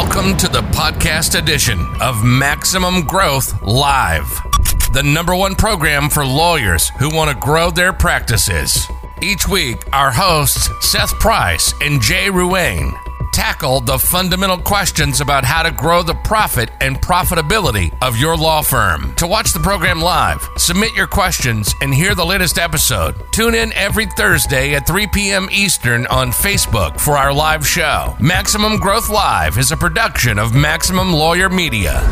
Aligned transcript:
Welcome 0.00 0.36
to 0.36 0.46
the 0.46 0.62
podcast 0.62 1.36
edition 1.36 1.84
of 2.00 2.22
Maximum 2.22 3.02
Growth 3.02 3.60
Live, 3.62 4.28
the 4.92 5.02
number 5.02 5.34
one 5.34 5.56
program 5.56 6.08
for 6.08 6.24
lawyers 6.24 6.90
who 7.00 7.12
want 7.12 7.32
to 7.32 7.36
grow 7.36 7.72
their 7.72 7.92
practices. 7.92 8.86
Each 9.20 9.48
week, 9.48 9.82
our 9.92 10.12
hosts, 10.12 10.70
Seth 10.88 11.18
Price 11.18 11.74
and 11.80 12.00
Jay 12.00 12.28
Ruane, 12.28 12.92
tackle 13.38 13.78
the 13.78 13.96
fundamental 13.96 14.58
questions 14.58 15.20
about 15.20 15.44
how 15.44 15.62
to 15.62 15.70
grow 15.70 16.02
the 16.02 16.14
profit 16.24 16.68
and 16.80 17.00
profitability 17.00 17.96
of 18.02 18.16
your 18.16 18.36
law 18.36 18.60
firm. 18.60 19.14
To 19.14 19.28
watch 19.28 19.52
the 19.52 19.60
program 19.60 20.00
live, 20.00 20.44
submit 20.56 20.92
your 20.96 21.06
questions, 21.06 21.72
and 21.80 21.94
hear 21.94 22.16
the 22.16 22.26
latest 22.26 22.58
episode, 22.58 23.14
tune 23.30 23.54
in 23.54 23.72
every 23.74 24.06
Thursday 24.06 24.74
at 24.74 24.88
3 24.88 25.06
p.m. 25.14 25.48
Eastern 25.52 26.04
on 26.08 26.32
Facebook 26.32 26.98
for 26.98 27.16
our 27.16 27.32
live 27.32 27.64
show. 27.64 28.16
Maximum 28.18 28.76
Growth 28.78 29.08
Live 29.08 29.56
is 29.56 29.70
a 29.70 29.76
production 29.76 30.36
of 30.36 30.52
Maximum 30.52 31.12
Lawyer 31.12 31.48
Media. 31.48 32.02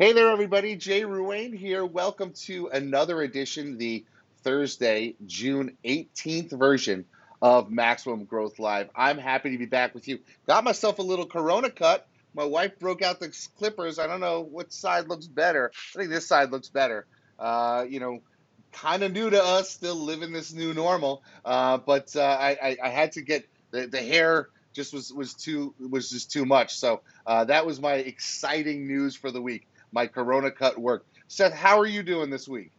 Hey 0.00 0.14
there, 0.14 0.30
everybody. 0.30 0.76
Jay 0.76 1.02
Ruane 1.02 1.54
here. 1.54 1.84
Welcome 1.84 2.32
to 2.44 2.68
another 2.68 3.20
edition, 3.20 3.76
the 3.76 4.06
Thursday, 4.42 5.14
June 5.26 5.76
18th 5.84 6.58
version 6.58 7.04
of 7.42 7.70
Maximum 7.70 8.24
Growth 8.24 8.58
Live. 8.58 8.88
I'm 8.96 9.18
happy 9.18 9.50
to 9.50 9.58
be 9.58 9.66
back 9.66 9.92
with 9.92 10.08
you. 10.08 10.20
Got 10.46 10.64
myself 10.64 11.00
a 11.00 11.02
little 11.02 11.26
Corona 11.26 11.68
cut. 11.68 12.08
My 12.32 12.44
wife 12.44 12.78
broke 12.78 13.02
out 13.02 13.20
the 13.20 13.28
clippers. 13.58 13.98
I 13.98 14.06
don't 14.06 14.20
know 14.20 14.40
what 14.40 14.72
side 14.72 15.06
looks 15.06 15.26
better. 15.26 15.70
I 15.94 15.98
think 15.98 16.08
this 16.08 16.26
side 16.26 16.50
looks 16.50 16.70
better. 16.70 17.04
Uh, 17.38 17.84
you 17.86 18.00
know, 18.00 18.20
kind 18.72 19.02
of 19.02 19.12
new 19.12 19.28
to 19.28 19.44
us, 19.44 19.68
still 19.68 19.96
living 19.96 20.32
this 20.32 20.50
new 20.50 20.72
normal. 20.72 21.22
Uh, 21.44 21.76
but 21.76 22.16
uh, 22.16 22.22
I, 22.22 22.56
I, 22.62 22.76
I, 22.84 22.88
had 22.88 23.12
to 23.12 23.20
get 23.20 23.46
the, 23.70 23.86
the 23.86 24.00
hair 24.00 24.48
just 24.72 24.94
was 24.94 25.12
was 25.12 25.34
too 25.34 25.74
was 25.78 26.08
just 26.08 26.32
too 26.32 26.46
much. 26.46 26.76
So 26.76 27.02
uh, 27.26 27.44
that 27.44 27.66
was 27.66 27.82
my 27.82 27.96
exciting 27.96 28.86
news 28.86 29.14
for 29.14 29.30
the 29.30 29.42
week 29.42 29.66
my 29.92 30.06
Corona 30.06 30.50
cut 30.50 30.78
worked. 30.78 31.06
Seth, 31.28 31.52
how 31.52 31.78
are 31.78 31.86
you 31.86 32.02
doing 32.02 32.30
this 32.30 32.48
week? 32.48 32.72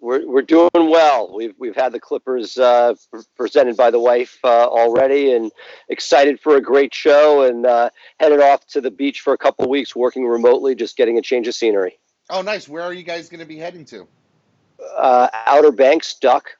We're, 0.00 0.26
we're 0.26 0.42
doing 0.42 0.70
well. 0.74 1.32
We've, 1.34 1.54
we've 1.58 1.76
had 1.76 1.92
the 1.92 2.00
Clippers 2.00 2.58
uh, 2.58 2.94
presented 3.36 3.76
by 3.76 3.90
the 3.90 4.00
wife 4.00 4.38
uh, 4.42 4.66
already 4.66 5.32
and 5.32 5.52
excited 5.88 6.40
for 6.40 6.56
a 6.56 6.60
great 6.60 6.92
show 6.92 7.42
and 7.42 7.64
uh, 7.66 7.90
headed 8.18 8.40
off 8.40 8.66
to 8.68 8.80
the 8.80 8.90
beach 8.90 9.20
for 9.20 9.32
a 9.32 9.38
couple 9.38 9.68
weeks 9.68 9.94
working 9.94 10.26
remotely, 10.26 10.74
just 10.74 10.96
getting 10.96 11.18
a 11.18 11.22
change 11.22 11.46
of 11.46 11.54
scenery. 11.54 11.98
Oh, 12.30 12.42
nice. 12.42 12.68
Where 12.68 12.82
are 12.82 12.92
you 12.92 13.04
guys 13.04 13.28
going 13.28 13.40
to 13.40 13.46
be 13.46 13.58
heading 13.58 13.84
to? 13.86 14.08
Uh, 14.96 15.28
Outer 15.46 15.70
Banks, 15.70 16.14
Duck. 16.14 16.56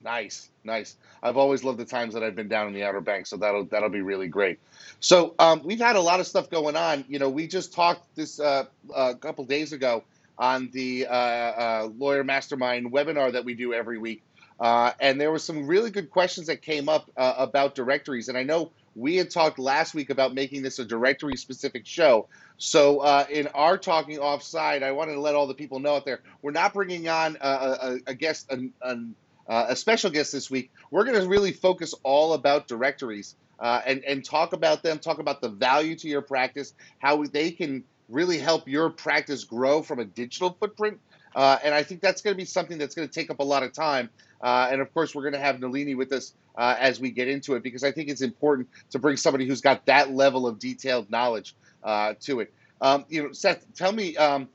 Nice, 0.00 0.50
nice. 0.62 0.96
I've 1.22 1.36
always 1.36 1.64
loved 1.64 1.78
the 1.78 1.84
times 1.84 2.14
that 2.14 2.22
I've 2.22 2.36
been 2.36 2.48
down 2.48 2.68
in 2.68 2.74
the 2.74 2.84
Outer 2.84 3.00
Banks, 3.00 3.30
so 3.30 3.36
that'll 3.36 3.64
that'll 3.66 3.88
be 3.88 4.02
really 4.02 4.28
great. 4.28 4.58
So 5.00 5.34
um, 5.38 5.62
we've 5.64 5.78
had 5.80 5.96
a 5.96 6.00
lot 6.00 6.20
of 6.20 6.26
stuff 6.26 6.50
going 6.50 6.76
on. 6.76 7.04
You 7.08 7.18
know, 7.18 7.28
we 7.28 7.46
just 7.46 7.72
talked 7.72 8.14
this 8.16 8.40
uh, 8.40 8.64
a 8.94 9.14
couple 9.14 9.44
days 9.44 9.72
ago 9.72 10.04
on 10.38 10.70
the 10.72 11.06
uh, 11.06 11.12
uh, 11.12 11.88
Lawyer 11.98 12.24
Mastermind 12.24 12.92
webinar 12.92 13.32
that 13.32 13.44
we 13.44 13.54
do 13.54 13.74
every 13.74 13.98
week, 13.98 14.22
uh, 14.60 14.92
and 15.00 15.20
there 15.20 15.30
were 15.30 15.38
some 15.38 15.66
really 15.66 15.90
good 15.90 16.10
questions 16.10 16.46
that 16.46 16.62
came 16.62 16.88
up 16.88 17.10
uh, 17.16 17.34
about 17.38 17.74
directories. 17.74 18.28
And 18.28 18.38
I 18.38 18.42
know 18.42 18.70
we 18.94 19.16
had 19.16 19.30
talked 19.30 19.58
last 19.58 19.94
week 19.94 20.10
about 20.10 20.34
making 20.34 20.62
this 20.62 20.78
a 20.80 20.84
directory 20.84 21.36
specific 21.36 21.86
show. 21.86 22.26
So 22.56 22.98
uh, 22.98 23.26
in 23.30 23.46
our 23.48 23.78
talking 23.78 24.18
offside, 24.18 24.82
I 24.82 24.90
wanted 24.90 25.14
to 25.14 25.20
let 25.20 25.36
all 25.36 25.46
the 25.46 25.54
people 25.54 25.78
know 25.78 25.94
out 25.94 26.04
there, 26.04 26.20
we're 26.42 26.50
not 26.50 26.74
bringing 26.74 27.08
on 27.08 27.38
a, 27.40 27.48
a, 27.48 27.98
a 28.08 28.14
guest. 28.14 28.50
An, 28.50 28.72
an, 28.82 29.14
uh, 29.48 29.66
a 29.68 29.76
special 29.76 30.10
guest 30.10 30.32
this 30.32 30.50
week. 30.50 30.70
We're 30.90 31.04
going 31.04 31.20
to 31.20 31.28
really 31.28 31.52
focus 31.52 31.94
all 32.02 32.34
about 32.34 32.68
directories 32.68 33.34
uh, 33.58 33.80
and, 33.84 34.04
and 34.04 34.24
talk 34.24 34.52
about 34.52 34.82
them, 34.82 34.98
talk 34.98 35.18
about 35.18 35.40
the 35.40 35.48
value 35.48 35.96
to 35.96 36.08
your 36.08 36.22
practice, 36.22 36.74
how 36.98 37.24
they 37.24 37.50
can 37.50 37.84
really 38.08 38.38
help 38.38 38.68
your 38.68 38.90
practice 38.90 39.44
grow 39.44 39.82
from 39.82 39.98
a 39.98 40.04
digital 40.04 40.56
footprint. 40.58 41.00
Uh, 41.34 41.58
and 41.62 41.74
I 41.74 41.82
think 41.82 42.00
that's 42.00 42.22
going 42.22 42.34
to 42.34 42.38
be 42.38 42.44
something 42.44 42.78
that's 42.78 42.94
going 42.94 43.06
to 43.06 43.12
take 43.12 43.30
up 43.30 43.40
a 43.40 43.44
lot 43.44 43.62
of 43.62 43.72
time. 43.72 44.10
Uh, 44.40 44.68
and 44.70 44.80
of 44.80 44.92
course, 44.94 45.14
we're 45.14 45.22
going 45.22 45.34
to 45.34 45.40
have 45.40 45.60
Nalini 45.60 45.94
with 45.94 46.12
us 46.12 46.32
uh, 46.56 46.76
as 46.78 47.00
we 47.00 47.10
get 47.10 47.28
into 47.28 47.54
it 47.54 47.62
because 47.62 47.84
I 47.84 47.92
think 47.92 48.08
it's 48.08 48.22
important 48.22 48.68
to 48.90 48.98
bring 48.98 49.16
somebody 49.16 49.46
who's 49.46 49.60
got 49.60 49.86
that 49.86 50.10
level 50.12 50.46
of 50.46 50.58
detailed 50.58 51.10
knowledge 51.10 51.54
uh, 51.82 52.14
to 52.20 52.40
it. 52.40 52.52
Um, 52.80 53.04
you 53.08 53.24
know, 53.24 53.32
Seth, 53.32 53.64
tell 53.74 53.92
me 53.92 54.16
um, 54.16 54.48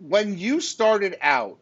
when 0.00 0.38
you 0.38 0.60
started 0.60 1.16
out 1.20 1.58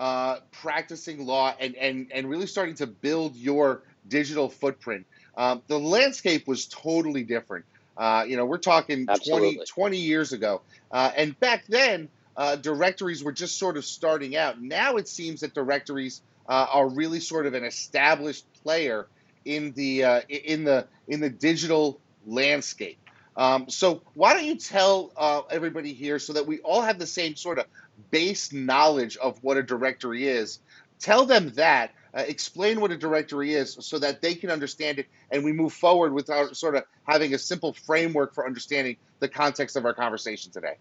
uh, 0.00 0.40
practicing 0.50 1.26
law 1.26 1.54
and, 1.60 1.76
and, 1.76 2.10
and 2.12 2.28
really 2.28 2.46
starting 2.46 2.74
to 2.74 2.86
build 2.86 3.36
your 3.36 3.82
digital 4.08 4.48
footprint, 4.48 5.06
um, 5.36 5.62
the 5.66 5.78
landscape 5.78 6.48
was 6.48 6.66
totally 6.66 7.22
different. 7.22 7.66
Uh, 7.98 8.24
you 8.26 8.36
know, 8.38 8.46
we're 8.46 8.56
talking 8.56 9.06
20, 9.06 9.60
20 9.68 9.96
years 9.98 10.32
ago. 10.32 10.62
Uh, 10.90 11.10
and 11.14 11.38
back 11.38 11.66
then, 11.68 12.08
uh, 12.34 12.56
directories 12.56 13.22
were 13.22 13.32
just 13.32 13.58
sort 13.58 13.76
of 13.76 13.84
starting 13.84 14.36
out. 14.36 14.60
Now 14.60 14.96
it 14.96 15.06
seems 15.06 15.40
that 15.40 15.52
directories 15.52 16.22
uh, 16.48 16.66
are 16.72 16.88
really 16.88 17.20
sort 17.20 17.44
of 17.44 17.52
an 17.52 17.64
established 17.64 18.46
player 18.62 19.06
in 19.44 19.72
the 19.72 20.04
uh, 20.04 20.20
in 20.28 20.64
the 20.64 20.86
in 21.08 21.20
the 21.20 21.28
digital 21.28 22.00
landscape. 22.26 22.98
Um, 23.36 23.68
so 23.68 24.02
why 24.14 24.34
don't 24.34 24.44
you 24.44 24.56
tell 24.56 25.12
uh, 25.16 25.42
everybody 25.50 25.92
here 25.92 26.18
so 26.18 26.32
that 26.32 26.46
we 26.46 26.58
all 26.60 26.82
have 26.82 26.98
the 26.98 27.06
same 27.06 27.36
sort 27.36 27.58
of 27.58 27.66
base 28.10 28.52
knowledge 28.52 29.16
of 29.16 29.38
what 29.42 29.56
a 29.56 29.62
directory 29.62 30.26
is. 30.26 30.58
Tell 31.00 31.26
them 31.26 31.52
that. 31.56 31.92
Uh, 32.12 32.24
explain 32.26 32.80
what 32.80 32.90
a 32.90 32.96
directory 32.96 33.54
is 33.54 33.76
so 33.80 33.96
that 33.96 34.20
they 34.20 34.34
can 34.34 34.50
understand 34.50 34.98
it 34.98 35.06
and 35.30 35.44
we 35.44 35.52
move 35.52 35.72
forward 35.72 36.12
without 36.12 36.56
sort 36.56 36.74
of 36.74 36.82
having 37.04 37.34
a 37.34 37.38
simple 37.38 37.72
framework 37.72 38.34
for 38.34 38.44
understanding 38.44 38.96
the 39.20 39.28
context 39.28 39.76
of 39.76 39.84
our 39.84 39.94
conversation 39.94 40.50
today. 40.50 40.74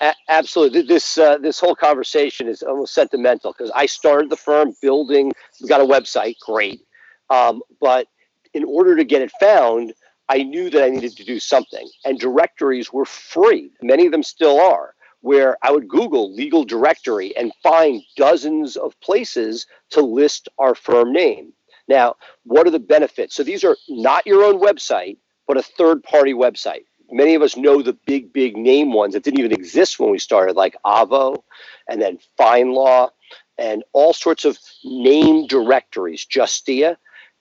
A- 0.00 0.14
absolutely. 0.28 0.82
This 0.82 1.16
uh, 1.16 1.38
this 1.38 1.58
whole 1.58 1.74
conversation 1.74 2.46
is 2.46 2.62
almost 2.62 2.92
sentimental 2.92 3.54
because 3.56 3.72
I 3.74 3.86
started 3.86 4.28
the 4.28 4.36
firm 4.36 4.74
building. 4.82 5.32
We 5.62 5.68
got 5.68 5.80
a 5.80 5.84
website, 5.84 6.38
great, 6.40 6.82
um, 7.30 7.62
but 7.80 8.06
in 8.52 8.64
order 8.64 8.96
to 8.96 9.04
get 9.04 9.22
it 9.22 9.32
found, 9.40 9.94
I 10.28 10.42
knew 10.42 10.70
that 10.70 10.84
I 10.84 10.90
needed 10.90 11.16
to 11.16 11.24
do 11.24 11.38
something. 11.38 11.88
And 12.04 12.18
directories 12.18 12.92
were 12.92 13.04
free. 13.04 13.70
Many 13.82 14.06
of 14.06 14.12
them 14.12 14.22
still 14.22 14.60
are 14.60 14.93
where 15.24 15.56
I 15.62 15.70
would 15.72 15.88
Google 15.88 16.34
legal 16.34 16.64
directory 16.64 17.34
and 17.34 17.50
find 17.62 18.02
dozens 18.14 18.76
of 18.76 18.92
places 19.00 19.66
to 19.88 20.02
list 20.02 20.50
our 20.58 20.74
firm 20.74 21.14
name. 21.14 21.54
Now, 21.88 22.16
what 22.42 22.66
are 22.66 22.70
the 22.70 22.78
benefits? 22.78 23.34
So 23.34 23.42
these 23.42 23.64
are 23.64 23.74
not 23.88 24.26
your 24.26 24.44
own 24.44 24.60
website, 24.60 25.16
but 25.48 25.56
a 25.56 25.62
third 25.62 26.02
party 26.02 26.34
website. 26.34 26.84
Many 27.10 27.34
of 27.34 27.40
us 27.40 27.56
know 27.56 27.80
the 27.80 27.96
big, 28.04 28.34
big 28.34 28.54
name 28.54 28.92
ones 28.92 29.14
that 29.14 29.22
didn't 29.24 29.40
even 29.40 29.52
exist 29.52 29.98
when 29.98 30.10
we 30.10 30.18
started, 30.18 30.56
like 30.56 30.76
Avvo 30.84 31.42
and 31.88 32.02
then 32.02 32.18
FindLaw 32.38 33.08
and 33.56 33.82
all 33.94 34.12
sorts 34.12 34.44
of 34.44 34.58
name 34.84 35.46
directories, 35.46 36.26
Justia. 36.26 36.98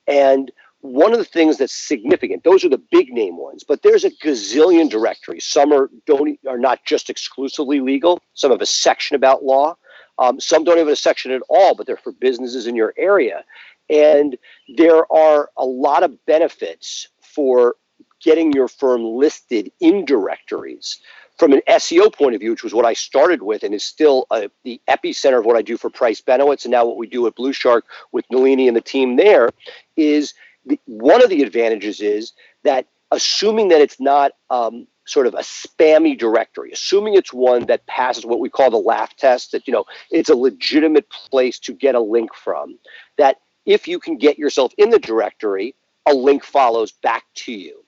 And 0.07 0.53
one 0.83 1.13
of 1.13 1.17
the 1.17 1.25
things 1.25 1.57
that's 1.57 1.73
significant 1.73 2.44
those 2.44 2.66
are 2.66 2.69
the 2.69 2.81
big 2.91 3.09
name 3.13 3.38
ones 3.38 3.63
but 3.63 3.81
there's 3.83 4.03
a 4.03 4.11
gazillion 4.11 4.89
directories. 4.89 5.45
Some 5.45 5.71
are 5.71 5.89
don't 6.05 6.38
are 6.45 6.57
not 6.57 6.83
just 6.83 7.09
exclusively 7.09 7.79
legal. 7.79 8.21
Some 8.33 8.51
have 8.51 8.61
a 8.61 8.66
section 8.66 9.16
about 9.16 9.45
law. 9.45 9.77
Um, 10.19 10.41
some 10.41 10.66
don't 10.66 10.75
even 10.75 10.88
have 10.88 10.94
a 10.94 10.97
section 10.97 11.31
at 11.31 11.41
all 11.47 11.73
but 11.73 11.88
they're 11.88 11.95
for 11.95 12.11
businesses 12.11 12.67
in 12.67 12.75
your 12.75 12.94
area. 12.97 13.45
And 13.89 14.38
there 14.75 15.11
are 15.11 15.49
a 15.55 15.66
lot 15.66 16.03
of 16.03 16.25
benefits 16.25 17.07
for 17.21 17.75
getting 18.21 18.51
your 18.51 18.67
firm 18.67 19.05
listed 19.05 19.71
in 19.79 20.03
directories. 20.03 21.00
From 21.39 21.53
an 21.53 21.61
SEO 21.67 22.13
point 22.13 22.35
of 22.35 22.41
view, 22.41 22.51
which 22.51 22.63
was 22.63 22.73
what 22.73 22.85
I 22.85 22.94
started 22.94 23.41
with 23.41 23.63
and 23.63 23.73
is 23.73 23.85
still 23.85 24.27
uh, 24.31 24.50
the 24.63 24.81
epicenter 24.89 25.39
of 25.39 25.45
what 25.45 25.55
I 25.55 25.61
do 25.61 25.77
for 25.77 25.89
Price 25.89 26.21
Benowitz 26.21 26.65
and 26.65 26.71
now 26.71 26.86
what 26.86 26.97
we 26.97 27.07
do 27.07 27.25
at 27.25 27.36
BluShark 27.36 27.83
with 28.12 28.25
Nalini 28.29 28.68
and 28.68 28.77
the 28.77 28.81
team 28.81 29.15
there, 29.15 29.50
is 29.95 30.33
the, 30.65 30.80
one 30.86 31.24
of 31.24 31.30
the 31.30 31.44
advantages 31.44 32.01
is 32.01 32.33
that 32.63 32.88
assuming 33.12 33.69
that 33.69 33.81
it's 33.81 34.00
not 34.00 34.33
um, 34.50 34.88
sort 35.06 35.27
of 35.27 35.33
a 35.33 35.39
spammy 35.39 36.18
directory, 36.18 36.71
assuming 36.71 37.15
it's 37.15 37.33
one 37.33 37.65
that 37.68 37.86
passes 37.86 38.25
what 38.25 38.39
we 38.39 38.50
call 38.50 38.69
the 38.69 38.77
laugh 38.77 39.15
test, 39.15 39.51
that 39.51 39.68
you 39.68 39.74
know 39.74 39.86
it's 40.12 40.30
a 40.30 40.36
legitimate 40.36 41.10
place 41.10 41.60
to 41.60 41.74
get 41.74 41.95
a 41.95 42.00
link 42.00 42.33
from, 42.33 42.77
that 43.18 43.38
if 43.65 43.88
you 43.88 44.00
can 44.00 44.18
get 44.18 44.38
yourself 44.38 44.74
in 44.77 44.89
the 44.89 45.00
directory, 45.00 45.75
a 46.06 46.13
link 46.13 46.44
follows 46.44 46.92
back 46.92 47.24
to 47.36 47.54
you. 47.54 47.83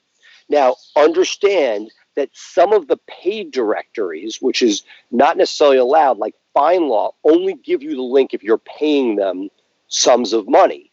Now, 0.48 0.75
understand 0.95 1.92
that 2.16 2.30
some 2.33 2.72
of 2.72 2.88
the 2.88 2.98
paid 3.07 3.51
directories, 3.51 4.38
which 4.39 4.62
is 4.62 4.83
not 5.12 5.38
necessarily 5.38 5.77
allowed, 5.77 6.18
like 6.18 6.36
FindLaw, 6.56 7.12
only 7.24 7.56
give 7.56 7.83
you 7.83 7.95
the 7.95 8.01
link 8.01 8.33
if 8.33 8.44
you're 8.44 8.57
paying 8.60 9.16
them 9.16 9.50
sums 9.88 10.31
of 10.31 10.48
money 10.48 10.92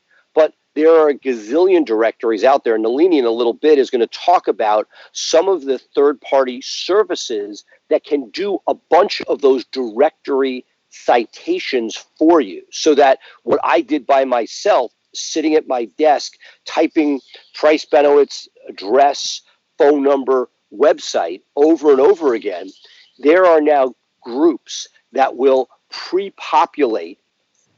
there 0.75 0.91
are 0.91 1.09
a 1.09 1.19
gazillion 1.19 1.85
directories 1.85 2.45
out 2.45 2.65
there. 2.65 2.75
And 2.75 2.83
Nalini, 2.83 3.19
in 3.19 3.25
a 3.25 3.31
little 3.31 3.53
bit, 3.53 3.79
is 3.79 3.91
going 3.91 4.01
to 4.01 4.07
talk 4.07 4.49
about 4.49 4.89
some 5.13 5.49
of 5.49 5.65
the 5.65 5.79
third 5.79 6.21
party 6.21 6.61
services 6.63 7.65
that 7.91 8.05
can 8.05 8.31
do 8.31 8.59
a 8.67 8.75
bunch 8.75 9.21
of 9.23 9.41
those 9.41 9.65
directory 9.67 10.65
citations 10.91 12.05
for 12.19 12.41
you 12.41 12.63
so 12.71 12.95
that 12.95 13.19
what 13.45 13.61
I 13.65 13.81
did 13.81 14.07
by 14.07 14.25
myself, 14.25 14.93
sitting 15.15 15.55
at 15.55 15.69
my 15.69 15.87
desk, 15.99 16.35
typing 16.65 17.21
Price 17.55 17.85
Benowitz 17.85 18.49
address, 18.69 19.43
phone 19.79 20.03
number, 20.03 20.49
website 20.73 21.43
over 21.57 21.91
and 21.91 22.01
over 22.01 22.35
again, 22.35 22.71
there 23.19 23.45
are 23.45 23.61
now 23.61 23.95
groups 24.23 24.89
that 25.13 25.37
will 25.37 25.69
pre 25.91 26.31
populate 26.31 27.19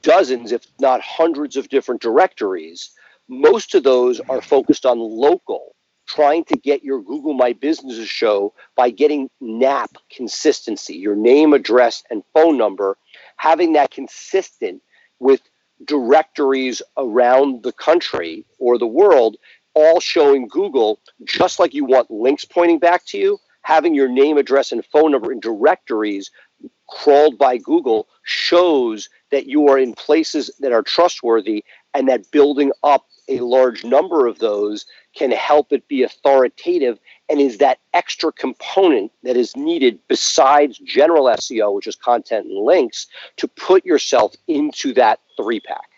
dozens, 0.04 0.52
if 0.52 0.66
not 0.78 1.00
hundreds, 1.00 1.56
of 1.56 1.68
different 1.68 2.00
directories. 2.00 2.90
Most 3.28 3.74
of 3.74 3.82
those 3.82 4.20
are 4.20 4.42
focused 4.42 4.86
on 4.86 4.98
local, 4.98 5.74
trying 6.06 6.44
to 6.44 6.56
get 6.56 6.84
your 6.84 7.02
Google 7.02 7.32
My 7.32 7.54
Business 7.54 8.06
show 8.06 8.52
by 8.76 8.90
getting 8.90 9.30
NAP 9.40 9.96
consistency, 10.14 10.94
your 10.94 11.16
name, 11.16 11.54
address, 11.54 12.04
and 12.10 12.22
phone 12.34 12.58
number, 12.58 12.98
having 13.36 13.72
that 13.72 13.90
consistent 13.90 14.82
with 15.18 15.40
directories 15.84 16.82
around 16.98 17.62
the 17.62 17.72
country 17.72 18.44
or 18.58 18.78
the 18.78 18.86
world, 18.86 19.36
all 19.74 20.00
showing 20.00 20.46
Google, 20.46 21.00
just 21.24 21.58
like 21.58 21.74
you 21.74 21.84
want 21.84 22.10
links 22.10 22.44
pointing 22.44 22.78
back 22.78 23.04
to 23.06 23.18
you, 23.18 23.38
having 23.62 23.94
your 23.94 24.08
name, 24.08 24.36
address, 24.36 24.70
and 24.70 24.84
phone 24.84 25.10
number 25.10 25.32
in 25.32 25.40
directories 25.40 26.30
crawled 26.88 27.38
by 27.38 27.56
Google 27.56 28.08
shows 28.22 29.08
that 29.30 29.46
you 29.46 29.68
are 29.68 29.78
in 29.78 29.94
places 29.94 30.50
that 30.60 30.72
are 30.72 30.82
trustworthy 30.82 31.64
and 31.94 32.08
that 32.08 32.30
building 32.30 32.72
up 32.82 33.06
a 33.28 33.40
large 33.40 33.84
number 33.84 34.26
of 34.26 34.38
those 34.38 34.84
can 35.14 35.30
help 35.30 35.72
it 35.72 35.86
be 35.88 36.02
authoritative 36.02 36.98
and 37.28 37.40
is 37.40 37.58
that 37.58 37.78
extra 37.94 38.32
component 38.32 39.10
that 39.22 39.36
is 39.36 39.56
needed 39.56 39.98
besides 40.08 40.78
general 40.78 41.24
SEO, 41.26 41.74
which 41.74 41.86
is 41.86 41.96
content 41.96 42.46
and 42.46 42.64
links, 42.64 43.06
to 43.36 43.48
put 43.48 43.84
yourself 43.84 44.34
into 44.46 44.92
that 44.92 45.20
three 45.36 45.60
pack. 45.60 45.88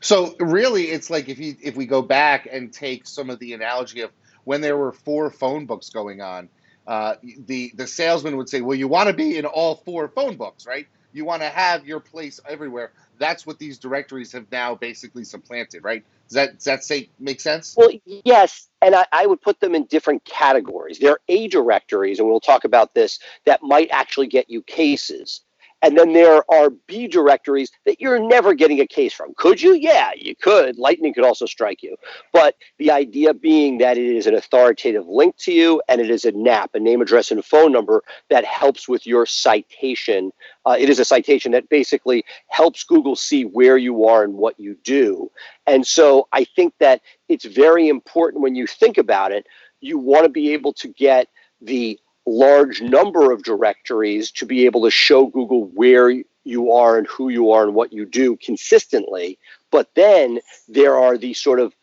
So 0.00 0.34
really, 0.38 0.84
it's 0.84 1.10
like 1.10 1.28
if 1.28 1.38
you 1.38 1.56
if 1.62 1.76
we 1.76 1.84
go 1.84 2.00
back 2.00 2.48
and 2.50 2.72
take 2.72 3.06
some 3.06 3.28
of 3.28 3.38
the 3.38 3.52
analogy 3.52 4.00
of 4.00 4.10
when 4.44 4.60
there 4.60 4.76
were 4.76 4.92
four 4.92 5.30
phone 5.30 5.66
books 5.66 5.90
going 5.90 6.22
on, 6.22 6.48
uh, 6.86 7.14
the 7.46 7.72
the 7.74 7.86
salesman 7.86 8.36
would 8.36 8.48
say, 8.48 8.60
"Well, 8.60 8.76
you 8.76 8.88
want 8.88 9.08
to 9.08 9.14
be 9.14 9.38
in 9.38 9.46
all 9.46 9.76
four 9.76 10.08
phone 10.08 10.36
books, 10.36 10.66
right? 10.66 10.86
You 11.12 11.24
want 11.24 11.42
to 11.42 11.48
have 11.48 11.86
your 11.86 12.00
place 12.00 12.40
everywhere." 12.48 12.92
That's 13.18 13.46
what 13.46 13.58
these 13.58 13.78
directories 13.78 14.32
have 14.32 14.50
now 14.50 14.74
basically 14.74 15.24
supplanted, 15.24 15.84
right? 15.84 16.04
Does 16.28 16.34
that 16.34 16.54
does 16.56 16.64
that 16.64 16.84
say 16.84 17.10
make 17.18 17.40
sense? 17.40 17.74
Well, 17.76 17.90
yes, 18.04 18.68
and 18.82 18.94
I, 18.94 19.06
I 19.12 19.26
would 19.26 19.40
put 19.40 19.60
them 19.60 19.74
in 19.74 19.84
different 19.84 20.24
categories. 20.24 20.98
There 20.98 21.12
are 21.12 21.20
A 21.28 21.48
directories, 21.48 22.18
and 22.18 22.28
we'll 22.28 22.40
talk 22.40 22.64
about 22.64 22.94
this 22.94 23.18
that 23.46 23.62
might 23.62 23.88
actually 23.90 24.26
get 24.26 24.50
you 24.50 24.62
cases. 24.62 25.40
And 25.84 25.98
then 25.98 26.14
there 26.14 26.50
are 26.50 26.70
B 26.70 27.06
directories 27.06 27.70
that 27.84 28.00
you're 28.00 28.18
never 28.18 28.54
getting 28.54 28.80
a 28.80 28.86
case 28.86 29.12
from. 29.12 29.34
Could 29.36 29.60
you? 29.60 29.74
Yeah, 29.74 30.12
you 30.16 30.34
could. 30.34 30.78
Lightning 30.78 31.12
could 31.12 31.26
also 31.26 31.44
strike 31.44 31.82
you. 31.82 31.94
But 32.32 32.56
the 32.78 32.90
idea 32.90 33.34
being 33.34 33.76
that 33.78 33.98
it 33.98 34.16
is 34.16 34.26
an 34.26 34.34
authoritative 34.34 35.06
link 35.06 35.36
to 35.40 35.52
you 35.52 35.82
and 35.86 36.00
it 36.00 36.08
is 36.08 36.24
a 36.24 36.32
NAP, 36.32 36.74
a 36.74 36.80
name, 36.80 37.02
address, 37.02 37.30
and 37.30 37.44
phone 37.44 37.70
number 37.70 38.02
that 38.30 38.46
helps 38.46 38.88
with 38.88 39.06
your 39.06 39.26
citation. 39.26 40.32
Uh, 40.64 40.74
it 40.78 40.88
is 40.88 40.98
a 41.00 41.04
citation 41.04 41.52
that 41.52 41.68
basically 41.68 42.24
helps 42.48 42.82
Google 42.82 43.14
see 43.14 43.44
where 43.44 43.76
you 43.76 44.06
are 44.06 44.24
and 44.24 44.32
what 44.32 44.58
you 44.58 44.78
do. 44.84 45.30
And 45.66 45.86
so 45.86 46.28
I 46.32 46.44
think 46.44 46.72
that 46.80 47.02
it's 47.28 47.44
very 47.44 47.88
important 47.88 48.42
when 48.42 48.54
you 48.54 48.66
think 48.66 48.96
about 48.96 49.32
it, 49.32 49.46
you 49.82 49.98
want 49.98 50.24
to 50.24 50.30
be 50.30 50.54
able 50.54 50.72
to 50.72 50.88
get 50.88 51.28
the 51.60 52.00
large 52.26 52.80
number 52.80 53.32
of 53.32 53.42
directories 53.42 54.30
to 54.32 54.46
be 54.46 54.64
able 54.64 54.82
to 54.82 54.90
show 54.90 55.26
Google 55.26 55.64
where 55.66 56.10
you 56.44 56.72
are 56.72 56.98
and 56.98 57.06
who 57.06 57.28
you 57.28 57.50
are 57.50 57.64
and 57.64 57.74
what 57.74 57.92
you 57.92 58.04
do 58.04 58.36
consistently. 58.36 59.38
But 59.70 59.90
then 59.94 60.40
there 60.68 60.96
are 60.96 61.18
these 61.18 61.38
sort 61.38 61.60
of 61.60 61.74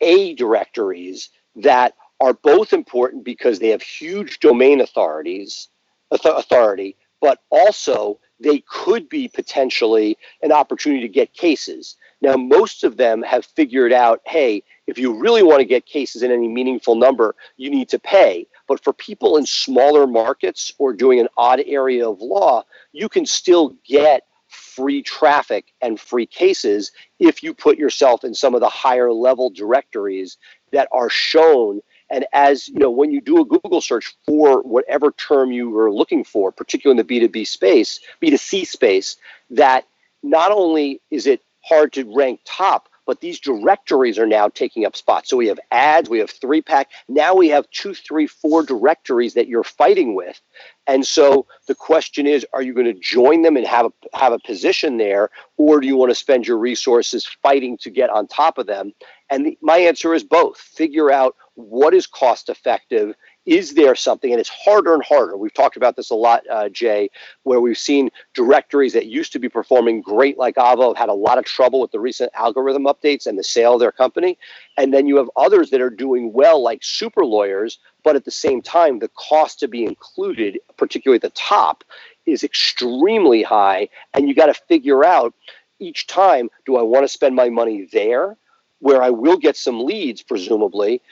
A 0.00 0.34
directories 0.34 1.30
that 1.56 1.94
are 2.20 2.34
both 2.34 2.72
important 2.72 3.24
because 3.24 3.58
they 3.58 3.68
have 3.68 3.82
huge 3.82 4.40
domain 4.40 4.80
authorities 4.80 5.68
authority, 6.10 6.96
but 7.20 7.38
also 7.50 8.18
they 8.40 8.62
could 8.68 9.08
be 9.08 9.28
potentially 9.28 10.16
an 10.42 10.50
opportunity 10.50 11.02
to 11.02 11.08
get 11.08 11.32
cases. 11.34 11.96
Now, 12.20 12.36
most 12.36 12.84
of 12.84 12.96
them 12.96 13.22
have 13.22 13.44
figured 13.44 13.92
out, 13.92 14.20
hey, 14.26 14.62
if 14.86 14.98
you 14.98 15.14
really 15.14 15.42
want 15.42 15.60
to 15.60 15.64
get 15.64 15.86
cases 15.86 16.22
in 16.22 16.32
any 16.32 16.48
meaningful 16.48 16.96
number, 16.96 17.34
you 17.56 17.70
need 17.70 17.88
to 17.90 17.98
pay. 17.98 18.46
But 18.70 18.84
for 18.84 18.92
people 18.92 19.36
in 19.36 19.46
smaller 19.46 20.06
markets 20.06 20.72
or 20.78 20.92
doing 20.92 21.18
an 21.18 21.26
odd 21.36 21.60
area 21.66 22.08
of 22.08 22.20
law, 22.20 22.62
you 22.92 23.08
can 23.08 23.26
still 23.26 23.74
get 23.84 24.22
free 24.46 25.02
traffic 25.02 25.72
and 25.80 25.98
free 25.98 26.24
cases 26.24 26.92
if 27.18 27.42
you 27.42 27.52
put 27.52 27.78
yourself 27.78 28.22
in 28.22 28.32
some 28.32 28.54
of 28.54 28.60
the 28.60 28.68
higher 28.68 29.10
level 29.12 29.50
directories 29.50 30.38
that 30.70 30.86
are 30.92 31.10
shown. 31.10 31.80
And 32.10 32.26
as 32.32 32.68
you 32.68 32.78
know 32.78 32.92
when 32.92 33.10
you 33.10 33.20
do 33.20 33.40
a 33.40 33.44
google 33.44 33.80
search 33.80 34.14
for 34.24 34.62
whatever 34.62 35.10
term 35.10 35.50
you 35.50 35.76
are 35.76 35.90
looking 35.90 36.22
for 36.22 36.52
particularly 36.52 37.00
in 37.00 37.04
the 37.04 37.28
b2b 37.28 37.48
space 37.48 37.98
b2c 38.22 38.68
space 38.68 39.16
that 39.50 39.84
not 40.22 40.52
only 40.52 41.00
is 41.10 41.26
it 41.26 41.40
hard 41.62 41.92
to 41.94 42.04
rank 42.14 42.40
top 42.44 42.88
but 43.10 43.20
these 43.20 43.40
directories 43.40 44.20
are 44.20 44.26
now 44.26 44.48
taking 44.48 44.86
up 44.86 44.94
spots. 44.94 45.28
So 45.30 45.36
we 45.36 45.48
have 45.48 45.58
ads, 45.72 46.08
we 46.08 46.20
have 46.20 46.30
three 46.30 46.62
pack. 46.62 46.90
Now 47.08 47.34
we 47.34 47.48
have 47.48 47.68
two, 47.72 47.92
three, 47.92 48.28
four 48.28 48.62
directories 48.62 49.34
that 49.34 49.48
you're 49.48 49.64
fighting 49.64 50.14
with. 50.14 50.40
And 50.86 51.04
so 51.04 51.44
the 51.66 51.74
question 51.74 52.28
is, 52.28 52.46
are 52.52 52.62
you 52.62 52.72
going 52.72 52.86
to 52.86 52.94
join 52.94 53.42
them 53.42 53.56
and 53.56 53.66
have 53.66 53.86
a, 53.86 54.16
have 54.16 54.32
a 54.32 54.38
position 54.38 54.98
there, 54.98 55.30
or 55.56 55.80
do 55.80 55.88
you 55.88 55.96
want 55.96 56.12
to 56.12 56.14
spend 56.14 56.46
your 56.46 56.58
resources 56.58 57.26
fighting 57.26 57.76
to 57.78 57.90
get 57.90 58.10
on 58.10 58.28
top 58.28 58.58
of 58.58 58.68
them? 58.68 58.92
And 59.28 59.44
the, 59.44 59.58
my 59.60 59.78
answer 59.78 60.14
is 60.14 60.22
both. 60.22 60.58
Figure 60.58 61.10
out 61.10 61.34
what 61.54 61.94
is 61.94 62.06
cost 62.06 62.48
effective 62.48 63.16
is 63.50 63.74
there 63.74 63.96
something, 63.96 64.30
and 64.30 64.38
it's 64.38 64.48
harder 64.48 64.94
and 64.94 65.02
harder. 65.02 65.36
We've 65.36 65.52
talked 65.52 65.76
about 65.76 65.96
this 65.96 66.10
a 66.10 66.14
lot, 66.14 66.44
uh, 66.48 66.68
Jay, 66.68 67.10
where 67.42 67.60
we've 67.60 67.76
seen 67.76 68.08
directories 68.32 68.92
that 68.92 69.06
used 69.06 69.32
to 69.32 69.40
be 69.40 69.48
performing 69.48 70.02
great, 70.02 70.38
like 70.38 70.54
have 70.56 70.78
had 70.96 71.08
a 71.08 71.14
lot 71.14 71.36
of 71.36 71.44
trouble 71.44 71.80
with 71.80 71.90
the 71.90 71.98
recent 71.98 72.30
algorithm 72.34 72.84
updates 72.84 73.26
and 73.26 73.36
the 73.36 73.42
sale 73.42 73.74
of 73.74 73.80
their 73.80 73.90
company. 73.90 74.38
And 74.78 74.94
then 74.94 75.08
you 75.08 75.16
have 75.16 75.28
others 75.34 75.70
that 75.70 75.80
are 75.80 75.90
doing 75.90 76.32
well, 76.32 76.62
like 76.62 76.84
super 76.84 77.24
lawyers, 77.24 77.80
but 78.04 78.14
at 78.14 78.24
the 78.24 78.30
same 78.30 78.62
time, 78.62 79.00
the 79.00 79.10
cost 79.16 79.58
to 79.60 79.66
be 79.68 79.84
included, 79.84 80.60
particularly 80.76 81.16
at 81.16 81.22
the 81.22 81.30
top, 81.30 81.82
is 82.26 82.44
extremely 82.44 83.42
high. 83.42 83.88
And 84.14 84.28
you 84.28 84.34
got 84.36 84.46
to 84.46 84.54
figure 84.68 85.04
out 85.04 85.34
each 85.80 86.06
time 86.06 86.50
do 86.66 86.76
I 86.76 86.82
want 86.82 87.02
to 87.02 87.08
spend 87.08 87.34
my 87.34 87.48
money 87.48 87.88
there? 87.92 88.36
Where 88.78 89.02
I 89.02 89.10
will 89.10 89.36
get 89.36 89.56
some 89.58 89.84
leads, 89.84 90.22
presumably, 90.22 91.02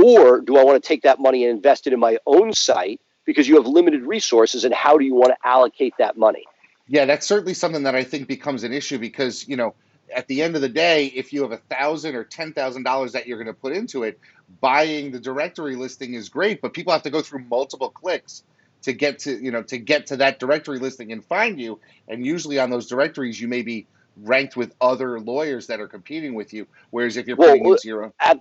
or 0.00 0.40
do 0.40 0.56
I 0.56 0.64
want 0.64 0.82
to 0.82 0.86
take 0.86 1.02
that 1.02 1.18
money 1.18 1.44
and 1.44 1.54
invest 1.54 1.86
it 1.86 1.92
in 1.92 2.00
my 2.00 2.18
own 2.26 2.52
site 2.52 3.00
because 3.24 3.48
you 3.48 3.56
have 3.56 3.66
limited 3.66 4.02
resources 4.02 4.64
and 4.64 4.74
how 4.74 4.98
do 4.98 5.04
you 5.04 5.14
want 5.14 5.28
to 5.28 5.36
allocate 5.46 5.94
that 5.98 6.16
money? 6.16 6.44
Yeah, 6.88 7.04
that's 7.04 7.26
certainly 7.26 7.54
something 7.54 7.84
that 7.84 7.94
I 7.94 8.02
think 8.02 8.26
becomes 8.26 8.64
an 8.64 8.72
issue 8.72 8.98
because, 8.98 9.46
you 9.46 9.56
know, 9.56 9.74
at 10.14 10.26
the 10.26 10.42
end 10.42 10.56
of 10.56 10.62
the 10.62 10.68
day, 10.68 11.06
if 11.06 11.32
you 11.32 11.42
have 11.42 11.52
a 11.52 11.56
thousand 11.56 12.16
or 12.16 12.24
ten 12.24 12.52
thousand 12.52 12.82
dollars 12.82 13.12
that 13.12 13.26
you're 13.26 13.38
going 13.38 13.54
to 13.54 13.60
put 13.60 13.72
into 13.72 14.02
it, 14.02 14.18
buying 14.60 15.12
the 15.12 15.20
directory 15.20 15.76
listing 15.76 16.14
is 16.14 16.28
great, 16.28 16.60
but 16.60 16.72
people 16.72 16.92
have 16.92 17.02
to 17.02 17.10
go 17.10 17.22
through 17.22 17.44
multiple 17.44 17.90
clicks 17.90 18.42
to 18.82 18.92
get 18.92 19.18
to 19.20 19.42
you 19.42 19.50
know 19.50 19.62
to 19.62 19.78
get 19.78 20.06
to 20.06 20.16
that 20.16 20.40
directory 20.40 20.78
listing 20.78 21.12
and 21.12 21.24
find 21.24 21.60
you. 21.60 21.78
And 22.08 22.24
usually 22.24 22.58
on 22.58 22.70
those 22.70 22.88
directories, 22.88 23.40
you 23.40 23.48
may 23.48 23.62
be 23.62 23.86
ranked 24.16 24.56
with 24.56 24.74
other 24.80 25.20
lawyers 25.20 25.68
that 25.68 25.80
are 25.80 25.88
competing 25.88 26.34
with 26.34 26.52
you. 26.52 26.66
Whereas 26.90 27.16
if 27.16 27.26
you're 27.26 27.36
putting 27.36 27.62
well, 27.62 27.74
into 27.74 27.88
your 27.88 28.04
own, 28.04 28.12
ab- 28.20 28.40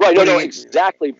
Right. 0.00 0.16
No, 0.16 0.24
no, 0.24 0.38
exactly. 0.38 1.14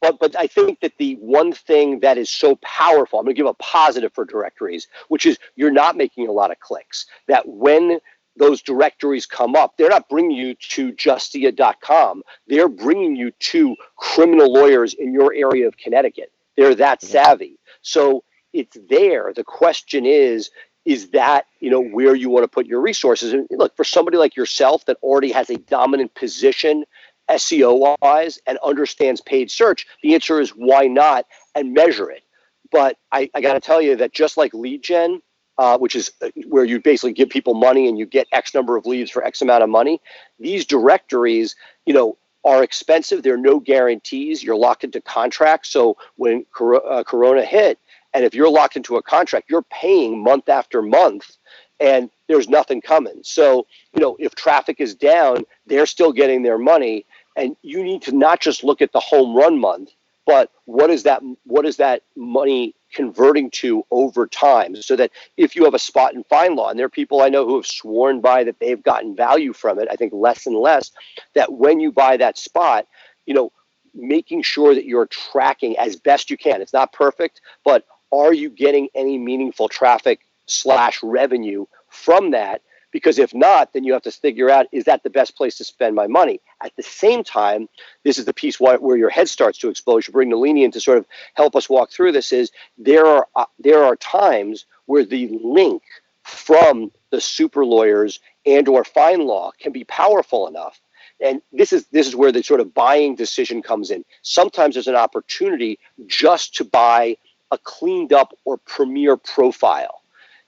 But 0.00 0.18
but 0.20 0.36
I 0.36 0.46
think 0.46 0.80
that 0.80 0.92
the 0.98 1.14
one 1.14 1.52
thing 1.52 2.00
that 2.00 2.18
is 2.18 2.30
so 2.30 2.56
powerful, 2.56 3.18
I'm 3.18 3.24
going 3.24 3.34
to 3.34 3.38
give 3.38 3.46
a 3.46 3.54
positive 3.54 4.12
for 4.12 4.24
directories, 4.24 4.86
which 5.08 5.26
is 5.26 5.38
you're 5.56 5.72
not 5.72 5.96
making 5.96 6.28
a 6.28 6.32
lot 6.32 6.50
of 6.50 6.60
clicks. 6.60 7.06
That 7.26 7.48
when 7.48 7.98
those 8.36 8.62
directories 8.62 9.26
come 9.26 9.56
up, 9.56 9.76
they're 9.76 9.88
not 9.88 10.08
bringing 10.08 10.36
you 10.36 10.54
to 10.54 10.92
justia.com. 10.92 12.22
They're 12.46 12.68
bringing 12.68 13.16
you 13.16 13.32
to 13.32 13.74
criminal 13.96 14.52
lawyers 14.52 14.94
in 14.94 15.12
your 15.12 15.34
area 15.34 15.66
of 15.66 15.76
Connecticut. 15.76 16.30
They're 16.56 16.74
that 16.76 17.00
mm-hmm. 17.00 17.12
savvy. 17.12 17.58
So 17.82 18.22
it's 18.52 18.76
there. 18.88 19.32
The 19.34 19.44
question 19.44 20.06
is, 20.06 20.50
is 20.84 21.10
that 21.10 21.46
you 21.60 21.70
know 21.70 21.82
where 21.82 22.14
you 22.14 22.30
want 22.30 22.44
to 22.44 22.48
put 22.48 22.66
your 22.66 22.80
resources? 22.80 23.32
And 23.32 23.46
look, 23.50 23.76
for 23.76 23.84
somebody 23.84 24.16
like 24.16 24.36
yourself 24.36 24.84
that 24.86 24.96
already 25.02 25.32
has 25.32 25.50
a 25.50 25.58
dominant 25.58 26.14
position 26.14 26.84
SEO 27.30 27.96
wise 28.00 28.38
and 28.46 28.58
understands 28.64 29.20
paid 29.20 29.50
search? 29.50 29.86
The 30.02 30.14
answer 30.14 30.40
is 30.40 30.50
why 30.50 30.86
not 30.86 31.26
and 31.54 31.72
measure 31.74 32.10
it. 32.10 32.22
But 32.70 32.96
I, 33.12 33.30
I 33.34 33.40
got 33.40 33.54
to 33.54 33.60
tell 33.60 33.80
you 33.80 33.96
that 33.96 34.12
just 34.12 34.36
like 34.36 34.52
lead 34.52 34.82
gen, 34.82 35.22
uh, 35.56 35.78
which 35.78 35.96
is 35.96 36.10
uh, 36.22 36.28
where 36.46 36.64
you 36.64 36.80
basically 36.80 37.12
give 37.12 37.30
people 37.30 37.54
money 37.54 37.88
and 37.88 37.98
you 37.98 38.06
get 38.06 38.26
X 38.32 38.54
number 38.54 38.76
of 38.76 38.86
leads 38.86 39.10
for 39.10 39.24
X 39.24 39.42
amount 39.42 39.62
of 39.62 39.70
money, 39.70 40.00
these 40.38 40.66
directories, 40.66 41.56
you 41.86 41.94
know, 41.94 42.16
are 42.44 42.62
expensive. 42.62 43.22
There 43.22 43.34
are 43.34 43.38
no 43.38 43.58
guarantees. 43.58 44.42
You're 44.42 44.56
locked 44.56 44.84
into 44.84 45.00
contracts. 45.00 45.70
So 45.70 45.96
when 46.16 46.46
uh, 46.60 47.02
Corona 47.04 47.44
hit, 47.44 47.78
And 48.14 48.24
if 48.24 48.34
you're 48.34 48.50
locked 48.50 48.76
into 48.76 48.96
a 48.96 49.02
contract, 49.02 49.50
you're 49.50 49.62
paying 49.62 50.22
month 50.22 50.48
after 50.48 50.80
month 50.82 51.36
and 51.80 52.10
there's 52.28 52.48
nothing 52.48 52.80
coming. 52.80 53.20
So, 53.22 53.66
you 53.94 54.00
know, 54.00 54.16
if 54.18 54.34
traffic 54.34 54.80
is 54.80 54.94
down, 54.94 55.44
they're 55.66 55.86
still 55.86 56.12
getting 56.12 56.42
their 56.42 56.58
money. 56.58 57.06
And 57.38 57.56
you 57.62 57.84
need 57.84 58.02
to 58.02 58.12
not 58.12 58.40
just 58.40 58.64
look 58.64 58.82
at 58.82 58.92
the 58.92 59.00
home 59.00 59.34
run 59.34 59.60
month, 59.60 59.92
but 60.26 60.50
what 60.66 60.90
is 60.90 61.04
that 61.04 61.22
what 61.44 61.64
is 61.64 61.76
that 61.76 62.02
money 62.16 62.74
converting 62.92 63.50
to 63.50 63.84
over 63.90 64.26
time? 64.26 64.74
So 64.76 64.96
that 64.96 65.12
if 65.36 65.54
you 65.54 65.64
have 65.64 65.72
a 65.72 65.78
spot 65.78 66.14
in 66.14 66.24
FindLaw 66.24 66.70
and 66.70 66.78
there 66.78 66.86
are 66.86 66.90
people 66.90 67.22
i 67.22 67.28
know 67.28 67.46
who 67.46 67.56
have 67.56 67.66
sworn 67.66 68.20
by 68.20 68.44
that 68.44 68.58
they've 68.58 68.82
gotten 68.82 69.16
value 69.16 69.52
from 69.52 69.78
it 69.78 69.88
i 69.90 69.96
think 69.96 70.12
less 70.12 70.46
and 70.46 70.56
less 70.56 70.90
that 71.34 71.52
when 71.52 71.80
you 71.80 71.90
buy 71.92 72.16
that 72.16 72.36
spot 72.36 72.86
you 73.24 73.34
know 73.34 73.50
making 73.94 74.42
sure 74.42 74.74
that 74.74 74.84
you're 74.84 75.06
tracking 75.06 75.76
as 75.78 75.96
best 75.96 76.30
you 76.30 76.36
can. 76.36 76.60
It's 76.60 76.74
not 76.74 76.92
perfect 76.92 77.40
but 77.64 77.86
are 78.12 78.32
you 78.32 78.50
getting 78.50 78.88
any 78.94 79.16
meaningful 79.18 79.68
traffic 79.68 80.20
slash 80.46 81.02
revenue 81.02 81.66
from 81.88 82.32
that 82.32 82.62
because 82.90 83.18
if 83.18 83.34
not, 83.34 83.72
then 83.72 83.84
you 83.84 83.92
have 83.92 84.02
to 84.02 84.10
figure 84.10 84.50
out 84.50 84.66
is 84.72 84.84
that 84.84 85.02
the 85.02 85.10
best 85.10 85.36
place 85.36 85.56
to 85.58 85.64
spend 85.64 85.94
my 85.94 86.06
money? 86.06 86.40
At 86.62 86.74
the 86.76 86.82
same 86.82 87.22
time, 87.24 87.68
this 88.04 88.18
is 88.18 88.24
the 88.24 88.32
piece 88.32 88.58
where 88.58 88.96
your 88.96 89.10
head 89.10 89.28
starts 89.28 89.58
to 89.58 89.68
explode. 89.68 90.06
You 90.06 90.12
bring 90.12 90.30
Nalini 90.30 90.64
in 90.64 90.70
to 90.72 90.80
sort 90.80 90.98
of 90.98 91.06
help 91.34 91.54
us 91.56 91.68
walk 91.68 91.90
through 91.90 92.12
this. 92.12 92.32
Is 92.32 92.50
there 92.76 93.06
are 93.06 93.26
uh, 93.36 93.44
there 93.58 93.84
are 93.84 93.96
times 93.96 94.66
where 94.86 95.04
the 95.04 95.28
link 95.42 95.82
from 96.22 96.90
the 97.10 97.20
super 97.20 97.64
lawyers 97.64 98.20
and 98.46 98.68
or 98.68 98.84
FindLaw 98.84 99.52
can 99.58 99.72
be 99.72 99.84
powerful 99.84 100.46
enough 100.46 100.80
and 101.20 101.42
this 101.52 101.72
is 101.72 101.86
this 101.86 102.06
is 102.06 102.14
where 102.14 102.32
the 102.32 102.42
sort 102.42 102.60
of 102.60 102.74
buying 102.74 103.14
decision 103.14 103.62
comes 103.62 103.90
in 103.90 104.04
sometimes 104.22 104.74
there's 104.74 104.88
an 104.88 104.94
opportunity 104.94 105.78
just 106.06 106.54
to 106.54 106.64
buy 106.64 107.16
a 107.50 107.58
cleaned 107.58 108.12
up 108.12 108.34
or 108.44 108.58
premier 108.58 109.16
profile 109.16 110.02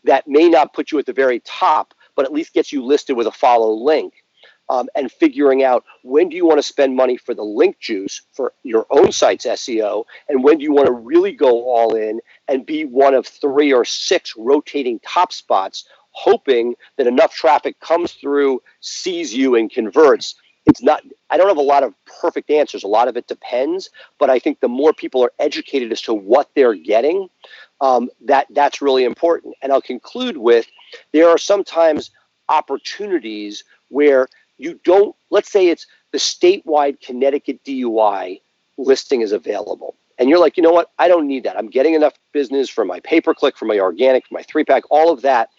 that 0.04 0.26
may 0.28 0.49
not 0.49 0.73
put 0.73 0.92
you 0.92 0.99
at 0.99 1.06
the 1.06 1.12
very 1.12 1.40
top 1.40 1.94
but 2.17 2.25
at 2.25 2.33
least 2.33 2.55
gets 2.55 2.73
you 2.73 2.85
listed 2.85 3.17
with 3.17 3.26
a 3.26 3.33
follow 3.33 3.73
link. 3.73 4.14
Um, 4.69 4.88
and 4.95 5.11
figuring 5.11 5.64
out 5.64 5.85
when 6.05 6.29
do 6.29 6.37
you 6.37 6.47
want 6.47 6.59
to 6.59 6.62
spend 6.62 6.95
money 6.95 7.17
for 7.17 7.35
the 7.35 7.43
link 7.43 7.81
juice 7.81 8.23
for 8.33 8.52
your 8.62 8.87
own 8.90 9.11
site's 9.11 9.45
SEO, 9.45 10.05
and 10.29 10.45
when 10.45 10.59
do 10.59 10.62
you 10.62 10.73
want 10.73 10.87
to 10.87 10.93
really 10.93 11.33
go 11.33 11.64
all 11.64 11.97
in 11.97 12.21
and 12.47 12.64
be 12.64 12.85
one 12.85 13.12
of 13.12 13.26
three 13.26 13.73
or 13.73 13.85
six 13.85 14.35
rotating 14.37 15.00
top 15.00 15.33
spots, 15.33 15.87
hoping 16.12 16.75
that 16.97 17.09
enough 17.09 17.35
traffic 17.35 17.81
comes 17.81 18.12
through, 18.12 18.62
sees 18.81 19.35
you, 19.35 19.57
and 19.57 19.73
converts. 19.73 20.37
It's 20.71 20.83
not. 20.83 21.03
I 21.31 21.37
don't 21.37 21.49
have 21.49 21.57
a 21.57 21.62
lot 21.62 21.83
of 21.83 21.95
perfect 22.21 22.49
answers. 22.49 22.85
A 22.85 22.89
lot 22.89 23.09
of 23.09 23.17
it 23.17 23.27
depends, 23.27 23.91
but 24.19 24.31
I 24.31 24.39
think 24.39 24.61
the 24.61 24.69
more 24.69 24.93
people 24.93 25.23
are 25.23 25.33
educated 25.41 25.91
as 25.93 26.00
to 26.03 26.15
what 26.15 26.49
they're 26.55 26.75
getting, 26.75 27.29
um, 27.81 28.09
that 28.23 28.47
that's 28.50 28.81
really 28.81 29.05
important. 29.05 29.55
And 29.62 29.73
I'll 29.73 29.83
conclude 29.83 30.37
with 30.37 30.67
there 31.12 31.29
are 31.29 31.39
sometimes 31.39 32.11
opportunities 32.49 33.65
where 33.89 34.29
you 34.59 34.79
don't, 34.85 35.17
let's 35.31 35.50
say 35.50 35.69
it's 35.69 35.87
the 36.12 36.19
statewide 36.19 37.00
Connecticut 37.00 37.65
DUI 37.65 38.41
listing 38.79 39.23
is 39.23 39.33
available. 39.33 39.97
And 40.19 40.29
you're 40.29 40.39
like, 40.39 40.57
you 40.57 40.62
know 40.62 40.73
what? 40.73 40.91
I 40.99 41.09
don't 41.09 41.27
need 41.27 41.45
that. 41.45 41.59
I'm 41.59 41.71
getting 41.71 41.95
enough 41.95 42.15
business 42.33 42.69
from 42.69 42.89
my 42.89 43.00
pay 43.00 43.21
per 43.21 43.35
click, 43.35 43.57
from 43.57 43.69
my 43.69 43.79
organic, 43.81 44.27
from 44.29 44.37
my 44.37 44.43
three 44.43 44.65
pack, 44.65 44.85
all 44.91 45.11
of 45.11 45.23
that. 45.23 45.50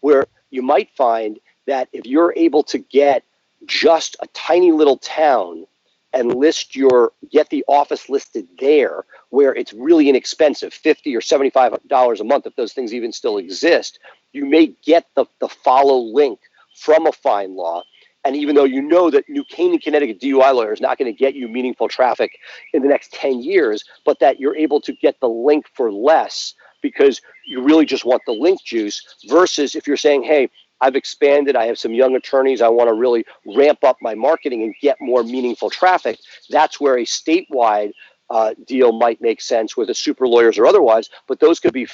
Where 0.00 0.26
you 0.50 0.62
might 0.62 0.90
find 0.96 1.40
that 1.66 1.88
if 1.92 2.06
you're 2.06 2.32
able 2.36 2.62
to 2.64 2.78
get 2.78 3.24
just 3.66 4.16
a 4.20 4.26
tiny 4.28 4.72
little 4.72 4.98
town 4.98 5.66
and 6.12 6.34
list 6.34 6.74
your 6.74 7.12
get 7.30 7.48
the 7.50 7.64
office 7.68 8.08
listed 8.08 8.46
there 8.58 9.04
where 9.30 9.54
it's 9.54 9.72
really 9.72 10.08
inexpensive 10.08 10.72
50 10.74 11.14
or 11.14 11.20
75 11.20 11.78
dollars 11.86 12.20
a 12.20 12.24
month 12.24 12.46
if 12.46 12.56
those 12.56 12.72
things 12.72 12.92
even 12.92 13.12
still 13.12 13.38
exist. 13.38 13.98
You 14.32 14.46
may 14.46 14.74
get 14.84 15.06
the, 15.14 15.26
the 15.40 15.48
follow 15.48 15.98
link 15.98 16.40
from 16.76 17.06
a 17.06 17.12
FindLaw. 17.12 17.82
And 18.24 18.36
even 18.36 18.54
though 18.54 18.64
you 18.64 18.82
know 18.82 19.10
that 19.10 19.28
new 19.28 19.44
canaan 19.44 19.78
connecticut 19.78 20.20
dui 20.20 20.54
lawyer 20.54 20.72
is 20.72 20.80
not 20.80 20.98
going 20.98 21.12
to 21.12 21.16
get 21.16 21.34
you 21.34 21.48
meaningful 21.48 21.88
traffic 21.88 22.32
in 22.74 22.82
the 22.82 22.88
next 22.88 23.12
10 23.12 23.42
years 23.42 23.84
but 24.04 24.18
that 24.20 24.38
you're 24.38 24.56
able 24.56 24.80
to 24.82 24.92
get 24.92 25.18
the 25.20 25.28
link 25.28 25.66
for 25.74 25.90
less 25.90 26.54
because 26.82 27.20
you 27.46 27.62
really 27.62 27.86
just 27.86 28.04
want 28.04 28.22
the 28.26 28.32
link 28.32 28.62
juice 28.62 29.02
versus 29.28 29.74
if 29.74 29.86
you're 29.86 29.96
saying 29.96 30.22
hey 30.22 30.50
I've 30.80 30.96
expanded. 30.96 31.56
I 31.56 31.66
have 31.66 31.78
some 31.78 31.92
young 31.92 32.14
attorneys. 32.16 32.62
I 32.62 32.68
want 32.68 32.88
to 32.88 32.94
really 32.94 33.24
ramp 33.46 33.84
up 33.84 33.98
my 34.00 34.14
marketing 34.14 34.62
and 34.62 34.74
get 34.80 34.96
more 35.00 35.22
meaningful 35.22 35.70
traffic. 35.70 36.18
That's 36.48 36.80
where 36.80 36.96
a 36.96 37.04
statewide 37.04 37.92
uh, 38.30 38.54
deal 38.66 38.92
might 38.92 39.20
make 39.20 39.40
sense 39.40 39.76
with 39.76 39.90
a 39.90 39.94
super 39.94 40.26
lawyers 40.26 40.56
or 40.56 40.66
otherwise, 40.66 41.10
but 41.26 41.40
those 41.40 41.58
could 41.58 41.72
be 41.72 41.88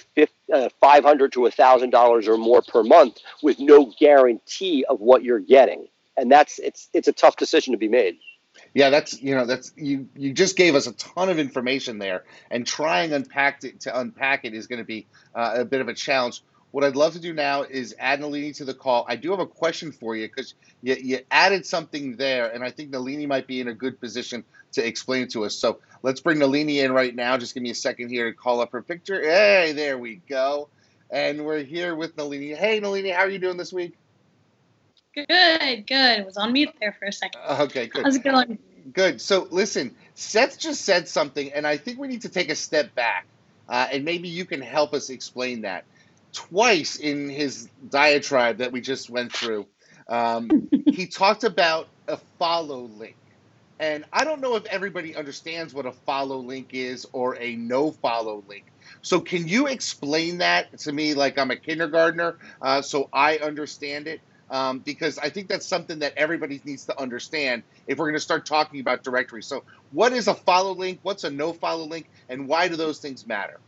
uh, 0.53 0.69
500 0.81 1.33
to 1.33 1.41
$1,000 1.41 2.29
or 2.29 2.37
more 2.37 2.63
per 2.63 2.83
month 2.83 3.19
with 3.43 3.59
no 3.59 3.93
guarantee 3.99 4.85
of 4.89 5.01
what 5.01 5.25
you're 5.25 5.41
getting. 5.41 5.89
And 6.19 6.31
that's 6.31 6.59
it's 6.59 6.89
it's 6.95 7.09
a 7.09 7.13
tough 7.13 7.37
decision 7.37 7.73
to 7.73 7.79
be 7.79 7.89
made. 7.89 8.17
Yeah, 8.73 8.91
that's 8.91 9.21
you 9.23 9.35
know 9.35 9.45
that's 9.45 9.73
you 9.77 10.09
you 10.17 10.33
just 10.33 10.57
gave 10.57 10.75
us 10.75 10.87
a 10.87 10.93
ton 10.93 11.29
of 11.29 11.39
information 11.39 11.99
there, 11.99 12.25
and 12.51 12.67
trying 12.67 13.13
unpack 13.13 13.65
it 13.65 13.81
to 13.81 13.99
unpack 13.99 14.47
it 14.47 14.55
is 14.55 14.67
going 14.67 14.79
to 14.79 14.85
be 14.85 15.07
uh, 15.35 15.57
a 15.57 15.65
bit 15.67 15.83
of 15.83 15.89
a 15.89 15.95
challenge. 15.95 16.43
What 16.77 16.85
I'd 16.85 16.95
love 16.95 17.15
to 17.15 17.19
do 17.19 17.33
now 17.33 17.63
is 17.63 17.95
add 17.99 18.21
Nalini 18.21 18.53
to 18.57 18.67
the 18.67 18.75
call. 18.75 19.07
I 19.09 19.17
do 19.17 19.31
have 19.31 19.41
a 19.41 19.47
question 19.47 19.93
for 19.93 20.15
you 20.15 20.29
because 20.29 20.53
you, 20.83 20.95
you 21.01 21.21
added 21.31 21.65
something 21.65 22.17
there, 22.17 22.53
and 22.53 22.63
I 22.63 22.71
think 22.71 22.91
Nalini 22.91 23.25
might 23.25 23.47
be 23.47 23.63
in 23.63 23.69
a 23.69 23.73
good 23.73 23.99
position 23.99 24.45
to 24.73 24.87
explain 24.87 25.23
it 25.23 25.31
to 25.31 25.47
us. 25.47 25.55
So 25.55 25.79
let's 26.03 26.21
bring 26.21 26.39
Nalini 26.39 26.81
in 26.81 26.93
right 26.93 27.15
now. 27.15 27.39
Just 27.39 27.55
give 27.55 27.63
me 27.63 27.71
a 27.71 27.75
second 27.75 28.11
here 28.11 28.31
to 28.31 28.37
call 28.37 28.61
up 28.61 28.73
her 28.73 28.83
picture. 28.83 29.23
Hey, 29.23 29.73
there 29.73 29.97
we 29.97 30.17
go. 30.29 30.69
And 31.11 31.47
we're 31.47 31.63
here 31.63 31.95
with 31.97 32.15
Nalini. 32.19 32.55
Hey, 32.55 32.79
Nalini, 32.79 33.09
how 33.09 33.21
are 33.21 33.31
you 33.31 33.39
doing 33.39 33.57
this 33.57 33.73
week? 33.73 33.95
Good, 35.15 35.27
good. 35.87 36.19
It 36.19 36.27
was 36.27 36.37
on 36.37 36.53
mute 36.53 36.75
there 36.79 36.95
for 36.99 37.07
a 37.07 37.13
second. 37.13 37.41
Okay, 37.59 37.87
good. 37.87 38.05
How's 38.05 38.17
it 38.17 38.23
going? 38.23 38.59
Good. 38.93 39.23
So 39.23 39.49
listen, 39.51 39.97
Seth 40.15 40.59
just 40.59 40.83
said 40.83 41.09
something, 41.09 41.55
and 41.55 41.67
I 41.67 41.79
think 41.79 41.99
we 41.99 42.07
need 42.07 42.21
to 42.21 42.29
take 42.29 42.51
a 42.51 42.55
step 42.55 42.95
back, 42.95 43.25
uh, 43.67 43.89
and 43.91 44.05
maybe 44.05 44.29
you 44.29 44.45
can 44.45 44.61
help 44.61 44.93
us 44.93 45.09
explain 45.09 45.63
that 45.63 45.87
twice 46.37 46.97
in 46.97 47.31
his 47.31 47.71
diatribe 47.89 48.59
that 48.59 48.71
we 48.71 48.81
just 48.83 49.09
went 49.11 49.33
through, 49.33 49.67
um, 50.09 50.69
he 50.91 51.09
talked 51.09 51.45
about 51.45 51.89
a 52.07 52.19
follow 52.39 52.83
link. 52.83 53.17
And 53.81 54.05
I 54.13 54.25
don't 54.25 54.41
know 54.41 54.57
if 54.57 54.67
everybody 54.67 55.17
understands 55.17 55.75
what 55.75 55.87
a 55.87 55.93
follow 55.93 56.39
link 56.39 56.71
is 56.73 57.07
or 57.13 57.37
a 57.41 57.57
no 57.57 57.91
follow 57.91 58.45
link. 58.47 58.67
So, 59.03 59.21
can 59.21 59.49
you 59.49 59.67
explain 59.67 60.39
that 60.39 60.79
to 60.81 60.93
me 60.93 61.15
like 61.15 61.39
I'm 61.39 61.51
a 61.51 61.57
kindergartner 61.57 62.39
uh, 62.63 62.83
so 62.83 63.09
I 63.13 63.39
understand 63.39 64.09
it? 64.09 64.23
Um, 64.49 64.81
because 64.81 65.19
I 65.19 65.31
think 65.31 65.49
that's 65.49 65.69
something 65.69 65.99
that 66.01 66.15
everybody 66.17 66.63
needs 66.65 66.87
to 66.87 67.01
understand 67.01 67.65
if 67.87 67.99
we're 67.99 68.07
going 68.07 68.15
to 68.15 68.21
start 68.21 68.47
talking 68.47 68.81
about 68.81 69.03
directories. 69.03 69.49
So, 69.49 69.65
what 69.91 70.13
is 70.13 70.29
a 70.29 70.35
follow 70.35 70.75
link? 70.75 71.01
What's 71.03 71.25
a 71.25 71.31
no 71.31 71.53
follow 71.53 71.87
link? 71.87 72.09
And 72.29 72.49
why 72.49 72.69
do 72.69 72.77
those 72.77 73.01
things 73.01 73.27
matter? 73.27 73.61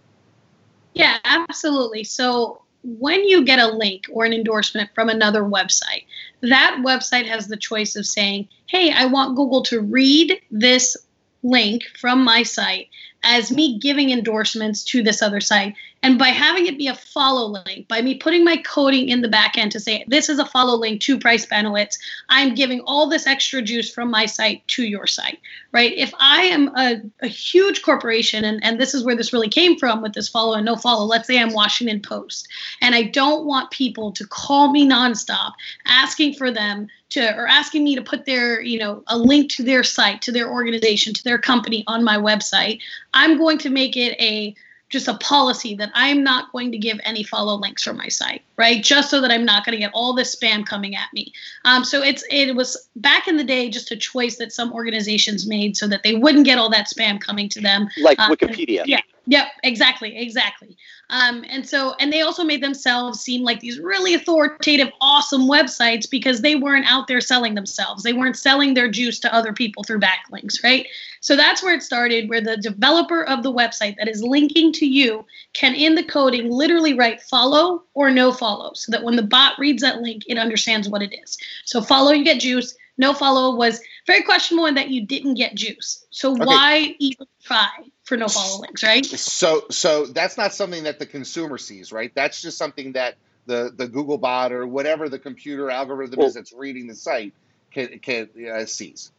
Yeah, 0.99 1.19
absolutely. 1.25 2.03
So 2.03 2.63
when 2.83 3.25
you 3.25 3.45
get 3.45 3.61
a 3.61 3.69
link 3.69 4.07
or 4.13 4.25
an 4.25 4.33
endorsement 4.33 4.91
from 4.95 5.09
another 5.09 5.43
website, 5.43 6.05
that 6.41 6.83
website 6.85 7.27
has 7.27 7.47
the 7.47 7.57
choice 7.57 7.95
of 7.95 8.05
saying, 8.05 8.49
hey, 8.67 8.91
I 8.93 9.07
want 9.07 9.37
Google 9.37 9.63
to 9.65 9.81
read 9.81 10.41
this 10.51 10.97
link 11.45 11.85
from 12.01 12.25
my 12.25 12.43
site 12.43 12.89
as 13.23 13.53
me 13.53 13.79
giving 13.79 14.11
endorsements 14.11 14.83
to 14.85 15.03
this 15.03 15.23
other 15.23 15.41
site. 15.41 15.75
And 16.03 16.19
by 16.19 16.29
having 16.29 16.67
it 16.67 16.79
be 16.79 16.87
a 16.87 16.95
follow 16.95 17.61
link, 17.67 17.89
by 17.89 18.03
me 18.03 18.15
putting 18.15 18.45
my 18.45 18.57
coding 18.59 19.09
in 19.09 19.21
the 19.21 19.29
back 19.29 19.59
end 19.59 19.73
to 19.73 19.81
say, 19.81 20.05
this 20.07 20.29
is 20.29 20.39
a 20.39 20.47
follow 20.47 20.77
link 20.77 21.01
to 21.03 21.19
Price 21.19 21.45
Benowitz, 21.45 21.99
I'm 22.29 22.55
giving 22.55 22.81
all 22.83 23.09
this 23.09 23.27
extra 23.27 23.63
juice 23.63 23.93
from 23.93 24.11
my 24.11 24.27
site 24.27 24.67
to 24.69 24.85
your 24.85 25.07
site, 25.07 25.41
right? 25.73 25.93
If 25.97 26.15
I 26.19 26.43
am 26.43 26.69
a, 26.77 27.03
a 27.21 27.27
huge 27.27 27.83
corporation, 27.83 28.45
and, 28.45 28.63
and 28.65 28.81
this 28.81 28.95
is 28.95 29.05
where 29.05 29.17
this 29.17 29.33
really 29.33 29.49
came 29.49 29.77
from 29.77 30.01
with 30.01 30.13
this 30.15 30.29
follow 30.29 30.55
and 30.55 30.65
no 30.65 30.77
follow, 30.77 31.05
let's 31.05 31.27
say 31.27 31.41
I'm 31.41 31.53
Washington 31.53 32.01
Post, 32.01 32.49
and 32.81 32.95
I 32.95 33.03
don't 33.03 33.45
want 33.45 33.71
people 33.73 34.13
to 34.13 34.27
call 34.27 34.71
me 34.71 34.89
nonstop 34.89 35.53
asking 35.87 36.35
for 36.35 36.53
them 36.53 36.89
to 37.11 37.35
or 37.37 37.47
asking 37.47 37.85
me 37.85 37.97
to 37.97 38.03
put 38.03 38.27
their 38.27 38.61
you 38.61 38.79
know 38.79 39.03
a 39.07 39.19
link 39.19 39.51
to 39.51 39.63
their 39.63 39.83
site 39.83 40.23
to 40.23 40.33
their 40.33 40.51
organization 40.51 41.15
to 41.15 41.25
their 41.25 41.39
company 41.39 41.83
on 41.87 42.05
my 42.05 42.17
website 42.17 42.81
i'm 43.15 43.39
going 43.39 43.57
to 43.57 43.71
make 43.71 43.97
it 43.97 44.15
a 44.21 44.55
just 44.89 45.09
a 45.09 45.15
policy 45.19 45.75
that 45.75 45.91
i'm 45.95 46.23
not 46.23 46.51
going 46.53 46.73
to 46.73 46.79
give 46.79 46.99
any 47.05 47.23
follow 47.23 47.55
links 47.55 47.83
from 47.83 47.97
my 47.97 48.09
site 48.09 48.43
right? 48.59 48.83
Just 48.83 49.09
so 49.09 49.23
that 49.23 49.31
i'm 49.31 49.47
not 49.47 49.65
going 49.65 49.73
to 49.73 49.79
get 49.79 49.93
all 49.95 50.13
this 50.13 50.37
spam 50.37 50.67
coming 50.67 50.95
at 50.95 51.11
me. 51.15 51.33
Um, 51.65 51.85
so 51.85 52.03
it's 52.03 52.25
it 52.31 52.55
was 52.55 52.89
back 52.97 53.27
in 53.27 53.39
the 53.39 53.45
day 53.45 53.71
just 53.71 53.91
a 53.91 53.97
choice 53.97 54.37
that 54.37 54.53
some 54.53 54.73
organizations 54.73 55.47
made 55.47 55.77
so 55.77 55.87
that 55.89 56.03
they 56.03 56.15
wouldn't 56.15 56.45
get 56.45 56.59
all 56.59 56.69
that 56.71 56.89
spam 56.89 57.19
coming 57.19 57.49
to 57.51 57.61
them. 57.61 57.89
Like 57.97 58.19
uh, 58.19 58.29
wikipedia. 58.29 58.83
yeah 58.85 59.01
Yep, 59.31 59.47
exactly, 59.63 60.17
exactly. 60.17 60.75
Um, 61.11 61.45
and 61.51 61.69
so, 61.69 61.95
and 62.01 62.11
they 62.11 62.23
also 62.23 62.45
made 62.45 62.63
themselves 62.63 63.21
seem 63.21 63.43
like 63.43 63.61
these 63.61 63.79
really 63.79 64.15
authoritative, 64.15 64.89
awesome 65.03 65.43
websites 65.43 66.11
because 66.11 66.41
they 66.41 66.55
weren't 66.55 66.91
out 66.91 67.09
there 67.09 67.21
selling 67.21 67.55
themselves. 67.55 68.03
They 68.03 68.15
weren't 68.15 68.39
selling 68.39 68.73
their 68.73 68.91
juice 68.91 69.21
to 69.21 69.35
other 69.35 69.53
people 69.53 69.85
through 69.85 70.01
backlinks, 70.01 70.65
right? 70.65 70.87
So 71.21 71.37
that's 71.37 71.63
where 71.63 71.75
it 71.75 71.83
started, 71.83 72.31
where 72.31 72.41
the 72.41 72.57
developer 72.57 73.23
of 73.23 73.43
the 73.43 73.53
website 73.53 73.97
that 73.99 74.09
is 74.09 74.23
linking 74.23 74.73
to 74.73 74.87
you 74.87 75.27
can, 75.53 75.75
in 75.75 75.95
the 75.95 76.05
coding, 76.05 76.51
literally 76.51 76.95
write 76.95 77.21
follow 77.21 77.83
or 77.93 78.11
no 78.11 78.33
follow 78.33 78.73
so 78.73 78.91
that 78.93 79.05
when 79.05 79.17
the 79.17 79.23
bot 79.23 79.59
reads 79.59 79.83
that 79.83 80.01
link, 80.01 80.23
it 80.27 80.39
understands 80.39 80.89
what 80.89 81.03
it 81.03 81.15
is. 81.23 81.37
So 81.67 81.83
follow, 81.83 82.13
you 82.13 82.25
get 82.25 82.41
juice. 82.41 82.75
No 82.97 83.13
follow 83.13 83.55
was 83.55 83.81
very 84.09 84.23
questionable 84.23 84.67
in 84.67 84.75
that 84.75 84.89
you 84.89 85.07
didn't 85.07 85.35
get 85.35 85.55
juice. 85.55 86.05
So 86.11 86.33
okay. 86.33 86.45
why 86.45 86.97
even 86.99 87.27
try 87.45 87.69
for 88.05 88.17
no 88.17 88.27
follow 88.27 88.63
links, 88.63 88.83
right? 88.83 89.05
So 89.07 89.67
so 89.71 90.07
that's 90.07 90.37
not 90.37 90.53
something 90.53 90.83
that 90.85 90.99
the 90.99 91.07
consumer 91.07 91.59
sees, 91.59 91.93
right? 91.93 92.11
That's 92.15 92.43
just 92.43 92.59
something 92.59 92.93
that 92.93 93.19
the 93.47 93.71
the 93.77 93.87
Google 93.87 94.19
bot 94.19 94.51
or 94.51 94.67
whatever 94.67 95.09
the 95.09 95.19
computer 95.19 95.71
algorithm 95.71 96.19
well, 96.19 96.29
is 96.29 96.35
that's 96.35 96.53
reading 96.53 96.87
the 96.87 96.95
site 96.97 97.35
can 97.71 97.99
can 98.01 98.29
uh, 98.51 98.65
sees 98.65 99.13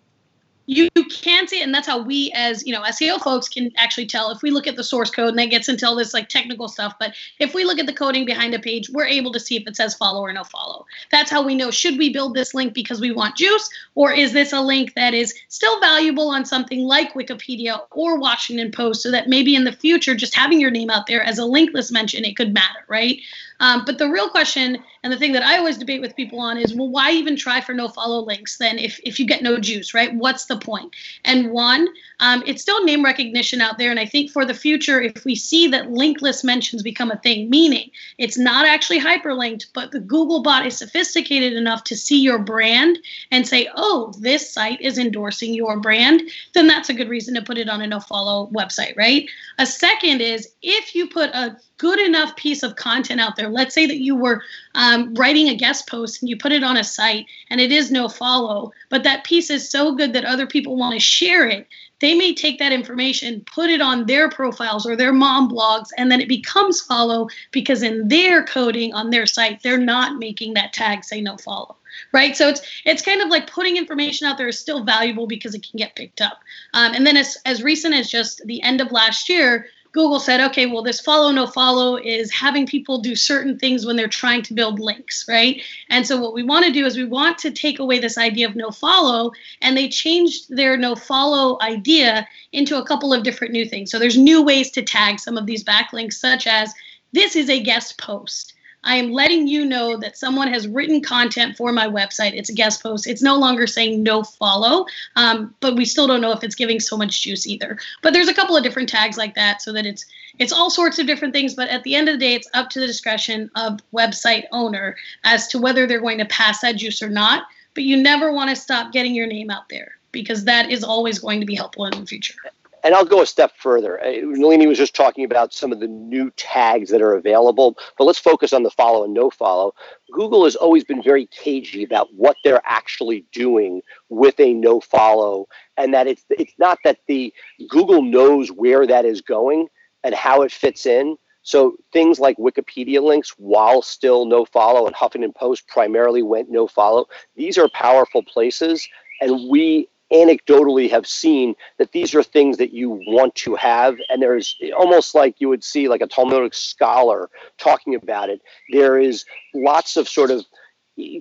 you 0.70 0.88
can 1.10 1.48
see 1.48 1.62
it 1.62 1.64
and 1.64 1.74
that's 1.74 1.88
how 1.88 2.00
we 2.00 2.32
as 2.36 2.64
you 2.66 2.72
know 2.72 2.82
seo 2.84 3.20
folks 3.20 3.50
can 3.50 3.72
actually 3.76 4.06
tell. 4.06 4.30
If 4.30 4.44
we 4.44 4.52
look 4.52 4.68
at 4.68 4.76
the 4.76 4.84
source 4.84 5.10
code 5.10 5.30
and 5.30 5.40
that 5.40 5.48
gets 5.48 5.68
into 5.68 5.88
all 5.88 5.96
this 5.96 6.14
like 6.14 6.30
technical 6.30 6.68
stuff 6.68 6.94
but 7.00 7.16
if 7.40 7.56
we 7.56 7.66
look 7.66 7.80
at 7.80 7.88
the 7.88 7.94
coding 7.94 8.24
behind 8.24 8.54
a 8.54 8.60
page 8.60 8.88
we're 8.92 9.06
able 9.06 9.32
to 9.32 9.40
see 9.40 9.58
if 9.58 9.68
it 9.68 9.76
says 9.76 9.96
follow 9.96 10.22
or 10.22 10.32
no 10.32 10.44
follow. 10.44 10.86
That's 11.12 11.32
how 11.32 11.44
we 11.44 11.56
know 11.56 11.72
should 11.72 11.98
we 11.98 12.14
build 12.14 12.36
this 12.36 12.54
link 12.54 12.76
because 12.76 13.02
we 13.02 13.12
want 13.12 13.36
juice 13.36 13.68
or 13.96 14.12
is 14.12 14.32
this 14.32 14.54
a 14.54 14.62
link 14.62 14.94
that 14.94 15.16
is 15.16 15.34
still 15.48 15.80
valuable 15.80 16.30
on 16.30 16.46
something 16.46 16.82
like 16.82 17.14
wikipedia 17.14 17.82
or 17.92 18.20
washington 18.20 18.72
post 18.72 19.02
so 19.02 19.10
that 19.10 19.28
maybe 19.28 19.56
in 19.56 19.64
the 19.64 19.72
future 19.72 20.14
just 20.14 20.36
having 20.36 20.62
your 20.62 20.72
name 20.72 20.92
out 20.92 21.08
there 21.08 21.24
as 21.24 21.40
a 21.40 21.44
linkless 21.44 21.92
mention 21.92 22.24
it 22.24 22.38
could 22.38 22.54
matter 22.54 22.86
right 22.88 23.20
um, 23.60 23.84
but 23.86 23.98
the 23.98 24.10
real 24.10 24.30
question 24.30 24.84
and 25.04 25.14
the 25.14 25.18
thing 25.18 25.32
that 25.34 25.44
I 25.44 25.58
always 25.58 25.78
debate 25.78 26.02
with 26.02 26.16
people 26.16 26.40
on 26.40 26.58
is, 26.58 26.74
well, 26.74 26.90
why 26.90 27.12
even 27.12 27.36
try 27.36 27.62
for 27.62 27.74
no 27.74 27.88
follow 27.88 28.20
links 28.20 28.58
then 28.58 28.78
if, 28.78 29.00
if 29.04 29.20
you 29.20 29.26
get 29.26 29.42
no 29.42 29.58
juice, 29.60 29.94
right? 29.94 30.14
What's 30.14 30.46
the 30.46 30.58
point? 30.58 30.94
And 31.24 31.52
one, 31.52 31.88
um, 32.20 32.44
it's 32.46 32.62
still 32.62 32.84
name 32.84 33.04
recognition 33.04 33.62
out 33.62 33.78
there. 33.78 33.92
And 33.92 34.00
I 34.00 34.06
think 34.06 34.32
for 34.32 34.46
the 34.46 34.54
future, 34.54 35.02
if 35.02 35.24
we 35.24 35.36
see 35.36 35.68
that 35.70 35.88
linkless 35.88 36.44
mentions 36.44 36.84
become 36.84 37.12
a 37.12 37.18
thing, 37.18 37.50
meaning 37.50 37.92
it's 38.18 38.38
not 38.38 38.66
actually 38.66 39.00
hyperlinked, 39.00 39.68
but 39.74 39.92
the 39.92 40.00
Google 40.00 40.42
bot 40.42 40.66
is 40.66 40.78
sophisticated 40.78 41.54
enough 41.54 41.84
to 41.86 41.96
see 41.96 42.22
your 42.22 42.40
brand 42.40 43.00
and 43.32 43.48
say, 43.48 43.70
oh, 43.76 44.14
this 44.20 44.52
site 44.52 44.82
is 44.82 44.98
endorsing 44.98 45.54
your 45.54 45.80
brand, 45.80 46.22
then 46.54 46.68
that's 46.68 46.90
a 46.90 46.94
good 46.94 47.10
reason 47.10 47.34
to 47.36 47.42
put 47.42 47.58
it 47.58 47.70
on 47.70 47.82
a 47.82 47.88
no 47.88 48.00
follow 48.00 48.48
website, 48.54 48.96
right? 48.98 49.30
A 49.58 49.66
second 49.66 50.22
is 50.22 50.50
if 50.62 50.94
you 50.94 51.08
put 51.08 51.30
a 51.30 51.58
good 51.80 52.00
enough 52.00 52.36
piece 52.36 52.62
of 52.62 52.76
content 52.76 53.20
out 53.20 53.36
there. 53.36 53.49
Let's 53.50 53.76
say 53.76 53.86
that 53.86 54.00
you 54.00 54.16
were 54.16 54.44
um, 54.76 55.14
writing 55.16 55.50
a 55.50 55.56
guest 55.56 55.88
post 55.88 56.22
and 56.22 56.30
you 56.30 56.38
put 56.38 56.52
it 56.52 56.64
on 56.64 56.78
a 56.78 56.84
site 56.84 57.26
and 57.50 57.60
it 57.60 57.72
is 57.72 57.92
no 57.92 58.08
follow, 58.08 58.72
but 58.90 59.04
that 59.04 59.24
piece 59.24 59.50
is 59.50 59.70
so 59.70 59.96
good 59.96 60.14
that 60.14 60.26
other 60.26 60.48
people 60.48 60.76
want 60.76 60.94
to 60.94 61.00
share 61.00 61.48
it. 61.48 61.68
They 62.00 62.16
may 62.16 62.34
take 62.34 62.60
that 62.60 62.72
information, 62.72 63.44
put 63.54 63.70
it 63.70 63.82
on 63.82 64.06
their 64.06 64.30
profiles 64.30 64.86
or 64.86 64.96
their 64.96 65.12
mom 65.12 65.50
blogs, 65.50 65.90
and 65.98 66.10
then 66.10 66.22
it 66.22 66.30
becomes 66.30 66.80
follow 66.82 67.28
because 67.52 67.84
in 67.84 68.08
their 68.08 68.44
coding 68.44 68.94
on 68.94 69.10
their 69.10 69.26
site, 69.26 69.62
they're 69.64 69.78
not 69.78 70.18
making 70.18 70.54
that 70.54 70.72
tag 70.72 71.04
say 71.04 71.20
no 71.20 71.36
follow 71.38 71.76
right? 72.12 72.36
So 72.36 72.48
it's 72.48 72.62
it's 72.86 73.02
kind 73.02 73.22
of 73.22 73.30
like 73.30 73.50
putting 73.50 73.78
information 73.78 74.28
out 74.28 74.38
there 74.38 74.48
is 74.48 74.60
still 74.60 74.84
valuable 74.84 75.28
because 75.28 75.56
it 75.56 75.68
can 75.68 75.78
get 75.78 75.96
picked 75.96 76.22
up. 76.22 76.40
Um, 76.74 76.94
and 76.94 77.06
then 77.06 77.18
as, 77.18 77.38
as 77.46 77.64
recent 77.64 77.94
as 77.96 78.10
just 78.10 78.46
the 78.46 78.62
end 78.62 78.82
of 78.82 78.92
last 78.92 79.30
year 79.30 79.68
Google 79.92 80.20
said, 80.20 80.40
okay, 80.40 80.68
well, 80.68 80.84
this 80.84 81.00
follow 81.02 81.32
no 81.32 81.48
follow 81.48 81.98
is 81.98 82.32
having 82.32 82.68
people 82.68 83.00
do 83.00 83.16
certain 83.16 83.58
things 83.58 83.86
when 83.86 83.96
they're 83.96 84.08
trying 84.08 84.44
to 84.44 84.54
build 84.54 84.80
links, 84.80 85.26
right? 85.28 85.64
And 85.90 86.06
so 86.06 86.20
what 86.20 86.34
we 86.34 86.44
want 86.44 86.66
to 86.66 86.72
do 86.72 86.86
is 86.86 86.96
we 86.96 87.06
want 87.06 87.40
to 87.40 87.52
take 87.52 87.80
away 87.80 87.98
this 87.98 88.18
idea 88.18 88.48
of 88.48 88.56
no 88.56 88.70
follow, 88.70 89.32
and 89.62 89.76
they 89.76 89.90
changed 89.90 90.56
their 90.56 90.78
no 90.78 90.96
follow 90.96 91.58
idea 91.62 92.28
into 92.52 92.78
a 92.78 92.86
couple 92.86 93.14
of 93.14 93.24
different 93.24 93.54
new 93.54 93.66
things. 93.66 93.90
So 93.90 93.98
there's 93.98 94.18
new 94.18 94.44
ways 94.44 94.70
to 94.72 94.84
tag 94.84 95.20
some 95.20 95.38
of 95.38 95.48
these 95.48 95.64
backlinks, 95.64 96.14
such 96.14 96.46
as 96.46 96.74
this 97.12 97.36
is 97.36 97.50
a 97.50 97.64
guest 97.64 97.98
post. 97.98 98.54
I 98.84 98.96
am 98.96 99.12
letting 99.12 99.48
you 99.48 99.66
know 99.66 99.98
that 99.98 100.18
someone 100.18 100.48
has 100.48 100.68
written 100.68 101.02
content 101.02 101.58
for 101.58 101.72
my 101.74 101.88
website. 101.88 102.34
It's 102.34 102.50
a 102.50 102.54
guest 102.54 102.82
post. 102.82 103.08
It's 103.08 103.22
no 103.22 103.38
longer 103.38 103.68
saying 103.68 104.04
no 104.04 104.24
follow, 104.24 104.86
um, 105.16 105.54
but 105.60 105.76
we 105.76 105.86
still 105.86 106.08
don't 106.08 106.22
know 106.22 106.32
if 106.32 106.44
it's 106.44 106.56
giving 106.56 106.80
so 106.80 106.98
much 106.98 107.22
juice 107.22 107.46
either. 107.46 107.78
But 108.02 108.14
there's 108.14 108.30
a 108.30 108.34
couple 108.34 108.56
of 108.56 108.64
different 108.64 108.90
tags 108.90 109.18
like 109.18 109.36
that, 109.36 109.62
so 109.62 109.74
that 109.74 109.86
it's 109.86 110.06
it's 110.38 110.54
all 110.54 110.70
sorts 110.70 110.98
of 110.98 111.08
different 111.08 111.34
things. 111.34 111.56
But 111.56 111.70
at 111.70 111.84
the 111.84 111.96
end 111.96 112.08
of 112.08 112.16
the 112.16 112.26
day, 112.26 112.36
it's 112.36 112.50
up 112.54 112.70
to 112.72 112.80
the 112.80 112.88
discretion 112.88 113.52
of 113.56 113.80
website 113.94 114.46
owner 114.52 114.96
as 115.24 115.48
to 115.50 115.60
whether 115.60 115.86
they're 115.86 116.00
going 116.00 116.20
to 116.20 116.26
pass 116.26 116.62
that 116.62 116.78
juice 116.78 117.02
or 117.02 117.10
not. 117.10 117.44
But 117.74 117.84
you 117.84 117.98
never 117.98 118.32
want 118.32 118.50
to 118.50 118.56
stop 118.56 118.94
getting 118.94 119.14
your 119.14 119.28
name 119.28 119.50
out 119.50 119.70
there 119.70 119.92
because 120.12 120.46
that 120.46 120.72
is 120.72 120.84
always 120.84 121.20
going 121.20 121.40
to 121.40 121.46
be 121.46 121.56
helpful 121.56 121.86
in 121.86 122.00
the 122.00 122.06
future 122.06 122.36
and 122.84 122.96
I'll 122.96 123.06
go 123.06 123.22
a 123.22 123.26
step 123.26 123.52
further. 123.58 124.02
Uh, 124.04 124.22
Nalini 124.24 124.68
was 124.68 124.78
just 124.78 124.96
talking 124.96 125.24
about 125.24 125.54
some 125.54 125.72
of 125.72 125.80
the 125.80 125.88
new 125.88 126.32
tags 126.32 126.90
that 126.92 127.02
are 127.02 127.14
available, 127.14 127.78
but 127.98 128.06
let's 128.06 128.20
focus 128.20 128.54
on 128.54 128.64
the 128.64 128.72
follow 128.72 129.04
and 129.04 129.14
no 129.14 129.30
follow. 129.30 129.74
Google 130.12 130.46
has 130.46 130.56
always 130.56 130.84
been 130.84 131.04
very 131.04 131.28
cagey 131.28 131.84
about 131.84 132.08
what 132.14 132.38
they're 132.44 132.62
actually 132.66 133.26
doing 133.32 133.82
with 134.10 134.40
a 134.40 134.54
no 134.54 134.80
follow, 134.80 135.48
and 135.78 135.94
that 135.94 136.08
it's 136.08 136.24
it's 136.30 136.54
not 136.58 136.80
that 136.84 137.00
the 137.08 137.34
Google 137.70 138.02
knows 138.02 138.50
where 138.50 138.86
that 138.88 139.06
is 139.06 139.22
going 139.22 139.68
and 140.04 140.16
how 140.16 140.42
it 140.42 140.52
fits 140.52 140.86
in. 140.86 141.18
So 141.42 141.78
things 141.94 142.20
like 142.20 142.38
Wikipedia 142.38 143.02
links, 143.02 143.34
while 143.38 143.82
still 143.82 144.26
no 144.26 144.46
follow, 144.46 144.86
and 144.86 144.96
Huffington 144.96 145.34
Post 145.34 145.68
primarily 145.68 146.22
went 146.22 146.50
no 146.50 146.68
follow. 146.68 147.08
These 147.36 147.58
are 147.58 147.70
powerful 147.70 148.24
places, 148.24 148.88
and 149.22 149.50
we 149.50 149.90
anecdotally 150.12 150.90
have 150.90 151.08
seen 151.08 151.56
that 151.78 151.92
these 151.92 152.16
are 152.16 152.24
things 152.24 152.58
that 152.58 152.74
you 152.74 152.90
want 153.08 153.36
to 153.36 153.56
have. 153.56 153.98
And 154.10 154.22
there's 154.22 154.56
almost 154.78 155.16
like 155.16 155.40
you 155.40 155.50
would 155.50 155.64
see 155.64 155.88
like 155.88 156.02
a 156.02 156.08
talmudic 156.08 156.54
scholar 156.54 157.30
talking 157.58 157.96
about 157.96 158.30
it. 158.30 158.42
There 158.72 159.00
is 159.00 159.26
lots 159.54 159.98
of 159.98 160.08
sort 160.08 160.32
of 160.32 160.46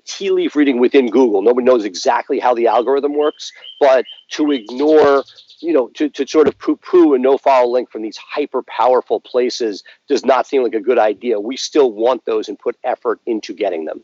tea 0.04 0.30
leaf 0.30 0.56
reading 0.56 0.80
within 0.80 1.08
google. 1.08 1.42
Nobody 1.42 1.64
knows 1.64 1.84
exactly 1.84 2.38
how 2.38 2.54
the 2.54 2.66
algorithm 2.66 3.16
works. 3.16 3.52
But 3.78 4.04
to 4.30 4.50
ignore 4.52 5.24
you 5.60 5.72
know 5.72 5.88
to, 5.88 6.08
to 6.08 6.26
sort 6.26 6.48
of 6.48 6.56
poo-poo 6.58 7.14
a 7.14 7.18
no 7.18 7.36
follow 7.36 7.68
link 7.68 7.90
from 7.90 8.02
these 8.02 8.16
hyper 8.16 8.62
powerful 8.62 9.20
places 9.20 9.82
does 10.08 10.24
not 10.24 10.46
seem 10.46 10.62
like 10.62 10.74
a 10.74 10.80
good 10.80 10.98
idea. 10.98 11.38
We 11.38 11.56
still 11.56 11.92
want 11.92 12.24
those 12.24 12.48
and 12.48 12.58
put 12.58 12.76
effort 12.84 13.20
into 13.26 13.54
getting 13.54 13.84
them. 13.84 14.02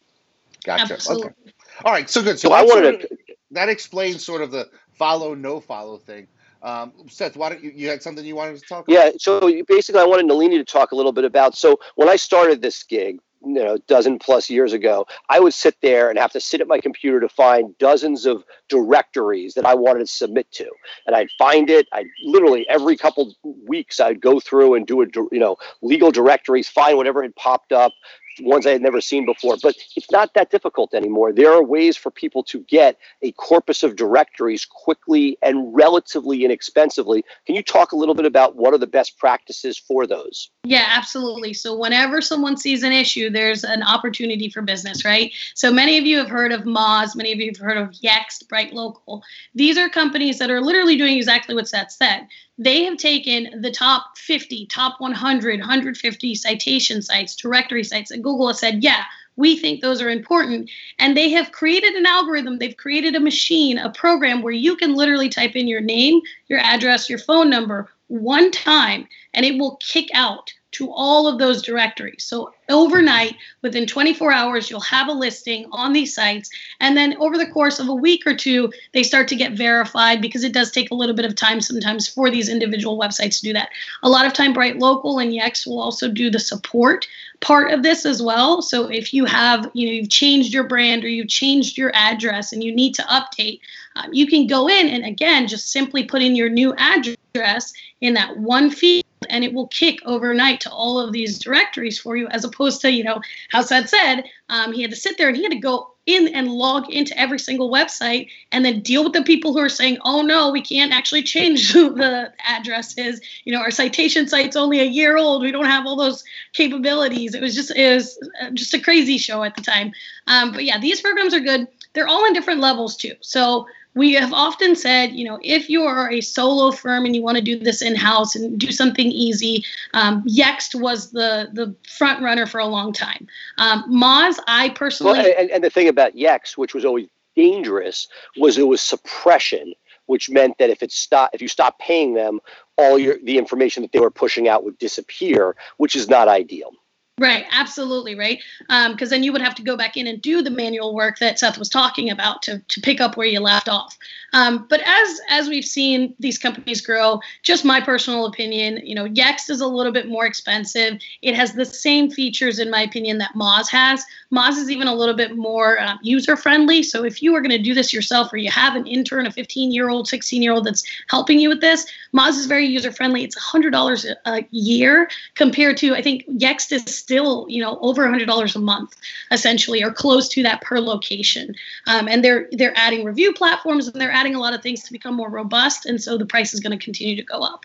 Gotcha. 0.65 0.95
Absolutely. 0.95 1.31
okay 1.31 1.53
all 1.85 1.93
right 1.93 2.11
so 2.11 2.23
good 2.23 2.39
so, 2.39 2.49
so 2.49 2.55
i 2.55 2.63
wanted 2.63 3.01
to 3.01 3.09
that 3.55 3.69
explains 3.69 4.25
sort 4.25 4.43
of 4.43 4.51
the 4.51 4.69
follow 4.93 5.35
no 5.35 5.61
follow 5.61 5.99
thing. 5.99 6.29
Um, 6.63 6.93
Seth, 7.09 7.37
why 7.37 7.51
don't 7.51 7.63
you 7.63 7.73
you 7.75 7.89
had 7.89 8.03
something 8.03 8.25
you 8.25 8.37
wanted 8.37 8.59
to 8.59 8.67
talk? 8.67 8.89
About? 8.89 8.95
Yeah, 8.95 9.11
so 9.19 9.51
basically, 9.69 10.01
I 10.01 10.05
wanted 10.05 10.27
Nalini 10.27 10.59
to 10.59 10.65
talk 10.65 10.93
a 10.93 10.97
little 10.97 11.13
bit 11.13 11.25
about. 11.25 11.57
So 11.57 11.79
when 11.97 12.09
I 12.09 12.17
started 12.17 12.63
this 12.63 12.83
gig, 12.83 13.19
you 13.45 13.53
know, 13.53 13.77
dozen 13.87 14.19
plus 14.19 14.49
years 14.49 14.73
ago, 14.73 15.07
I 15.29 15.41
would 15.41 15.53
sit 15.53 15.77
there 15.83 16.09
and 16.09 16.19
have 16.19 16.33
to 16.33 16.41
sit 16.41 16.63
at 16.63 16.67
my 16.67 16.81
computer 16.81 17.21
to 17.21 17.29
find 17.29 17.77
dozens 17.77 18.25
of 18.25 18.45
directories 18.71 19.53
that 19.55 19.67
I 19.67 19.75
wanted 19.75 20.01
to 20.01 20.07
submit 20.07 20.51
to, 20.53 20.71
and 21.07 21.15
I'd 21.15 21.31
find 21.39 21.69
it. 21.69 21.87
I 21.93 22.05
literally 22.25 22.67
every 22.71 22.97
couple 22.97 23.35
weeks 23.67 24.01
I'd 24.01 24.23
go 24.23 24.41
through 24.41 24.75
and 24.75 24.87
do 24.87 25.03
a 25.03 25.07
you 25.31 25.39
know 25.39 25.57
legal 25.83 26.11
directories, 26.11 26.67
find 26.67 26.97
whatever 26.97 27.23
had 27.23 27.37
popped 27.37 27.73
up, 27.73 27.93
ones 28.41 28.67
I 28.67 28.71
had 28.71 28.83
never 28.83 29.01
seen 29.01 29.27
before. 29.27 29.57
But 29.63 29.77
it's 29.97 30.11
not 30.11 30.35
that 30.35 30.51
difficult 30.51 30.95
anymore. 30.95 31.33
There 31.33 31.53
are 31.53 31.63
ways 31.63 31.97
for 31.97 32.11
people 32.11 32.43
to 32.45 32.61
get 32.61 32.99
a 33.23 33.33
corpus 33.33 33.83
of 33.83 33.97
directories 33.97 34.65
quickly 34.65 35.39
and 35.43 35.75
relatively 35.75 36.45
inexpensively. 36.45 37.25
Can 37.47 37.55
you 37.55 37.63
talk 37.63 37.93
a 37.93 37.97
little 37.97 38.15
bit 38.15 38.27
about 38.27 38.57
what 38.57 38.75
are 38.75 38.79
the 38.79 38.87
best 38.87 39.19
practices 39.19 39.79
for 39.79 40.07
those? 40.07 40.51
Yeah, 40.65 40.87
absolutely. 40.89 41.53
So 41.53 41.77
whenever 41.77 42.21
someone 42.21 42.57
sees 42.57 42.83
an 42.83 42.93
issue, 42.93 43.31
there's 43.31 43.65
an 43.65 43.83
opportunity 43.83 44.49
for 44.49 44.63
business, 44.63 45.05
right? 45.05 45.33
So 45.55 45.73
many 45.73 45.99
of 45.99 46.05
you 46.05 46.19
have 46.19 46.29
heard 46.29 46.53
of 46.53 46.63
Moz, 46.63 47.17
many 47.17 47.33
of 47.33 47.39
you 47.39 47.51
have 47.55 47.57
heard 47.57 47.77
of 47.77 47.91
Yext, 47.91 48.49
Bright 48.49 48.73
Local. 48.73 49.23
These 49.55 49.79
are 49.79 49.89
companies 49.89 50.39
that 50.39 50.51
are 50.51 50.61
literally 50.61 50.97
doing 50.97 51.17
exactly 51.17 51.55
what 51.55 51.69
Seth 51.69 51.93
said 51.93 52.27
they 52.59 52.85
have 52.85 52.97
taken 52.97 53.61
the 53.61 53.71
top 53.71 54.17
50, 54.17 54.67
top 54.67 55.01
100, 55.01 55.61
150 55.61 56.35
citation 56.35 57.03
sites, 57.03 57.35
directory 57.35 57.85
sites, 57.85 58.11
and 58.11 58.23
Google 58.23 58.49
has 58.49 58.59
said, 58.59 58.83
yeah, 58.83 59.05
we 59.37 59.57
think 59.57 59.81
those 59.81 60.01
are 60.01 60.11
important. 60.11 60.71
And 60.99 61.17
they 61.17 61.31
have 61.31 61.53
created 61.53 61.95
an 61.95 62.07
algorithm, 62.07 62.59
they've 62.59 62.77
created 62.77 63.17
a 63.17 63.21
machine, 63.21 63.79
a 63.79 63.91
program 63.91 64.43
where 64.43 64.53
you 64.53 64.77
can 64.77 64.95
literally 64.95 65.29
type 65.29 65.57
in 65.57 65.67
your 65.67 65.81
name, 65.81 66.21
your 66.49 66.61
address, 66.61 67.11
your 67.11 67.19
phone 67.19 67.51
number 67.51 67.89
one 68.09 68.51
time, 68.51 69.09
and 69.33 69.45
it 69.45 69.59
will 69.59 69.77
kick 69.77 70.09
out 70.15 70.53
to 70.75 70.91
all 70.91 71.29
of 71.29 71.39
those 71.39 71.63
directories. 71.63 72.25
So 72.25 72.53
overnight, 72.69 73.37
within 73.63 73.87
24 73.87 74.33
hours, 74.33 74.69
you'll 74.69 74.81
have 74.81 75.09
a 75.09 75.13
listing 75.13 75.67
on 75.71 75.93
these 75.93 76.15
sites. 76.15 76.51
And 76.81 76.97
then 76.97 77.17
over 77.19 77.39
the 77.39 77.47
course 77.47 77.79
of 77.79 77.89
a 77.89 77.95
week 77.95 78.27
or 78.27 78.35
two, 78.35 78.73
they 78.93 79.05
start 79.05 79.29
to 79.29 79.37
get 79.37 79.53
verified 79.53 80.21
because 80.21 80.43
it 80.43 80.53
does 80.53 80.73
take 80.73 80.91
a 80.91 80.95
little 80.95 81.15
bit 81.15 81.27
of 81.27 81.37
time 81.37 81.61
sometimes 81.61 82.09
for 82.09 82.29
these 82.29 82.49
individual 82.49 82.99
websites 82.99 83.39
to 83.39 83.47
do 83.47 83.53
that. 83.53 83.71
A 84.03 84.09
lot 84.09 84.27
of 84.27 84.33
time, 84.33 84.53
Bright 84.53 84.79
Local 84.79 85.21
and 85.21 85.33
Yext 85.33 85.67
will 85.67 85.81
also 85.81 86.09
do 86.09 86.29
the 86.29 86.41
support 86.41 87.07
part 87.41 87.71
of 87.71 87.83
this 87.83 88.05
as 88.05 88.21
well. 88.21 88.61
So 88.61 88.91
if 88.91 89.15
you 89.15 89.27
have, 89.27 89.71
you 89.75 89.87
know, 89.87 89.93
you've 89.93 90.11
changed 90.11 90.53
your 90.53 90.65
brand 90.65 91.05
or 91.05 91.09
you've 91.09 91.29
changed 91.29 91.79
your 91.79 91.93
address 91.95 92.53
and 92.53 92.65
you 92.65 92.75
need 92.75 92.95
to 92.95 93.03
update, 93.03 93.61
um, 93.97 94.13
you 94.13 94.27
can 94.27 94.49
go 94.49 94.69
in 94.69 94.89
and 94.89 95.05
again, 95.05 95.47
just 95.47 95.71
simply 95.71 96.05
put 96.05 96.23
in 96.23 96.35
your 96.35 96.49
new 96.49 96.75
address 96.79 97.73
in 98.01 98.15
that 98.15 98.37
one 98.39 98.71
field 98.71 99.05
and 99.31 99.45
it 99.45 99.53
will 99.53 99.69
kick 99.69 99.99
overnight 100.05 100.61
to 100.61 100.71
all 100.71 100.99
of 100.99 101.13
these 101.13 101.39
directories 101.39 101.99
for 101.99 102.17
you 102.17 102.29
as 102.29 102.45
opposed 102.45 102.81
to, 102.83 102.91
you 102.91 103.05
know, 103.05 103.21
how 103.51 103.63
Seth 103.63 103.89
said, 103.89 104.25
um, 104.49 104.73
he 104.73 104.83
had 104.83 104.91
to 104.91 104.97
sit 104.97 105.19
there 105.19 105.29
and 105.29 105.37
he 105.37 105.43
had 105.43 105.53
to 105.53 105.59
go 105.59 105.95
in 106.07 106.29
and 106.29 106.49
log 106.49 106.91
into 106.91 107.19
every 107.19 107.39
single 107.39 107.71
website 107.71 108.29
and 108.53 108.65
then 108.65 108.81
deal 108.81 109.03
with 109.03 109.15
the 109.15 109.23
people 109.23 109.53
who 109.53 109.59
are 109.59 109.71
saying, 109.71 109.99
oh 110.05 110.21
no, 110.23 110.51
we 110.51 110.61
can't 110.61 110.93
actually 110.93 111.23
change 111.23 111.73
the 111.73 112.33
addresses. 112.47 113.21
You 113.45 113.53
know, 113.53 113.61
our 113.61 113.71
citation 113.71 114.29
site's 114.29 114.57
only 114.57 114.81
a 114.81 114.85
year 114.85 115.17
old. 115.17 115.43
We 115.43 115.53
don't 115.53 115.65
have 115.65 115.87
all 115.87 115.97
those 115.97 116.25
capabilities. 116.53 117.35
It 117.35 117.41
was 117.41 117.55
just 117.55 117.71
it 117.75 117.95
was 117.95 118.19
uh, 118.43 118.51
just 118.51 118.75
a 118.75 118.81
crazy 118.81 119.19
show 119.19 119.43
at 119.43 119.57
the 119.57 119.63
time. 119.63 119.93
Um, 120.27 120.53
but 120.53 120.65
yeah, 120.65 120.79
these 120.79 121.01
programs 121.01 121.33
are 121.33 121.41
good. 121.41 121.67
They're 121.95 122.09
all 122.09 122.27
in 122.27 122.33
different 122.33 122.61
levels 122.61 122.97
too. 122.97 123.15
So 123.21 123.67
we 123.95 124.13
have 124.15 124.33
often 124.33 124.75
said, 124.75 125.13
you 125.13 125.25
know, 125.25 125.39
if 125.43 125.71
you 125.71 125.85
are 125.85 126.11
a 126.11 126.21
solo 126.21 126.71
firm 126.71 127.05
and 127.05 127.15
you 127.15 127.23
want 127.23 127.37
to 127.37 127.43
do 127.43 127.59
this 127.59 127.81
in 127.81 127.95
house 127.95 128.35
and 128.35 128.59
do 128.59 128.73
something 128.73 129.07
easy, 129.07 129.65
um, 129.95 130.23
Yext 130.25 130.79
was 130.79 131.13
the 131.13 131.49
the 131.53 131.75
front 131.89 132.23
runner 132.23 132.47
for 132.47 132.59
a 132.59 132.67
long 132.67 132.93
time. 132.93 133.27
Um, 133.59 133.85
Moz, 133.91 134.39
I 134.49 134.71
personally, 134.71 135.19
well, 135.19 135.35
and, 135.39 135.51
and 135.51 135.65
the 135.65 135.71
thing 135.71 135.89
about 135.89 136.15
Yext, 136.15 136.57
which 136.59 136.75
was 136.75 136.85
always 136.85 137.07
dangerous, 137.37 138.09
was 138.37 138.59
it 138.59 138.67
was 138.67 138.81
suppression, 138.81 139.75
which 140.07 140.29
meant 140.29 140.59
that 140.59 140.71
if 140.71 140.83
it 140.83 140.93
stop, 140.93 141.31
if 141.33 141.41
you 141.41 141.49
stop 141.49 141.79
paying 141.79 142.15
them, 142.15 142.41
all 142.77 142.99
your 142.99 143.19
the 143.23 143.39
information 143.39 143.83
that 143.83 143.93
they 143.93 144.01
were 144.01 144.11
pushing 144.11 144.49
out 144.49 144.65
would 144.65 144.79
disappear, 144.79 145.55
which 145.77 145.95
is 145.95 146.09
not 146.09 146.29
ideal. 146.29 146.73
Right, 147.21 147.47
absolutely, 147.53 148.17
right. 148.17 148.41
Because 148.63 149.03
um, 149.03 149.09
then 149.09 149.23
you 149.23 149.31
would 149.31 149.41
have 149.41 149.55
to 149.55 149.63
go 149.63 149.77
back 149.77 149.97
in 149.97 150.09
and 150.09 150.21
do 150.21 150.43
the 150.43 150.51
manual 150.51 150.97
work 150.97 151.21
that 151.21 151.39
Seth 151.39 151.59
was 151.59 151.69
talking 151.69 152.11
about 152.11 152.43
to, 152.43 152.59
to 152.59 152.81
pick 152.81 153.01
up 153.01 153.17
where 153.17 153.27
you 153.27 153.39
left 153.39 153.69
off. 153.69 153.97
Um, 154.33 154.67
but 154.69 154.81
as 154.85 155.21
as 155.29 155.49
we've 155.49 155.65
seen 155.65 156.13
these 156.19 156.39
companies 156.39 156.81
grow, 156.81 157.21
just 157.45 157.65
my 157.65 157.81
personal 157.81 158.27
opinion, 158.27 158.81
you 158.85 158.97
know, 158.97 159.07
Yext 159.07 159.49
is 159.49 159.61
a 159.61 159.67
little 159.67 159.93
bit 159.93 160.09
more 160.09 160.27
expensive. 160.27 160.99
It 161.23 161.37
has 161.37 161.53
the 161.53 161.65
same 161.65 162.11
features, 162.11 162.59
in 162.59 162.69
my 162.69 162.83
opinion, 162.83 163.19
that 163.19 163.35
Moz 163.37 163.71
has. 163.71 164.05
Moz 164.33 164.57
is 164.57 164.69
even 164.69 164.89
a 164.89 164.95
little 164.95 165.15
bit 165.15 165.37
more 165.37 165.79
uh, 165.79 165.97
user 166.03 166.37
friendly. 166.37 166.83
So 166.83 167.05
if 167.05 167.23
you 167.23 167.33
are 167.37 167.41
going 167.41 167.57
to 167.57 167.63
do 167.63 167.75
this 167.75 167.93
yourself, 167.93 168.33
or 168.33 168.39
you 168.39 168.51
have 168.51 168.75
an 168.75 168.89
intern, 168.89 169.27
a 169.27 169.31
15 169.31 169.71
year 169.71 169.89
old, 169.89 170.09
16 170.09 170.43
year 170.43 170.53
old 170.53 170.65
that's 170.65 170.83
helping 171.09 171.39
you 171.39 171.49
with 171.49 171.61
this, 171.61 171.87
Moz 172.13 172.31
is 172.31 172.47
very 172.47 172.67
user 172.67 172.91
friendly. 172.91 173.23
It's 173.23 173.39
$100 173.39 174.15
a 174.27 174.45
year 174.51 175.09
compared 175.37 175.77
to 175.77 175.95
I 175.95 176.03
think 176.03 176.27
Yext 176.27 176.73
is 176.73 177.04
still 177.05 177.47
you 177.49 177.63
know 177.63 177.79
over 177.81 178.07
$100 178.07 178.57
a 178.57 178.59
month 178.59 178.97
essentially, 179.31 179.83
or 179.83 179.93
close 179.93 180.29
to 180.29 180.43
that 180.43 180.61
per 180.63 180.81
location. 180.81 181.55
Um, 181.87 182.09
and 182.09 182.25
they're 182.25 182.49
they're 182.53 182.77
adding 182.77 183.05
review 183.05 183.33
platforms 183.33 183.87
and 183.89 184.01
they're 184.01 184.11
adding 184.11 184.25
adding 184.25 184.35
a 184.35 184.41
lot 184.41 184.55
of 184.55 184.63
things 184.63 184.83
to 184.85 184.93
become 184.93 185.15
more 185.15 185.31
robust, 185.31 185.87
and 185.87 186.03
so 186.03 186.17
the 186.17 186.27
price 186.27 186.55
is 186.55 186.61
going 186.61 186.77
to 186.77 186.83
continue 186.83 187.17
to 187.17 187.23
go 187.23 187.41
up. 187.41 187.65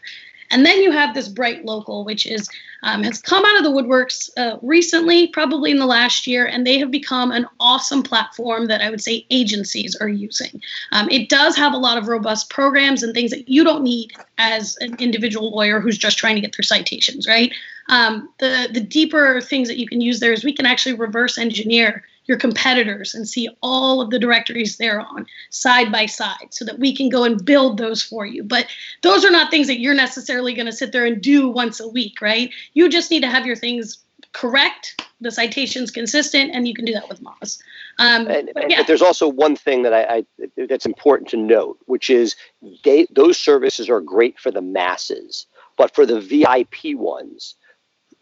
And 0.52 0.66
then 0.66 0.82
you 0.82 0.92
have 0.92 1.14
this 1.14 1.28
Bright 1.28 1.66
Local, 1.66 2.04
which 2.04 2.26
is 2.26 2.50
um, 2.82 3.04
has 3.04 3.22
come 3.22 3.44
out 3.46 3.58
of 3.58 3.64
the 3.64 3.72
woodworks 3.72 4.30
uh, 4.38 4.58
recently, 4.62 5.28
probably 5.28 5.70
in 5.72 5.80
the 5.80 5.86
last 5.86 6.26
year, 6.26 6.46
and 6.46 6.66
they 6.66 6.80
have 6.80 6.92
become 6.92 7.32
an 7.32 7.46
awesome 7.60 8.02
platform 8.04 8.68
that 8.68 8.82
I 8.82 8.90
would 8.90 9.02
say 9.02 9.26
agencies 9.30 9.96
are 9.98 10.08
using. 10.08 10.62
Um, 10.92 11.10
it 11.10 11.30
does 11.30 11.58
have 11.58 11.74
a 11.74 11.78
lot 11.78 11.98
of 11.98 12.08
robust 12.08 12.50
programs 12.50 13.04
and 13.04 13.14
things 13.14 13.32
that 13.32 13.50
you 13.50 13.64
don't 13.64 13.84
need 13.84 14.14
as 14.38 14.78
an 14.80 14.96
individual 15.00 15.52
lawyer 15.52 15.80
who's 15.80 15.98
just 15.98 16.18
trying 16.18 16.36
to 16.36 16.42
get 16.42 16.56
their 16.56 16.64
citations, 16.64 17.28
right? 17.28 17.54
Um, 17.90 18.30
the 18.40 18.70
the 18.72 18.82
deeper 18.82 19.42
things 19.42 19.68
that 19.68 19.78
you 19.78 19.88
can 19.88 20.00
use 20.00 20.20
there 20.20 20.32
is 20.32 20.44
we 20.44 20.54
can 20.54 20.66
actually 20.66 20.96
reverse 20.96 21.38
engineer 21.38 22.04
your 22.30 22.38
competitors 22.38 23.16
and 23.16 23.28
see 23.28 23.50
all 23.62 24.00
of 24.00 24.12
the 24.12 24.20
directories 24.20 24.78
they're 24.78 25.02
on 25.02 25.26
side 25.50 25.92
by 25.92 26.06
side 26.06 26.48
so 26.52 26.64
that 26.64 26.78
we 26.80 26.96
can 26.96 27.10
go 27.10 27.24
and 27.24 27.44
build 27.44 27.78
those 27.78 28.04
for 28.04 28.26
you. 28.26 28.44
But 28.44 28.68
those 29.02 29.26
are 29.26 29.32
not 29.32 29.50
things 29.50 29.68
that 29.68 29.80
you're 29.80 29.96
necessarily 29.96 30.54
going 30.54 30.68
to 30.68 30.72
sit 30.72 30.92
there 30.92 31.06
and 31.06 31.22
do 31.22 31.50
once 31.50 31.80
a 31.80 31.88
week, 31.88 32.22
right? 32.22 32.52
You 32.74 32.88
just 32.88 33.10
need 33.10 33.22
to 33.22 33.30
have 33.30 33.48
your 33.48 33.56
things 33.56 33.98
correct, 34.32 35.04
the 35.20 35.32
citations 35.32 35.90
consistent, 35.90 36.52
and 36.54 36.68
you 36.68 36.76
can 36.76 36.86
do 36.86 36.94
that 36.94 37.10
with 37.10 37.20
Moz. 37.22 37.60
Um, 37.98 38.28
and, 38.28 38.52
but, 38.54 38.70
yeah. 38.70 38.84
there's 38.84 39.02
also 39.02 39.28
one 39.28 39.56
thing 39.56 39.82
that 39.82 39.94
I, 39.94 40.18
I, 40.18 40.66
that's 40.68 40.86
important 40.86 41.30
to 41.30 41.38
note, 41.38 41.80
which 41.88 42.12
is 42.12 42.36
they, 42.84 43.08
those 43.10 43.40
services 43.40 43.90
are 43.90 44.02
great 44.02 44.40
for 44.40 44.52
the 44.52 44.62
masses, 44.62 45.48
but 45.78 45.96
for 45.96 46.06
the 46.06 46.22
VIP 46.22 46.96
ones, 46.96 47.56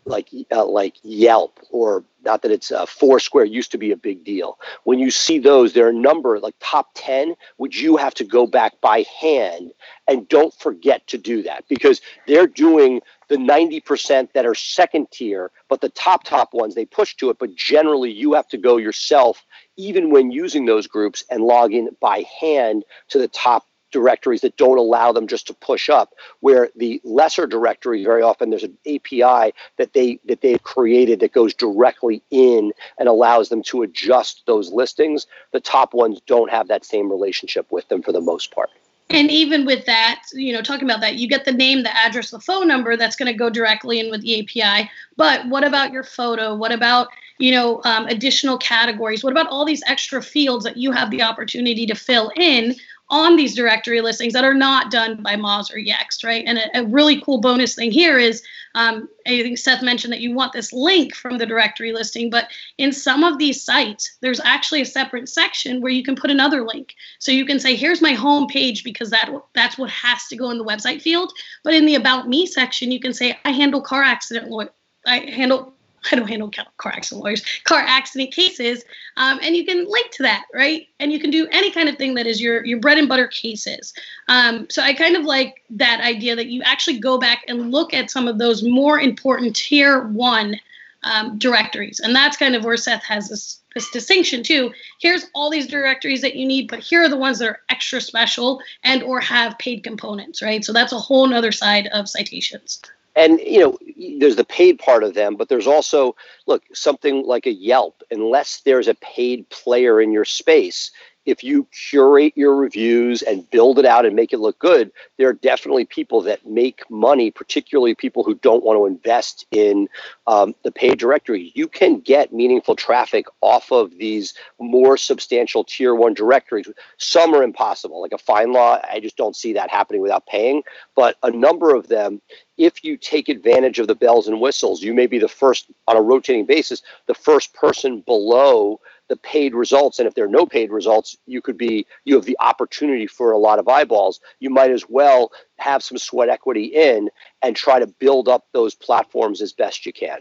like 0.07 0.29
uh, 0.51 0.65
like 0.65 0.95
Yelp 1.03 1.59
or 1.69 2.03
not 2.23 2.41
that 2.41 2.51
it's 2.51 2.71
uh, 2.71 2.85
Foursquare 2.85 3.45
used 3.45 3.71
to 3.71 3.77
be 3.77 3.91
a 3.91 3.97
big 3.97 4.23
deal. 4.23 4.59
When 4.83 4.99
you 4.99 5.11
see 5.11 5.39
those, 5.39 5.73
there 5.73 5.85
are 5.85 5.91
a 5.91 5.93
number 5.93 6.39
like 6.39 6.55
top 6.59 6.89
ten, 6.93 7.35
which 7.57 7.79
you 7.79 7.97
have 7.97 8.13
to 8.15 8.23
go 8.23 8.47
back 8.47 8.79
by 8.81 9.05
hand, 9.19 9.71
and 10.07 10.27
don't 10.27 10.53
forget 10.53 11.05
to 11.07 11.17
do 11.17 11.43
that 11.43 11.65
because 11.67 12.01
they're 12.25 12.47
doing 12.47 13.01
the 13.29 13.35
90% 13.35 14.31
that 14.33 14.45
are 14.45 14.55
second 14.55 15.11
tier, 15.11 15.51
but 15.67 15.81
the 15.81 15.89
top 15.89 16.23
top 16.23 16.53
ones 16.53 16.75
they 16.75 16.85
push 16.85 17.15
to 17.17 17.29
it. 17.29 17.37
But 17.39 17.55
generally, 17.55 18.11
you 18.11 18.33
have 18.33 18.47
to 18.49 18.57
go 18.57 18.77
yourself, 18.77 19.45
even 19.75 20.11
when 20.11 20.31
using 20.31 20.65
those 20.65 20.87
groups, 20.87 21.23
and 21.29 21.43
log 21.43 21.73
in 21.73 21.89
by 21.99 22.23
hand 22.39 22.85
to 23.09 23.19
the 23.19 23.27
top 23.27 23.65
directories 23.91 24.41
that 24.41 24.57
don't 24.57 24.77
allow 24.77 25.11
them 25.11 25.27
just 25.27 25.47
to 25.47 25.53
push 25.53 25.89
up 25.89 26.13
where 26.41 26.69
the 26.75 27.01
lesser 27.03 27.47
directory 27.47 28.03
very 28.03 28.21
often 28.21 28.49
there's 28.49 28.63
an 28.63 28.77
api 28.87 29.53
that 29.77 29.93
they 29.93 30.19
that 30.25 30.41
they've 30.41 30.63
created 30.63 31.19
that 31.19 31.31
goes 31.31 31.53
directly 31.53 32.21
in 32.29 32.71
and 32.97 33.07
allows 33.07 33.49
them 33.49 33.63
to 33.63 33.81
adjust 33.81 34.43
those 34.45 34.71
listings 34.71 35.27
the 35.51 35.59
top 35.59 35.93
ones 35.93 36.19
don't 36.27 36.51
have 36.51 36.67
that 36.67 36.85
same 36.85 37.09
relationship 37.09 37.71
with 37.71 37.87
them 37.89 38.01
for 38.01 38.11
the 38.11 38.21
most 38.21 38.51
part 38.51 38.69
and 39.09 39.31
even 39.31 39.65
with 39.65 39.85
that, 39.85 40.23
you 40.33 40.51
know, 40.51 40.61
talking 40.61 40.83
about 40.83 40.99
that, 40.99 41.15
you 41.15 41.29
get 41.29 41.45
the 41.45 41.51
name, 41.53 41.83
the 41.83 41.95
address, 41.95 42.31
the 42.31 42.39
phone 42.39 42.67
number 42.67 42.97
that's 42.97 43.15
going 43.15 43.31
to 43.31 43.37
go 43.37 43.49
directly 43.49 43.99
in 43.99 44.11
with 44.11 44.21
the 44.21 44.41
API. 44.41 44.89
But 45.15 45.47
what 45.47 45.63
about 45.63 45.93
your 45.93 46.03
photo? 46.03 46.53
What 46.53 46.73
about, 46.73 47.07
you 47.37 47.51
know, 47.51 47.81
um, 47.85 48.05
additional 48.07 48.57
categories? 48.57 49.23
What 49.23 49.31
about 49.31 49.47
all 49.47 49.63
these 49.63 49.81
extra 49.87 50.21
fields 50.21 50.65
that 50.65 50.75
you 50.75 50.91
have 50.91 51.09
the 51.09 51.21
opportunity 51.21 51.85
to 51.85 51.95
fill 51.95 52.33
in 52.35 52.75
on 53.09 53.35
these 53.37 53.55
directory 53.55 54.01
listings 54.01 54.33
that 54.33 54.43
are 54.43 54.53
not 54.53 54.91
done 54.91 55.21
by 55.23 55.35
Moz 55.35 55.73
or 55.73 55.77
Yext, 55.77 56.25
right? 56.25 56.43
And 56.45 56.57
a, 56.57 56.79
a 56.79 56.85
really 56.85 57.21
cool 57.21 57.39
bonus 57.39 57.73
thing 57.73 57.91
here 57.91 58.17
is 58.17 58.43
um, 58.75 59.07
I 59.25 59.41
think 59.41 59.57
Seth 59.57 59.81
mentioned 59.81 60.11
that 60.13 60.19
you 60.19 60.33
want 60.33 60.53
this 60.53 60.73
link 60.73 61.15
from 61.15 61.37
the 61.37 61.45
directory 61.45 61.93
listing, 61.93 62.29
but 62.29 62.49
in 62.77 62.91
some 62.91 63.23
of 63.23 63.37
these 63.37 63.63
sites, 63.63 64.17
there's 64.21 64.41
actually 64.41 64.81
a 64.81 64.85
separate 64.85 65.29
section 65.29 65.81
where 65.81 65.91
you 65.91 66.03
can 66.03 66.15
put 66.15 66.29
another 66.29 66.65
link. 66.65 66.93
So 67.19 67.31
you 67.31 67.45
can 67.45 67.59
say, 67.59 67.75
here's 67.75 68.01
my 68.01 68.13
home 68.13 68.47
page 68.47 68.83
because 68.83 69.09
that 69.09 69.31
that's 69.55 69.77
what 69.77 69.89
has 69.89 70.27
to 70.27 70.35
go 70.35 70.49
in 70.49 70.57
the 70.57 70.65
website 70.65 71.01
field. 71.01 71.31
But 71.63 71.73
in 71.73 71.85
the 71.85 71.95
about 71.95 72.27
me 72.27 72.45
section, 72.45 72.91
you 72.91 72.99
can 72.99 73.13
say, 73.13 73.39
I 73.45 73.51
handle 73.51 73.81
car 73.81 74.03
accident 74.03 74.49
law. 74.49 74.65
I 75.05 75.19
handle 75.19 75.73
I 76.11 76.15
don't 76.15 76.27
handle 76.27 76.51
car 76.77 76.91
accident 76.91 77.23
lawyers, 77.23 77.43
car 77.63 77.79
accident 77.79 78.33
cases, 78.33 78.83
um, 79.17 79.39
and 79.41 79.55
you 79.55 79.65
can 79.65 79.89
link 79.89 80.11
to 80.11 80.23
that, 80.23 80.45
right? 80.53 80.87
And 80.99 81.11
you 81.11 81.19
can 81.19 81.31
do 81.31 81.47
any 81.51 81.71
kind 81.71 81.89
of 81.89 81.97
thing 81.97 82.13
that 82.15 82.27
is 82.27 82.41
your 82.41 82.65
your 82.65 82.79
bread 82.79 82.97
and 82.97 83.09
butter 83.09 83.27
cases. 83.27 83.93
Um, 84.27 84.67
so 84.69 84.81
I 84.81 84.93
kind 84.93 85.15
of 85.15 85.23
like 85.23 85.63
that 85.71 86.01
idea 86.01 86.35
that 86.35 86.47
you 86.47 86.61
actually 86.63 86.99
go 86.99 87.17
back 87.17 87.43
and 87.47 87.71
look 87.71 87.93
at 87.93 88.11
some 88.11 88.27
of 88.27 88.37
those 88.37 88.63
more 88.63 88.99
important 88.99 89.55
tier 89.55 90.07
one 90.07 90.59
um, 91.03 91.37
directories, 91.37 91.99
and 91.99 92.15
that's 92.15 92.37
kind 92.37 92.55
of 92.55 92.63
where 92.63 92.77
Seth 92.77 93.03
has 93.03 93.29
this 93.29 93.59
this 93.73 93.91
distinction 93.91 94.43
too. 94.43 94.71
Here's 94.99 95.27
all 95.35 95.51
these 95.51 95.67
directories 95.67 96.21
that 96.21 96.35
you 96.35 96.47
need, 96.47 96.67
but 96.67 96.79
here 96.79 97.03
are 97.03 97.09
the 97.09 97.17
ones 97.17 97.39
that 97.39 97.49
are 97.49 97.61
extra 97.69 98.01
special 98.01 98.59
and 98.83 99.03
or 99.03 99.19
have 99.19 99.59
paid 99.59 99.83
components, 99.83 100.41
right? 100.41 100.65
So 100.65 100.73
that's 100.73 100.93
a 100.93 100.99
whole 100.99 101.31
other 101.31 101.51
side 101.51 101.87
of 101.87 102.09
citations 102.09 102.81
and 103.17 103.39
you 103.39 103.59
know 103.59 103.77
there's 104.19 104.35
the 104.37 104.45
paid 104.45 104.79
part 104.79 105.03
of 105.03 105.15
them 105.15 105.35
but 105.35 105.49
there's 105.49 105.67
also 105.67 106.15
look 106.45 106.63
something 106.73 107.25
like 107.25 107.45
a 107.45 107.51
yelp 107.51 108.01
unless 108.11 108.61
there's 108.61 108.87
a 108.87 108.95
paid 108.95 109.49
player 109.49 109.99
in 109.99 110.11
your 110.11 110.23
space 110.23 110.91
if 111.27 111.43
you 111.43 111.67
curate 111.89 112.31
your 112.37 112.55
reviews 112.55 113.21
and 113.21 113.47
build 113.51 113.77
it 113.77 113.85
out 113.85 114.05
and 114.05 114.15
make 114.15 114.31
it 114.31 114.39
look 114.39 114.57
good, 114.59 114.89
there 115.17 115.27
are 115.27 115.33
definitely 115.33 115.83
people 115.83 116.21
that 116.21 116.47
make 116.47 116.89
money, 116.89 117.29
particularly 117.29 117.93
people 117.93 118.23
who 118.23 118.35
don't 118.35 118.63
want 118.63 118.77
to 118.77 118.85
invest 118.85 119.45
in 119.51 119.89
um, 120.25 120.55
the 120.63 120.71
paid 120.71 120.97
directory. 120.97 121.51
You 121.53 121.67
can 121.67 121.99
get 121.99 122.31
meaningful 122.31 122.77
traffic 122.77 123.25
off 123.41 123.73
of 123.73 123.91
these 123.97 124.33
more 124.57 124.95
substantial 124.95 125.65
tier 125.65 125.93
one 125.93 126.13
directories. 126.13 126.69
Some 126.97 127.35
are 127.35 127.43
impossible, 127.43 128.01
like 128.01 128.13
a 128.13 128.17
FindLaw. 128.17 128.85
I 128.89 129.01
just 129.01 129.17
don't 129.17 129.35
see 129.35 129.51
that 129.53 129.69
happening 129.69 130.01
without 130.01 130.25
paying. 130.27 130.63
But 130.95 131.17
a 131.23 131.29
number 131.29 131.75
of 131.75 131.89
them, 131.89 132.21
if 132.57 132.85
you 132.85 132.95
take 132.95 133.27
advantage 133.27 133.79
of 133.79 133.87
the 133.87 133.95
bells 133.95 134.29
and 134.29 134.39
whistles, 134.39 134.81
you 134.81 134.93
may 134.93 135.07
be 135.07 135.19
the 135.19 135.27
first 135.27 135.67
on 135.89 135.97
a 135.97 136.01
rotating 136.01 136.45
basis, 136.45 136.81
the 137.05 137.13
first 137.13 137.53
person 137.53 137.99
below 137.99 138.79
the 139.09 139.17
paid 139.17 139.53
results 139.53 139.99
and 139.99 140.07
if 140.07 140.13
there 140.13 140.25
are 140.25 140.29
no 140.29 140.45
paid 140.45 140.71
results 140.71 141.17
you 141.25 141.41
could 141.41 141.57
be 141.57 141.85
you 142.05 142.15
have 142.15 142.25
the 142.25 142.37
opportunity 142.39 143.07
for 143.07 143.31
a 143.31 143.37
lot 143.37 143.59
of 143.59 143.67
eyeballs. 143.67 144.19
You 144.39 144.49
might 144.49 144.71
as 144.71 144.87
well 144.89 145.31
have 145.57 145.83
some 145.83 145.97
sweat 145.97 146.29
equity 146.29 146.65
in 146.65 147.09
and 147.41 147.55
try 147.55 147.79
to 147.79 147.87
build 147.87 148.27
up 148.27 148.45
those 148.53 148.75
platforms 148.75 149.41
as 149.41 149.53
best 149.53 149.85
you 149.85 149.93
can. 149.93 150.19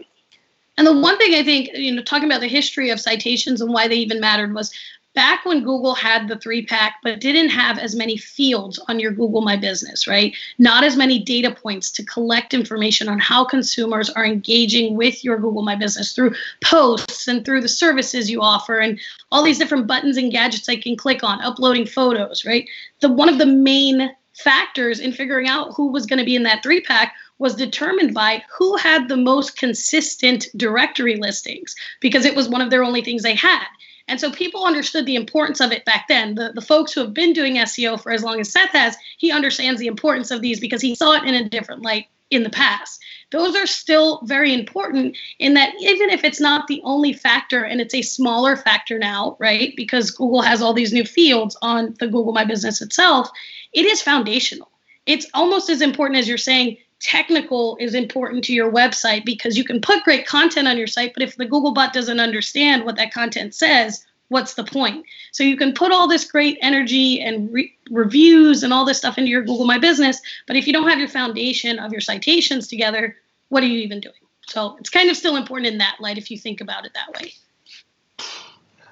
And 0.77 0.85
the 0.85 0.93
one 0.93 1.17
thing 1.17 1.33
i 1.33 1.43
think 1.43 1.69
you 1.73 1.93
know 1.93 2.03
talking 2.03 2.29
about 2.29 2.41
the 2.41 2.47
history 2.47 2.89
of 2.89 2.99
citations 2.99 3.61
and 3.61 3.73
why 3.73 3.87
they 3.87 3.95
even 3.95 4.19
mattered 4.19 4.53
was 4.53 4.73
back 5.17 5.45
when 5.45 5.63
Google 5.63 5.95
had 5.95 6.27
the 6.27 6.37
three 6.37 6.63
pack, 6.63 6.97
but 7.01 7.19
didn't 7.19 7.49
have 7.49 7.79
as 7.79 7.95
many 7.95 8.17
fields 8.17 8.77
on 8.87 8.99
your 8.99 9.11
Google 9.11 9.41
My 9.41 9.57
Business, 9.57 10.05
right? 10.05 10.31
Not 10.59 10.83
as 10.83 10.95
many 10.95 11.17
data 11.17 11.49
points 11.49 11.89
to 11.93 12.05
collect 12.05 12.53
information 12.53 13.09
on 13.09 13.17
how 13.17 13.43
consumers 13.43 14.11
are 14.11 14.23
engaging 14.23 14.95
with 14.95 15.23
your 15.23 15.37
Google 15.37 15.63
My 15.63 15.75
Business 15.75 16.13
through 16.13 16.35
posts 16.63 17.27
and 17.27 17.43
through 17.43 17.61
the 17.61 17.67
services 17.67 18.29
you 18.29 18.43
offer 18.43 18.77
and 18.77 18.99
all 19.31 19.41
these 19.41 19.57
different 19.57 19.87
buttons 19.87 20.17
and 20.17 20.31
gadgets 20.31 20.69
I 20.69 20.75
can 20.75 20.95
click 20.95 21.23
on, 21.23 21.41
uploading 21.41 21.87
photos, 21.87 22.45
right? 22.45 22.69
The 22.99 23.09
one 23.09 23.27
of 23.27 23.39
the 23.39 23.47
main 23.47 24.11
factors 24.35 24.99
in 24.99 25.13
figuring 25.13 25.47
out 25.47 25.73
who 25.73 25.91
was 25.91 26.05
going 26.05 26.19
to 26.19 26.25
be 26.25 26.35
in 26.35 26.43
that 26.43 26.61
three 26.61 26.81
pack 26.81 27.15
was 27.39 27.55
determined 27.55 28.13
by 28.13 28.43
who 28.55 28.77
had 28.77 29.07
the 29.07 29.17
most 29.17 29.57
consistent 29.57 30.45
directory 30.55 31.15
listings 31.15 31.75
because 32.01 32.23
it 32.23 32.35
was 32.35 32.47
one 32.47 32.61
of 32.61 32.69
their 32.69 32.83
only 32.83 33.01
things 33.01 33.23
they 33.23 33.33
had. 33.33 33.65
And 34.07 34.19
so 34.19 34.31
people 34.31 34.65
understood 34.65 35.05
the 35.05 35.15
importance 35.15 35.59
of 35.59 35.71
it 35.71 35.85
back 35.85 36.07
then. 36.07 36.35
The, 36.35 36.51
the 36.53 36.61
folks 36.61 36.93
who 36.93 37.01
have 37.01 37.13
been 37.13 37.33
doing 37.33 37.55
SEO 37.55 38.01
for 38.01 38.11
as 38.11 38.23
long 38.23 38.39
as 38.39 38.51
Seth 38.51 38.71
has, 38.71 38.95
he 39.17 39.31
understands 39.31 39.79
the 39.79 39.87
importance 39.87 40.31
of 40.31 40.41
these 40.41 40.59
because 40.59 40.81
he 40.81 40.95
saw 40.95 41.13
it 41.13 41.23
in 41.23 41.33
a 41.33 41.49
different 41.49 41.81
light 41.81 42.07
in 42.29 42.43
the 42.43 42.49
past. 42.49 43.01
Those 43.31 43.55
are 43.55 43.65
still 43.65 44.21
very 44.23 44.53
important 44.53 45.17
in 45.39 45.53
that 45.55 45.73
even 45.79 46.09
if 46.09 46.23
it's 46.23 46.39
not 46.39 46.67
the 46.67 46.81
only 46.83 47.13
factor 47.13 47.63
and 47.63 47.81
it's 47.81 47.93
a 47.93 48.01
smaller 48.01 48.55
factor 48.55 48.97
now, 48.97 49.35
right? 49.39 49.73
Because 49.75 50.11
Google 50.11 50.41
has 50.41 50.61
all 50.61 50.73
these 50.73 50.93
new 50.93 51.05
fields 51.05 51.57
on 51.61 51.95
the 51.99 52.07
Google 52.07 52.33
My 52.33 52.45
Business 52.45 52.81
itself, 52.81 53.29
it 53.73 53.85
is 53.85 54.01
foundational. 54.01 54.69
It's 55.05 55.27
almost 55.33 55.69
as 55.69 55.81
important 55.81 56.19
as 56.19 56.27
you're 56.27 56.37
saying 56.37 56.77
technical 56.99 57.77
is 57.79 57.93
important 57.93 58.43
to 58.45 58.53
your 58.53 58.71
website 58.71 59.25
because 59.25 59.57
you 59.57 59.63
can 59.63 59.81
put 59.81 60.03
great 60.03 60.25
content 60.25 60.67
on 60.67 60.77
your 60.77 60.87
site, 60.87 61.13
but 61.13 61.23
if 61.23 61.35
the 61.35 61.45
Google 61.45 61.73
bot 61.73 61.93
doesn't 61.93 62.19
understand 62.19 62.85
what 62.85 62.95
that 62.97 63.13
content 63.13 63.53
says, 63.53 64.05
what's 64.29 64.55
the 64.55 64.63
point? 64.63 65.05
So 65.31 65.43
you 65.43 65.57
can 65.57 65.73
put 65.73 65.91
all 65.91 66.07
this 66.07 66.29
great 66.29 66.57
energy 66.61 67.21
and 67.21 67.51
re- 67.53 67.75
reviews 67.89 68.63
and 68.63 68.73
all 68.73 68.85
this 68.85 68.97
stuff 68.97 69.17
into 69.17 69.29
your 69.29 69.43
Google 69.43 69.65
My 69.65 69.77
Business, 69.77 70.19
but 70.47 70.55
if 70.55 70.67
you 70.67 70.73
don't 70.73 70.89
have 70.89 70.99
your 70.99 71.07
foundation 71.07 71.79
of 71.79 71.91
your 71.91 72.01
citations 72.01 72.67
together, 72.67 73.15
what 73.49 73.63
are 73.63 73.67
you 73.67 73.79
even 73.79 73.99
doing? 73.99 74.15
So 74.47 74.77
it's 74.79 74.89
kind 74.89 75.09
of 75.09 75.17
still 75.17 75.35
important 75.35 75.67
in 75.71 75.77
that 75.79 75.97
light 75.99 76.17
if 76.17 76.31
you 76.31 76.37
think 76.37 76.61
about 76.61 76.85
it 76.85 76.93
that 76.93 77.21
way. 77.21 77.33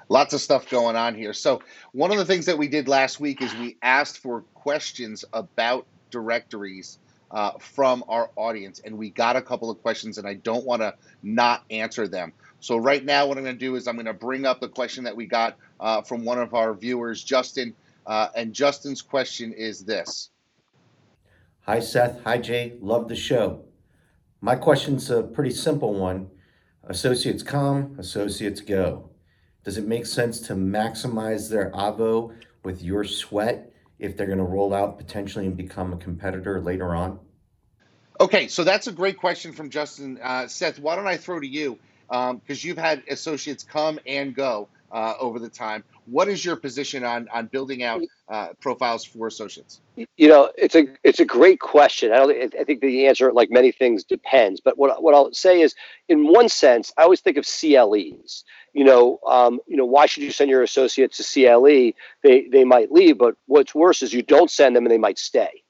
Lots 0.08 0.34
of 0.34 0.40
stuff 0.40 0.70
going 0.70 0.94
on 0.94 1.16
here. 1.16 1.32
So, 1.32 1.62
one 1.90 2.12
of 2.12 2.18
the 2.18 2.24
things 2.24 2.46
that 2.46 2.56
we 2.56 2.68
did 2.68 2.86
last 2.86 3.18
week 3.18 3.42
is 3.42 3.52
we 3.56 3.76
asked 3.82 4.18
for 4.18 4.42
questions 4.54 5.24
about 5.32 5.84
directories 6.10 6.98
uh, 7.30 7.52
from 7.58 8.04
our 8.08 8.30
audience, 8.36 8.80
and 8.84 8.96
we 8.96 9.10
got 9.10 9.36
a 9.36 9.42
couple 9.42 9.70
of 9.70 9.80
questions, 9.82 10.18
and 10.18 10.26
I 10.26 10.34
don't 10.34 10.64
want 10.64 10.82
to 10.82 10.94
not 11.22 11.64
answer 11.70 12.08
them. 12.08 12.32
So 12.60 12.76
right 12.76 13.04
now, 13.04 13.26
what 13.26 13.36
I'm 13.38 13.44
going 13.44 13.56
to 13.56 13.60
do 13.64 13.76
is 13.76 13.86
I'm 13.86 13.96
going 13.96 14.06
to 14.06 14.14
bring 14.14 14.46
up 14.46 14.60
the 14.60 14.68
question 14.68 15.04
that 15.04 15.16
we 15.16 15.26
got 15.26 15.56
uh, 15.80 16.02
from 16.02 16.24
one 16.24 16.38
of 16.38 16.54
our 16.54 16.74
viewers, 16.74 17.22
Justin, 17.22 17.74
uh, 18.06 18.28
and 18.34 18.52
Justin's 18.52 19.02
question 19.02 19.52
is 19.52 19.84
this. 19.84 20.30
Hi 21.62 21.80
Seth, 21.80 22.22
hi 22.22 22.38
Jay, 22.38 22.74
love 22.80 23.08
the 23.08 23.16
show. 23.16 23.64
My 24.40 24.54
question's 24.54 25.10
a 25.10 25.22
pretty 25.22 25.50
simple 25.50 25.94
one. 25.94 26.30
Associates 26.84 27.42
come, 27.42 27.96
associates 27.98 28.60
go. 28.60 29.10
Does 29.64 29.76
it 29.76 29.88
make 29.88 30.06
sense 30.06 30.38
to 30.42 30.54
maximize 30.54 31.50
their 31.50 31.72
Avvo 31.72 32.32
with 32.62 32.82
your 32.82 33.02
sweat 33.02 33.72
if 33.98 34.16
they're 34.16 34.26
going 34.26 34.38
to 34.38 34.44
roll 34.44 34.74
out 34.74 34.98
potentially 34.98 35.46
and 35.46 35.56
become 35.56 35.92
a 35.92 35.96
competitor 35.96 36.60
later 36.60 36.94
on? 36.94 37.18
Okay, 38.20 38.48
so 38.48 38.64
that's 38.64 38.86
a 38.86 38.92
great 38.92 39.18
question 39.18 39.52
from 39.52 39.68
Justin. 39.68 40.18
Uh, 40.22 40.46
Seth, 40.46 40.78
why 40.78 40.96
don't 40.96 41.06
I 41.06 41.16
throw 41.16 41.38
to 41.38 41.46
you? 41.46 41.78
Because 42.08 42.30
um, 42.30 42.40
you've 42.48 42.78
had 42.78 43.02
associates 43.08 43.62
come 43.64 43.98
and 44.06 44.34
go 44.34 44.68
uh, 44.92 45.14
over 45.20 45.38
the 45.38 45.48
time. 45.48 45.84
What 46.06 46.28
is 46.28 46.44
your 46.44 46.56
position 46.56 47.04
on 47.04 47.28
on 47.34 47.46
building 47.46 47.82
out 47.82 48.02
uh, 48.28 48.48
profiles 48.60 49.04
for 49.04 49.26
associates? 49.26 49.80
You 49.96 50.28
know, 50.28 50.52
it's 50.56 50.76
a 50.76 50.86
it's 51.02 51.18
a 51.18 51.24
great 51.24 51.58
question. 51.58 52.12
I 52.12 52.16
don't. 52.18 52.54
I 52.54 52.64
think 52.64 52.80
the 52.80 53.08
answer, 53.08 53.32
like 53.32 53.50
many 53.50 53.72
things, 53.72 54.04
depends. 54.04 54.60
But 54.60 54.78
what 54.78 55.02
what 55.02 55.14
I'll 55.14 55.32
say 55.32 55.60
is, 55.60 55.74
in 56.08 56.28
one 56.28 56.48
sense, 56.48 56.92
I 56.96 57.02
always 57.02 57.20
think 57.20 57.36
of 57.36 57.44
CLEs 57.44 58.44
you 58.76 58.84
know, 58.84 59.18
um, 59.26 59.58
you 59.66 59.78
know, 59.78 59.86
why 59.86 60.04
should 60.04 60.22
you 60.22 60.30
send 60.30 60.50
your 60.50 60.62
associates 60.62 61.16
to 61.16 61.24
CLE? 61.24 61.92
They 62.22 62.46
they 62.52 62.64
might 62.64 62.92
leave, 62.92 63.16
but 63.16 63.34
what's 63.46 63.74
worse 63.74 64.02
is 64.02 64.12
you 64.12 64.22
don't 64.22 64.50
send 64.50 64.76
them 64.76 64.84
and 64.84 64.92
they 64.92 64.98
might 64.98 65.18
stay. 65.18 65.62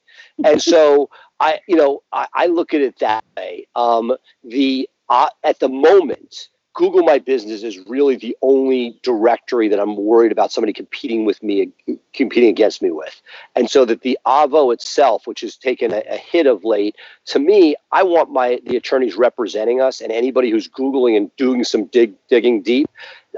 And 0.45 0.61
so 0.61 1.09
I, 1.41 1.61
you 1.69 1.77
know, 1.77 2.03
I, 2.13 2.27
I 2.35 2.47
look 2.47 2.75
at 2.75 2.81
it 2.81 2.99
that 2.99 3.25
way. 3.37 3.69
Um, 3.77 4.17
the 4.43 4.89
uh, 5.09 5.29
at 5.45 5.61
the 5.61 5.69
moment, 5.69 6.49
Google 6.77 7.03
My 7.03 7.19
Business 7.19 7.63
is 7.63 7.79
really 7.89 8.17
the 8.17 8.37
only 8.43 9.01
directory 9.03 9.67
that 9.67 9.81
I'm 9.81 9.97
worried 9.97 10.31
about 10.31 10.53
somebody 10.53 10.75
competing 10.75 11.25
with 11.25 11.43
me, 11.43 11.73
competing 12.13 12.51
against 12.51 12.83
me 12.83 12.91
with. 12.91 13.23
And 13.55 13.71
so 13.71 13.87
that 13.87 14.03
the 14.03 14.19
Avvo 14.27 14.75
itself, 14.75 15.27
which 15.27 15.41
has 15.41 15.57
taken 15.57 15.91
a, 15.91 16.03
a, 16.07 16.19
hit 16.19 16.47
of 16.47 16.65
late, 16.65 16.95
to 17.27 17.39
me, 17.39 17.77
I 17.93 18.03
want 18.03 18.31
my 18.31 18.61
the 18.67 18.77
attorneys 18.77 19.17
representing 19.17 19.81
us 19.81 20.03
and 20.03 20.13
anybody 20.13 20.51
who's 20.51 20.69
Googling 20.69 21.17
and 21.17 21.35
doing 21.37 21.65
some 21.65 21.87
dig, 21.87 22.13
digging 22.29 22.61
deep, 22.61 22.91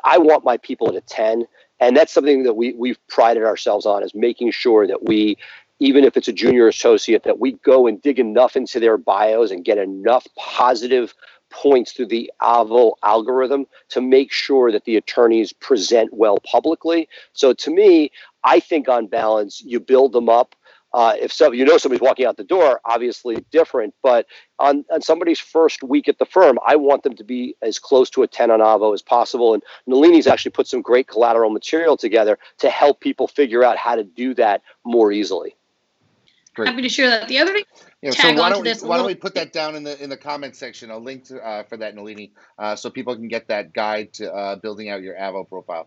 I 0.04 0.18
want 0.18 0.44
my 0.44 0.56
people 0.56 0.88
at 0.88 0.96
a 0.96 1.00
10. 1.02 1.46
And 1.78 1.96
that's 1.96 2.12
something 2.12 2.42
that 2.42 2.54
we, 2.54 2.72
we've 2.72 2.98
prided 3.06 3.44
ourselves 3.44 3.86
on 3.86 4.02
is 4.02 4.16
making 4.16 4.50
sure 4.50 4.84
that 4.88 5.04
we 5.04 5.36
even 5.80 6.02
if 6.02 6.16
it's 6.16 6.26
a 6.26 6.32
junior 6.32 6.66
associate, 6.66 7.22
that 7.22 7.38
we 7.38 7.52
go 7.52 7.86
and 7.86 8.02
dig 8.02 8.18
enough 8.18 8.56
into 8.56 8.80
their 8.80 8.98
bios 8.98 9.52
and 9.52 9.64
get 9.64 9.78
enough 9.78 10.26
positive 10.36 11.14
points 11.50 11.92
through 11.92 12.06
the 12.06 12.30
Avvo 12.40 12.94
algorithm 13.02 13.66
to 13.90 14.00
make 14.00 14.32
sure 14.32 14.70
that 14.72 14.84
the 14.84 14.96
attorneys 14.96 15.52
present 15.52 16.12
well 16.12 16.38
publicly. 16.38 17.08
So 17.32 17.52
to 17.52 17.70
me, 17.70 18.10
I 18.44 18.60
think 18.60 18.88
on 18.88 19.06
balance, 19.06 19.62
you 19.62 19.80
build 19.80 20.12
them 20.12 20.28
up. 20.28 20.54
Uh, 20.94 21.12
if 21.20 21.30
so, 21.30 21.52
you 21.52 21.66
know 21.66 21.76
somebody's 21.76 22.00
walking 22.00 22.24
out 22.24 22.38
the 22.38 22.44
door, 22.44 22.80
obviously 22.86 23.44
different. 23.50 23.94
But 24.02 24.26
on, 24.58 24.84
on 24.90 25.02
somebody's 25.02 25.38
first 25.38 25.82
week 25.82 26.08
at 26.08 26.18
the 26.18 26.24
firm, 26.24 26.58
I 26.66 26.76
want 26.76 27.02
them 27.02 27.14
to 27.16 27.24
be 27.24 27.54
as 27.60 27.78
close 27.78 28.08
to 28.10 28.22
a 28.22 28.26
10 28.26 28.50
on 28.50 28.60
Avvo 28.60 28.94
as 28.94 29.02
possible. 29.02 29.52
And 29.52 29.62
Nalini's 29.86 30.26
actually 30.26 30.52
put 30.52 30.66
some 30.66 30.80
great 30.80 31.06
collateral 31.06 31.50
material 31.50 31.96
together 31.96 32.38
to 32.58 32.70
help 32.70 33.00
people 33.00 33.28
figure 33.28 33.62
out 33.62 33.76
how 33.76 33.96
to 33.96 34.04
do 34.04 34.32
that 34.34 34.62
more 34.84 35.12
easily. 35.12 35.54
Great. 36.58 36.70
Happy 36.70 36.82
to 36.82 36.88
share 36.88 37.08
that. 37.08 37.28
The 37.28 37.38
other 37.38 37.52
thing, 37.52 37.62
yeah, 38.02 38.10
so 38.10 38.32
why 38.34 38.50
don't, 38.50 38.64
we, 38.64 38.72
why 38.72 38.96
don't 38.96 39.06
we 39.06 39.14
put 39.14 39.32
that 39.36 39.52
down 39.52 39.76
in 39.76 39.84
the 39.84 40.02
in 40.02 40.10
the 40.10 40.16
comment 40.16 40.56
section? 40.56 40.90
I'll 40.90 40.98
link 40.98 41.22
to, 41.26 41.40
uh, 41.40 41.62
for 41.62 41.76
that, 41.76 41.94
Nalini, 41.94 42.32
uh, 42.58 42.74
so 42.74 42.90
people 42.90 43.14
can 43.14 43.28
get 43.28 43.46
that 43.46 43.72
guide 43.72 44.12
to 44.14 44.34
uh, 44.34 44.56
building 44.56 44.88
out 44.88 45.00
your 45.00 45.14
Avvo 45.14 45.48
profile. 45.48 45.86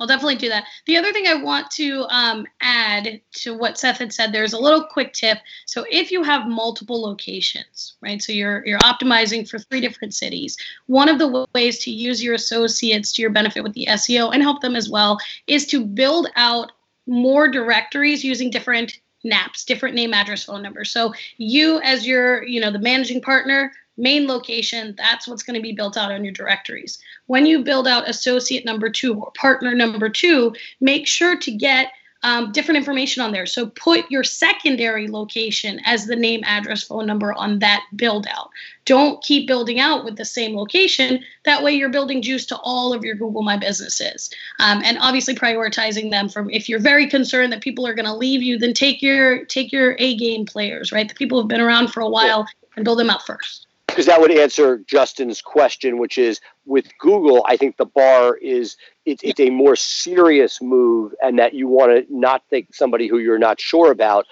I'll 0.00 0.08
definitely 0.08 0.34
do 0.34 0.48
that. 0.48 0.64
The 0.86 0.96
other 0.96 1.12
thing 1.12 1.28
I 1.28 1.34
want 1.34 1.70
to 1.72 2.06
um, 2.08 2.44
add 2.60 3.20
to 3.34 3.56
what 3.56 3.78
Seth 3.78 3.98
had 3.98 4.12
said, 4.12 4.32
there's 4.32 4.52
a 4.52 4.58
little 4.58 4.82
quick 4.82 5.12
tip. 5.12 5.38
So 5.66 5.86
if 5.88 6.10
you 6.10 6.24
have 6.24 6.48
multiple 6.48 7.00
locations, 7.00 7.94
right? 8.00 8.20
So 8.20 8.32
you're 8.32 8.66
you're 8.66 8.80
optimizing 8.80 9.48
for 9.48 9.60
three 9.60 9.80
different 9.80 10.12
cities. 10.12 10.56
One 10.86 11.08
of 11.08 11.20
the 11.20 11.46
ways 11.54 11.78
to 11.84 11.92
use 11.92 12.20
your 12.20 12.34
associates 12.34 13.12
to 13.12 13.22
your 13.22 13.30
benefit 13.30 13.62
with 13.62 13.74
the 13.74 13.86
SEO 13.90 14.34
and 14.34 14.42
help 14.42 14.60
them 14.60 14.74
as 14.74 14.90
well 14.90 15.20
is 15.46 15.66
to 15.68 15.84
build 15.84 16.26
out 16.34 16.72
more 17.06 17.48
directories 17.48 18.24
using 18.24 18.50
different 18.50 18.98
NAPs, 19.24 19.64
different 19.64 19.94
name, 19.94 20.14
address, 20.14 20.44
phone 20.44 20.62
number. 20.62 20.84
So 20.84 21.12
you 21.38 21.80
as 21.80 22.06
your, 22.06 22.44
you 22.44 22.60
know, 22.60 22.70
the 22.70 22.78
managing 22.78 23.20
partner, 23.20 23.72
main 23.96 24.26
location, 24.26 24.94
that's 24.96 25.26
what's 25.26 25.42
going 25.42 25.56
to 25.56 25.62
be 25.62 25.72
built 25.72 25.96
out 25.96 26.12
on 26.12 26.24
your 26.24 26.32
directories. 26.32 26.98
When 27.26 27.46
you 27.46 27.62
build 27.62 27.88
out 27.88 28.08
associate 28.08 28.64
number 28.64 28.90
two 28.90 29.14
or 29.14 29.30
partner 29.32 29.74
number 29.74 30.08
two, 30.08 30.54
make 30.80 31.06
sure 31.06 31.36
to 31.36 31.50
get 31.50 31.92
um, 32.24 32.50
different 32.52 32.78
information 32.78 33.22
on 33.22 33.32
there. 33.32 33.46
So 33.46 33.66
put 33.66 34.10
your 34.10 34.24
secondary 34.24 35.08
location 35.08 35.78
as 35.84 36.06
the 36.06 36.16
name, 36.16 36.40
address, 36.44 36.82
phone 36.82 37.06
number 37.06 37.34
on 37.34 37.58
that 37.60 37.84
build 37.94 38.26
out. 38.34 38.50
Don't 38.86 39.22
keep 39.22 39.46
building 39.46 39.78
out 39.78 40.04
with 40.04 40.16
the 40.16 40.24
same 40.24 40.56
location. 40.56 41.22
That 41.44 41.62
way, 41.62 41.72
you're 41.72 41.90
building 41.90 42.22
juice 42.22 42.46
to 42.46 42.56
all 42.56 42.92
of 42.94 43.04
your 43.04 43.14
Google 43.14 43.42
My 43.42 43.58
Businesses, 43.58 44.30
um, 44.58 44.82
and 44.84 44.98
obviously 45.00 45.34
prioritizing 45.34 46.10
them 46.10 46.28
from. 46.28 46.50
If 46.50 46.68
you're 46.68 46.80
very 46.80 47.08
concerned 47.08 47.52
that 47.52 47.60
people 47.60 47.86
are 47.86 47.94
going 47.94 48.06
to 48.06 48.14
leave 48.14 48.42
you, 48.42 48.58
then 48.58 48.72
take 48.72 49.02
your 49.02 49.44
take 49.44 49.70
your 49.70 49.94
A 49.98 50.16
game 50.16 50.46
players, 50.46 50.92
right? 50.92 51.08
The 51.08 51.14
people 51.14 51.38
who've 51.38 51.48
been 51.48 51.60
around 51.60 51.88
for 51.88 52.00
a 52.00 52.08
while, 52.08 52.46
and 52.76 52.84
build 52.84 52.98
them 52.98 53.10
out 53.10 53.24
first 53.24 53.66
because 53.94 54.06
that 54.06 54.20
would 54.20 54.32
answer 54.32 54.78
Justin's 54.88 55.40
question, 55.40 55.98
which 55.98 56.18
is 56.18 56.40
with 56.66 56.90
Google, 56.98 57.46
I 57.48 57.56
think 57.56 57.76
the 57.76 57.86
bar 57.86 58.36
is 58.36 58.76
it's, 59.06 59.22
it's 59.22 59.38
a 59.38 59.50
more 59.50 59.76
serious 59.76 60.60
move, 60.60 61.14
and 61.22 61.38
that 61.38 61.54
you 61.54 61.68
want 61.68 61.92
to 61.92 62.04
not 62.12 62.42
think 62.50 62.74
somebody 62.74 63.06
who 63.06 63.18
you're 63.18 63.38
not 63.38 63.60
sure 63.60 63.92
about. 63.92 64.26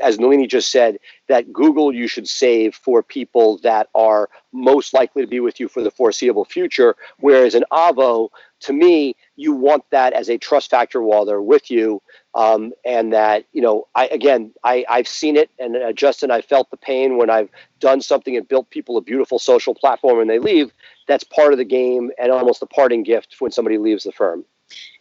As 0.00 0.18
Nalini 0.18 0.46
just 0.46 0.70
said, 0.70 0.96
that 1.28 1.52
Google 1.52 1.92
you 1.92 2.08
should 2.08 2.26
save 2.26 2.74
for 2.74 3.02
people 3.02 3.58
that 3.58 3.88
are 3.94 4.30
most 4.50 4.94
likely 4.94 5.20
to 5.20 5.28
be 5.28 5.40
with 5.40 5.60
you 5.60 5.68
for 5.68 5.82
the 5.82 5.90
foreseeable 5.90 6.46
future, 6.46 6.96
whereas 7.18 7.54
an 7.54 7.64
Avvo, 7.70 8.30
to 8.60 8.72
me, 8.72 9.14
you 9.36 9.52
want 9.52 9.84
that 9.90 10.14
as 10.14 10.30
a 10.30 10.38
trust 10.38 10.70
factor 10.70 11.02
while 11.02 11.26
they're 11.26 11.42
with 11.42 11.70
you 11.70 12.00
um, 12.34 12.72
and 12.84 13.12
that 13.12 13.44
you 13.52 13.60
know 13.62 13.86
i 13.94 14.06
again 14.08 14.52
I, 14.64 14.84
i've 14.88 15.08
seen 15.08 15.36
it 15.36 15.50
and 15.58 15.76
uh, 15.76 15.92
justin 15.92 16.30
i 16.30 16.40
felt 16.40 16.70
the 16.70 16.76
pain 16.76 17.16
when 17.16 17.30
i've 17.30 17.50
done 17.80 18.00
something 18.00 18.36
and 18.36 18.46
built 18.46 18.70
people 18.70 18.96
a 18.96 19.00
beautiful 19.00 19.38
social 19.38 19.74
platform 19.74 20.20
and 20.20 20.30
they 20.30 20.38
leave 20.38 20.72
that's 21.06 21.24
part 21.24 21.52
of 21.52 21.58
the 21.58 21.64
game 21.64 22.10
and 22.18 22.32
almost 22.32 22.62
a 22.62 22.66
parting 22.66 23.02
gift 23.02 23.36
when 23.38 23.50
somebody 23.50 23.78
leaves 23.78 24.04
the 24.04 24.12
firm 24.12 24.44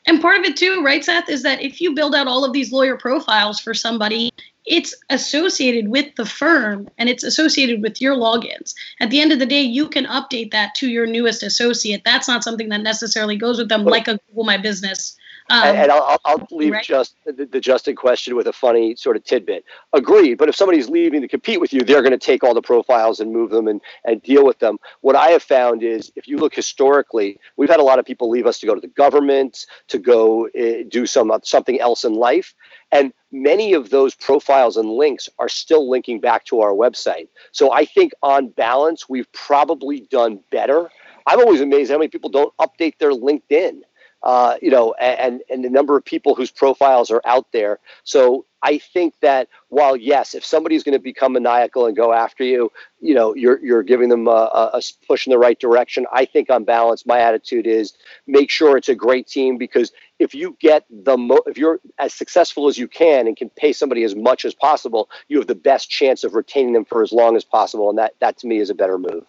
and 0.08 0.22
part 0.22 0.38
of 0.38 0.44
it 0.44 0.58
too 0.58 0.84
right 0.84 1.04
seth 1.04 1.30
is 1.30 1.44
that 1.44 1.62
if 1.62 1.80
you 1.80 1.94
build 1.94 2.16
out 2.16 2.28
all 2.28 2.44
of 2.44 2.54
these 2.54 2.72
lawyer 2.72 2.98
profiles 2.98 3.60
for 3.60 3.74
somebody 3.74 4.32
it's 4.66 4.96
associated 5.10 5.88
with 5.88 6.16
the 6.16 6.26
firm 6.26 6.88
and 6.98 7.10
it's 7.10 7.24
associated 7.24 7.82
with 7.82 8.00
your 8.00 8.16
logins. 8.16 8.76
At 9.00 9.10
the 9.10 9.20
end 9.20 9.32
of 9.32 9.40
the 9.40 9.46
day, 9.46 9.62
you 9.62 9.90
can 9.90 10.06
update 10.06 10.52
that 10.52 10.76
to 10.76 10.88
your 10.88 11.08
newest 11.08 11.42
associate. 11.42 12.04
That's 12.06 12.28
not 12.28 12.44
something 12.44 12.70
that 12.70 12.82
necessarily 12.82 13.36
goes 13.36 13.58
with 13.58 13.70
them, 13.70 13.86
like 13.86 14.08
a 14.08 14.20
Google 14.28 14.44
My 14.44 14.58
Business 14.58 15.18
um, 15.50 15.64
and, 15.64 15.78
and 15.78 15.92
I'll, 15.92 16.20
I'll 16.26 16.48
leave 16.52 16.74
right. 16.74 16.84
just 16.84 17.16
the, 17.26 17.46
the 17.46 17.60
Justin 17.60 17.96
question 17.96 18.36
with 18.36 18.48
a 18.48 18.54
funny 18.54 18.96
sort 18.96 19.16
of 19.16 19.24
tidbit. 19.24 19.66
Agreed, 19.94 20.36
but 20.36 20.50
if 20.50 20.56
somebody's 20.56 20.90
leaving 20.90 21.22
to 21.22 21.28
compete 21.28 21.60
with 21.60 21.74
you, 21.74 21.82
they're 21.82 22.02
going 22.02 22.12
to 22.12 22.18
take 22.18 22.44
all 22.44 22.54
the 22.54 22.62
profiles 22.62 23.20
and 23.20 23.32
move 23.32 23.50
them 23.50 23.68
and, 23.68 23.82
and 24.06 24.22
deal 24.22 24.46
with 24.46 24.60
them. 24.60 24.78
What 25.02 25.16
I 25.16 25.30
have 25.30 25.44
found 25.44 25.84
is 25.84 26.12
if 26.16 26.28
you 26.28 26.38
look 26.38 26.56
historically, 26.56 27.40
we've 27.58 27.70
had 27.70 27.80
a 27.80 27.84
lot 27.84 28.00
of 28.00 28.06
people 28.06 28.30
leave 28.30 28.46
us 28.46 28.60
to 28.60 28.66
go 28.66 28.76
to 28.76 28.82
the 28.82 28.88
government, 28.88 29.66
to 29.88 30.00
go 30.00 30.48
uh, 30.48 30.84
do 30.90 31.06
some 31.06 31.32
something 31.44 31.80
else 31.80 32.04
in 32.04 32.14
life. 32.14 32.54
And 32.92 33.14
many 33.32 33.74
of 33.74 33.90
those 33.90 34.16
profiles 34.16 34.78
and 34.78 34.90
links 34.90 35.30
are 35.40 35.50
still 35.50 35.90
linking 35.90 36.20
back 36.20 36.46
to 36.46 36.62
our 36.62 36.72
website. 36.72 37.30
So 37.52 37.72
I 37.72 37.86
think 37.86 38.12
on 38.22 38.50
balance, 38.50 39.08
we've 39.08 39.32
probably 39.32 40.02
done 40.12 40.40
better. 40.50 40.90
I'm 41.28 41.40
always 41.40 41.62
amazed 41.62 41.92
how 41.92 41.98
many 41.98 42.10
people 42.10 42.30
don't 42.30 42.54
update 42.58 42.98
their 42.98 43.12
LinkedIn 43.12 43.82
uh, 44.24 44.56
you 44.62 44.70
know, 44.70 44.94
and 44.94 45.42
and 45.50 45.64
the 45.64 45.70
number 45.70 45.98
of 45.98 46.06
people 46.06 46.36
whose 46.36 46.52
profiles 46.52 47.10
are 47.10 47.22
out 47.26 47.52
there. 47.52 47.80
So 48.04 48.46
I 48.64 48.78
think 48.78 49.16
that 49.22 49.48
while 49.70 49.96
yes, 49.98 50.36
if 50.36 50.46
somebody's 50.46 50.84
going 50.84 50.94
to 50.94 51.00
become 51.00 51.34
maniacal 51.34 51.88
and 51.88 51.96
go 51.96 52.14
after 52.14 52.44
you, 52.44 52.72
you 53.00 53.16
know, 53.16 53.34
you're 53.34 53.60
you're 53.66 53.82
giving 53.82 54.10
them 54.10 54.28
a, 54.28 54.72
a, 54.74 54.82
push 55.08 55.26
in 55.26 55.32
the 55.32 55.40
right 55.40 55.60
direction. 55.60 56.06
I 56.14 56.26
think 56.26 56.52
on 56.52 56.64
balance, 56.64 57.06
my 57.06 57.20
attitude 57.20 57.66
is 57.66 57.94
make 58.28 58.52
sure 58.52 58.78
it's 58.78 58.90
a 58.90 58.96
great 58.96 59.26
team 59.28 59.58
because 59.58 59.92
if 60.20 60.36
you 60.36 60.56
get 60.60 60.86
the 60.92 61.18
mo- 61.18 61.44
if 61.48 61.58
you're 61.58 61.80
as 61.98 62.14
successful 62.14 62.68
as 62.68 62.78
you 62.78 62.88
can 62.88 63.26
and 63.26 63.36
can 63.36 63.50
pay 63.50 63.74
somebody 63.74 64.04
as 64.04 64.16
much 64.16 64.46
as 64.46 64.54
possible, 64.54 65.10
you 65.28 65.38
have 65.40 65.48
the 65.48 65.56
best 65.56 65.90
chance 65.90 66.24
of 66.24 66.36
retaining 66.36 66.74
them 66.74 66.86
for 66.86 67.02
as 67.02 67.12
long 67.12 67.36
as 67.36 67.44
possible, 67.44 67.90
and 67.90 67.98
that 67.98 68.14
that 68.20 68.38
to 68.38 68.48
me 68.48 68.60
is 68.60 68.70
a 68.70 68.76
better 68.76 69.00
move. 69.00 69.26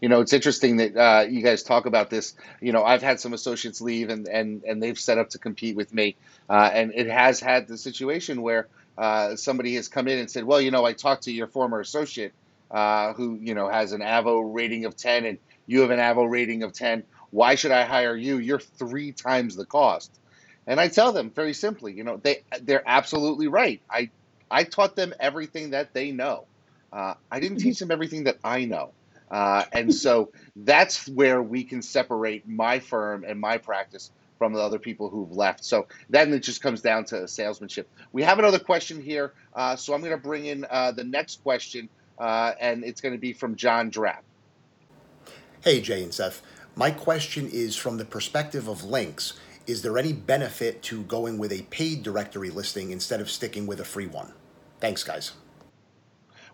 You 0.00 0.08
know, 0.08 0.20
it's 0.20 0.32
interesting 0.32 0.76
that 0.78 0.96
uh, 0.96 1.26
you 1.28 1.42
guys 1.42 1.62
talk 1.62 1.86
about 1.86 2.10
this. 2.10 2.34
You 2.60 2.72
know, 2.72 2.84
I've 2.84 3.02
had 3.02 3.20
some 3.20 3.32
associates 3.32 3.80
leave, 3.80 4.10
and 4.10 4.28
and 4.28 4.62
and 4.64 4.82
they've 4.82 4.98
set 4.98 5.18
up 5.18 5.30
to 5.30 5.38
compete 5.38 5.76
with 5.76 5.92
me, 5.92 6.16
uh, 6.48 6.70
and 6.72 6.92
it 6.94 7.08
has 7.08 7.40
had 7.40 7.68
the 7.68 7.78
situation 7.78 8.42
where 8.42 8.68
uh, 8.98 9.36
somebody 9.36 9.74
has 9.76 9.88
come 9.88 10.08
in 10.08 10.18
and 10.18 10.30
said, 10.30 10.44
"Well, 10.44 10.60
you 10.60 10.70
know, 10.70 10.84
I 10.84 10.92
talked 10.92 11.24
to 11.24 11.32
your 11.32 11.46
former 11.46 11.80
associate, 11.80 12.32
uh, 12.70 13.12
who 13.14 13.38
you 13.40 13.54
know 13.54 13.68
has 13.68 13.92
an 13.92 14.00
Avvo 14.00 14.42
rating 14.54 14.84
of 14.84 14.96
ten, 14.96 15.24
and 15.24 15.38
you 15.66 15.80
have 15.80 15.90
an 15.90 15.98
Avvo 16.00 16.30
rating 16.30 16.62
of 16.62 16.72
ten. 16.72 17.04
Why 17.30 17.54
should 17.56 17.72
I 17.72 17.84
hire 17.84 18.16
you? 18.16 18.38
You're 18.38 18.60
three 18.60 19.12
times 19.12 19.56
the 19.56 19.66
cost." 19.66 20.18
And 20.66 20.80
I 20.80 20.88
tell 20.88 21.12
them 21.12 21.30
very 21.30 21.52
simply, 21.52 21.92
you 21.92 22.04
know, 22.04 22.16
they 22.16 22.42
they're 22.62 22.82
absolutely 22.86 23.48
right. 23.48 23.82
I 23.90 24.10
I 24.50 24.64
taught 24.64 24.96
them 24.96 25.14
everything 25.20 25.70
that 25.70 25.92
they 25.94 26.10
know. 26.12 26.46
Uh, 26.92 27.14
I 27.30 27.40
didn't 27.40 27.58
teach 27.58 27.78
them 27.80 27.90
everything 27.90 28.24
that 28.24 28.38
I 28.44 28.64
know. 28.64 28.92
Uh, 29.34 29.64
and 29.72 29.92
so 29.92 30.30
that's 30.54 31.08
where 31.08 31.42
we 31.42 31.64
can 31.64 31.82
separate 31.82 32.48
my 32.48 32.78
firm 32.78 33.24
and 33.26 33.40
my 33.40 33.58
practice 33.58 34.12
from 34.38 34.52
the 34.52 34.60
other 34.60 34.78
people 34.78 35.10
who've 35.10 35.32
left. 35.32 35.64
So 35.64 35.88
then 36.08 36.32
it 36.32 36.44
just 36.44 36.62
comes 36.62 36.80
down 36.80 37.04
to 37.06 37.26
salesmanship. 37.26 37.90
We 38.12 38.22
have 38.22 38.38
another 38.38 38.60
question 38.60 39.02
here, 39.02 39.32
uh, 39.54 39.74
so 39.74 39.92
I'm 39.92 40.02
going 40.02 40.12
to 40.12 40.22
bring 40.22 40.46
in 40.46 40.64
uh, 40.70 40.92
the 40.92 41.02
next 41.02 41.42
question, 41.42 41.88
uh, 42.16 42.52
and 42.60 42.84
it's 42.84 43.00
going 43.00 43.12
to 43.12 43.18
be 43.18 43.32
from 43.32 43.56
John 43.56 43.90
Drapp. 43.90 44.20
Hey, 45.62 45.80
Jay 45.80 46.04
and 46.04 46.14
Seth. 46.14 46.40
My 46.76 46.92
question 46.92 47.48
is 47.50 47.74
from 47.74 47.96
the 47.96 48.04
perspective 48.04 48.68
of 48.68 48.84
links. 48.84 49.32
Is 49.66 49.82
there 49.82 49.98
any 49.98 50.12
benefit 50.12 50.80
to 50.84 51.02
going 51.02 51.38
with 51.38 51.50
a 51.50 51.62
paid 51.70 52.04
directory 52.04 52.50
listing 52.50 52.92
instead 52.92 53.20
of 53.20 53.28
sticking 53.28 53.66
with 53.66 53.80
a 53.80 53.84
free 53.84 54.06
one? 54.06 54.32
Thanks, 54.78 55.02
guys. 55.02 55.32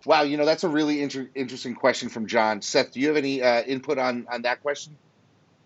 Wow, 0.05 0.23
you 0.23 0.37
know 0.37 0.45
that's 0.45 0.63
a 0.63 0.69
really 0.69 1.01
inter- 1.01 1.29
interesting 1.35 1.75
question 1.75 2.09
from 2.09 2.27
John. 2.27 2.61
Seth, 2.61 2.91
do 2.91 2.99
you 2.99 3.07
have 3.07 3.17
any 3.17 3.41
uh, 3.41 3.61
input 3.63 3.97
on 3.97 4.27
on 4.31 4.41
that 4.43 4.61
question? 4.61 4.97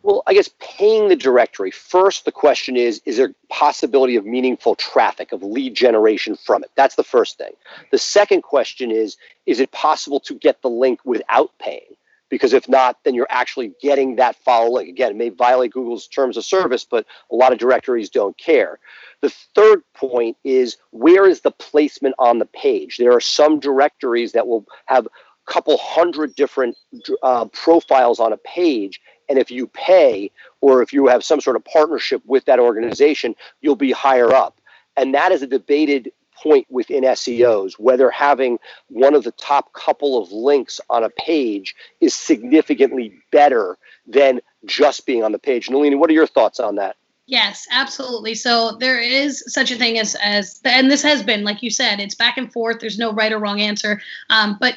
Well, 0.04 0.22
I 0.28 0.36
guess 0.36 0.50
paying 0.60 1.08
the 1.10 1.16
directory 1.16 1.72
first. 1.72 2.26
The 2.26 2.32
question 2.32 2.76
is: 2.76 3.02
Is 3.06 3.18
there 3.18 3.34
possibility 3.50 4.18
of 4.18 4.26
meaningful 4.26 4.76
traffic 4.76 5.32
of 5.32 5.42
lead 5.42 5.74
generation 5.74 6.36
from 6.36 6.64
it? 6.64 6.72
That's 6.76 6.96
the 6.96 7.04
first 7.04 7.38
thing. 7.38 7.54
The 7.92 7.98
second 7.98 8.44
question 8.44 8.92
is: 8.92 9.18
Is 9.46 9.60
it 9.60 9.72
possible 9.72 10.20
to 10.22 10.36
get 10.36 10.62
the 10.62 10.70
link 10.70 11.00
without 11.06 11.52
paying? 11.60 11.96
Because 12.30 12.54
if 12.54 12.68
not, 12.68 12.98
then 13.04 13.14
you're 13.14 13.28
actually 13.30 13.74
getting 13.82 14.16
that 14.16 14.36
follow 14.38 14.72
link. 14.72 14.90
Again, 14.90 15.12
it 15.12 15.18
may 15.18 15.30
violate 15.30 15.72
Google's 15.72 16.08
terms 16.08 16.38
of 16.38 16.46
service, 16.46 16.84
but 16.84 17.06
a 17.32 17.36
lot 17.36 17.54
of 17.54 17.60
directories 17.60 18.10
don't 18.10 18.38
care. 18.38 18.80
The 19.22 19.30
third 19.54 19.84
point 19.94 20.38
is 20.44 20.78
where 20.92 21.28
is 21.28 21.42
the 21.42 21.52
placement 21.52 22.16
on 22.18 22.40
the 22.40 22.46
page? 22.46 22.98
There 22.98 23.14
are 23.14 23.22
some 23.22 23.60
directories 23.60 24.32
that 24.32 24.48
will 24.48 24.66
have 24.86 25.06
a 25.06 25.52
couple 25.52 25.78
hundred 25.78 26.36
different 26.36 26.76
uh, 27.22 27.46
profiles 27.46 28.20
on 28.20 28.34
a 28.34 28.38
page. 28.38 29.00
And 29.30 29.40
if 29.40 29.52
you 29.52 29.68
pay 29.68 30.32
or 30.62 30.82
if 30.82 30.94
you 30.94 31.08
have 31.08 31.24
some 31.24 31.42
sort 31.42 31.56
of 31.56 31.66
partnership 31.66 32.22
with 32.26 32.46
that 32.46 32.60
organization, 32.60 33.36
you'll 33.62 33.76
be 33.76 33.92
higher 33.92 34.34
up. 34.34 34.60
And 34.98 35.14
that 35.14 35.32
is 35.32 35.42
a 35.42 35.48
debated 35.48 36.12
point 36.42 36.68
within 36.70 37.04
SEOs, 37.04 37.74
whether 37.80 38.10
having 38.10 38.60
one 38.90 39.16
of 39.16 39.24
the 39.24 39.32
top 39.32 39.74
couple 39.74 40.22
of 40.22 40.32
links 40.32 40.80
on 40.90 41.04
a 41.04 41.10
page 41.10 41.76
is 42.02 42.14
significantly 42.14 43.14
better 43.32 43.78
than 44.08 44.42
just 44.66 45.06
being 45.06 45.24
on 45.24 45.32
the 45.32 45.40
page. 45.40 45.70
Nalini, 45.70 45.96
what 45.96 46.10
are 46.10 46.14
your 46.14 46.28
thoughts 46.28 46.60
on 46.60 46.76
that? 46.76 46.96
Yes, 47.28 47.66
absolutely. 47.72 48.36
So 48.36 48.78
there 48.80 49.00
is 49.00 49.44
such 49.48 49.72
a 49.72 49.76
thing 49.76 49.98
as 49.98 50.16
as 50.16 50.62
and 50.64 50.92
this 50.92 51.02
has 51.02 51.24
been 51.24 51.44
like 51.44 51.64
you 51.64 51.72
said, 51.72 52.00
it's 52.00 52.14
back 52.14 52.38
and 52.38 52.52
forth. 52.54 52.80
There's 52.80 53.00
no 53.00 53.12
right 53.12 53.32
or 53.32 53.40
wrong 53.40 53.62
answer. 53.62 54.00
Um, 54.30 54.58
but 54.60 54.76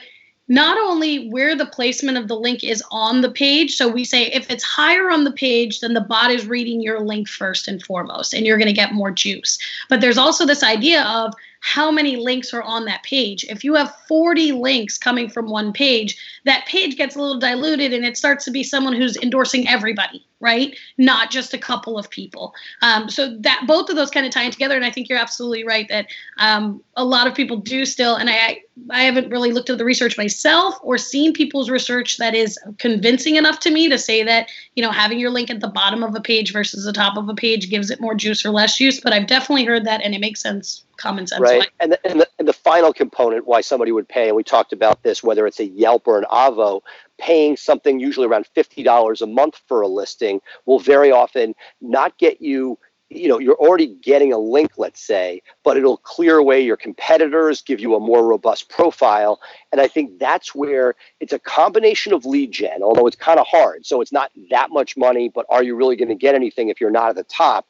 not 0.49 0.79
only 0.79 1.29
where 1.29 1.55
the 1.55 1.66
placement 1.66 2.16
of 2.16 2.27
the 2.27 2.37
link 2.37 2.64
is 2.64 2.83
on 2.90 3.21
the 3.21 3.31
page. 3.31 3.77
So 3.77 3.87
we 3.87 4.05
say 4.05 4.27
if 4.29 4.51
it's 4.51 4.64
higher 4.64 5.11
on 5.11 5.25
the 5.25 5.33
page, 5.33 5.81
then 5.81 5.92
the 5.92 6.01
bot 6.01 6.31
is 6.31 6.47
reading 6.47 6.81
your 6.81 7.01
link 7.01 7.29
first 7.29 7.68
and 7.68 7.83
foremost, 7.83 8.33
and 8.33 8.47
you're 8.47 8.57
going 8.57 8.66
to 8.66 8.73
get 8.73 8.94
more 8.94 9.11
juice. 9.11 9.59
But 9.90 10.01
there's 10.01 10.16
also 10.16 10.47
this 10.47 10.62
idea 10.62 11.05
of 11.05 11.35
how 11.61 11.90
many 11.90 12.16
links 12.16 12.55
are 12.55 12.62
on 12.62 12.85
that 12.85 13.03
page. 13.03 13.44
If 13.49 13.64
you 13.64 13.75
have 13.75 13.94
40 14.07 14.53
links 14.53 14.97
coming 14.97 15.29
from 15.29 15.51
one 15.51 15.73
page, 15.73 16.16
that 16.44 16.66
page 16.66 16.97
gets 16.97 17.16
a 17.16 17.21
little 17.21 17.38
diluted 17.38 17.92
and 17.92 18.05
it 18.05 18.16
starts 18.16 18.44
to 18.44 18.51
be 18.51 18.62
someone 18.62 18.92
who's 18.92 19.16
endorsing 19.16 19.68
everybody, 19.68 20.25
right? 20.40 20.77
Not 20.99 21.31
just 21.31 21.55
a 21.55 21.59
couple 21.59 21.99
of 21.99 22.11
people. 22.11 22.55
Um, 22.83 23.11
so 23.11 23.37
that 23.40 23.64
both 23.66 23.90
of 23.90 23.97
those 23.97 24.11
kind 24.11 24.25
of 24.25 24.33
tie 24.33 24.44
in 24.44 24.53
together. 24.53 24.77
And 24.77 24.85
I 24.85 24.90
think 24.90 25.09
you're 25.09 25.18
absolutely 25.18 25.64
right 25.64 25.88
that 25.88 26.07
um, 26.38 26.83
a 26.97 27.05
lot 27.05 27.27
of 27.27 27.35
people 27.35 27.57
do 27.57 27.85
still, 27.85 28.14
and 28.14 28.31
I, 28.31 28.62
I 28.90 29.03
haven't 29.03 29.31
really 29.31 29.51
looked 29.51 29.68
at 29.68 29.79
the 29.79 29.85
research 29.85 30.16
myself 30.16 30.77
or 30.83 30.97
seen 30.97 31.33
people's 31.33 31.71
research 31.71 32.18
that 32.18 32.37
is 32.37 32.57
convincing 32.79 33.35
enough 33.35 33.59
to 33.61 33.71
me 33.71 33.88
to 33.88 33.99
say 33.99 34.23
that, 34.23 34.49
you 34.77 34.83
know, 34.83 34.92
having 34.92 35.18
your 35.18 35.31
link 35.31 35.51
at 35.51 35.61
the 35.61 35.68
bottom 35.68 36.05
of 36.05 36.14
a 36.14 36.21
page 36.21 36.53
versus 36.53 36.85
the 36.85 36.92
top 36.92 37.16
of 37.16 37.29
a 37.29 37.35
page 37.35 37.68
gives 37.68 37.90
it 37.90 38.01
more 38.01 38.14
juice 38.14 38.47
or 38.47 38.51
less 38.51 38.79
juice. 38.79 39.01
But 39.01 39.12
I've 39.12 39.27
definitely 39.27 39.64
heard 39.64 39.85
that 39.87 40.03
and 40.03 40.14
it 40.14 40.21
makes 40.21 40.40
sense 40.40 40.85
common 40.98 41.26
sense. 41.26 41.40
Right. 41.40 41.68
And 41.80 41.92
the, 41.92 42.06
and, 42.06 42.20
the, 42.20 42.28
and 42.38 42.46
the 42.46 42.52
final 42.52 42.92
component 42.92 43.46
why 43.46 43.62
somebody 43.62 43.92
would 43.92 44.08
pay, 44.08 44.28
and 44.28 44.37
we 44.37 44.44
talked 44.44 44.72
about 44.72 45.02
this, 45.02 45.22
whether 45.22 45.46
it's 45.46 45.61
a 45.61 45.64
Yelp 45.64 46.06
or 46.06 46.18
an 46.18 46.26
Avvo, 46.30 46.82
paying 47.18 47.56
something 47.56 47.98
usually 47.98 48.26
around 48.26 48.46
$50 48.56 49.22
a 49.22 49.26
month 49.26 49.61
for 49.66 49.80
a 49.80 49.88
listing 49.88 50.40
will 50.66 50.78
very 50.78 51.11
often 51.11 51.54
not 51.80 52.18
get 52.18 52.42
you 52.42 52.78
you 53.11 53.28
know 53.28 53.38
you're 53.38 53.56
already 53.56 53.87
getting 53.87 54.32
a 54.32 54.38
link 54.38 54.72
let's 54.76 55.00
say 55.00 55.40
but 55.64 55.76
it'll 55.76 55.96
clear 55.98 56.37
away 56.37 56.61
your 56.61 56.76
competitors 56.76 57.62
give 57.62 57.80
you 57.80 57.94
a 57.94 58.00
more 58.00 58.26
robust 58.26 58.68
profile 58.68 59.40
and 59.72 59.80
i 59.80 59.88
think 59.88 60.18
that's 60.18 60.54
where 60.54 60.94
it's 61.20 61.32
a 61.32 61.38
combination 61.38 62.12
of 62.12 62.26
lead 62.26 62.52
gen 62.52 62.82
although 62.82 63.06
it's 63.06 63.16
kind 63.16 63.40
of 63.40 63.46
hard 63.46 63.87
so 63.87 64.00
it's 64.00 64.12
not 64.12 64.30
that 64.50 64.70
much 64.70 64.96
money 64.96 65.28
but 65.28 65.46
are 65.48 65.62
you 65.62 65.74
really 65.74 65.96
going 65.96 66.08
to 66.08 66.14
get 66.14 66.34
anything 66.34 66.68
if 66.68 66.80
you're 66.80 66.90
not 66.90 67.11
at 67.11 67.16
the 67.16 67.24
top 67.24 67.66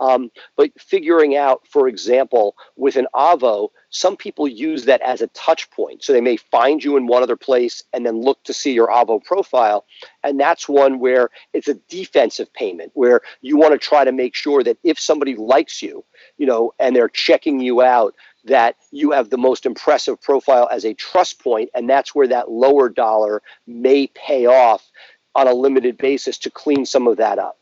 um, 0.00 0.30
but 0.56 0.70
figuring 0.80 1.36
out, 1.36 1.66
for 1.68 1.86
example, 1.86 2.56
with 2.76 2.96
an 2.96 3.06
Avvo, 3.14 3.68
some 3.90 4.16
people 4.16 4.48
use 4.48 4.86
that 4.86 5.02
as 5.02 5.20
a 5.20 5.26
touch 5.28 5.70
point. 5.70 6.02
So 6.02 6.12
they 6.12 6.22
may 6.22 6.38
find 6.38 6.82
you 6.82 6.96
in 6.96 7.06
one 7.06 7.22
other 7.22 7.36
place 7.36 7.82
and 7.92 8.04
then 8.04 8.22
look 8.22 8.42
to 8.44 8.54
see 8.54 8.72
your 8.72 8.88
Avvo 8.88 9.22
profile. 9.22 9.84
And 10.24 10.40
that's 10.40 10.68
one 10.68 10.98
where 11.00 11.28
it's 11.52 11.68
a 11.68 11.74
defensive 11.74 12.52
payment, 12.54 12.92
where 12.94 13.20
you 13.42 13.58
want 13.58 13.72
to 13.72 13.78
try 13.78 14.04
to 14.04 14.12
make 14.12 14.34
sure 14.34 14.64
that 14.64 14.78
if 14.82 14.98
somebody 14.98 15.36
likes 15.36 15.82
you, 15.82 16.04
you 16.38 16.46
know, 16.46 16.72
and 16.78 16.96
they're 16.96 17.08
checking 17.08 17.60
you 17.60 17.82
out, 17.82 18.14
that 18.44 18.76
you 18.90 19.10
have 19.10 19.28
the 19.28 19.36
most 19.36 19.66
impressive 19.66 20.20
profile 20.22 20.66
as 20.72 20.86
a 20.86 20.94
trust 20.94 21.42
point. 21.42 21.68
and 21.74 21.90
that's 21.90 22.14
where 22.14 22.28
that 22.28 22.50
lower 22.50 22.88
dollar 22.88 23.42
may 23.66 24.06
pay 24.06 24.46
off 24.46 24.90
on 25.34 25.46
a 25.46 25.52
limited 25.52 25.98
basis 25.98 26.38
to 26.38 26.50
clean 26.50 26.86
some 26.86 27.06
of 27.06 27.18
that 27.18 27.38
up. 27.38 27.58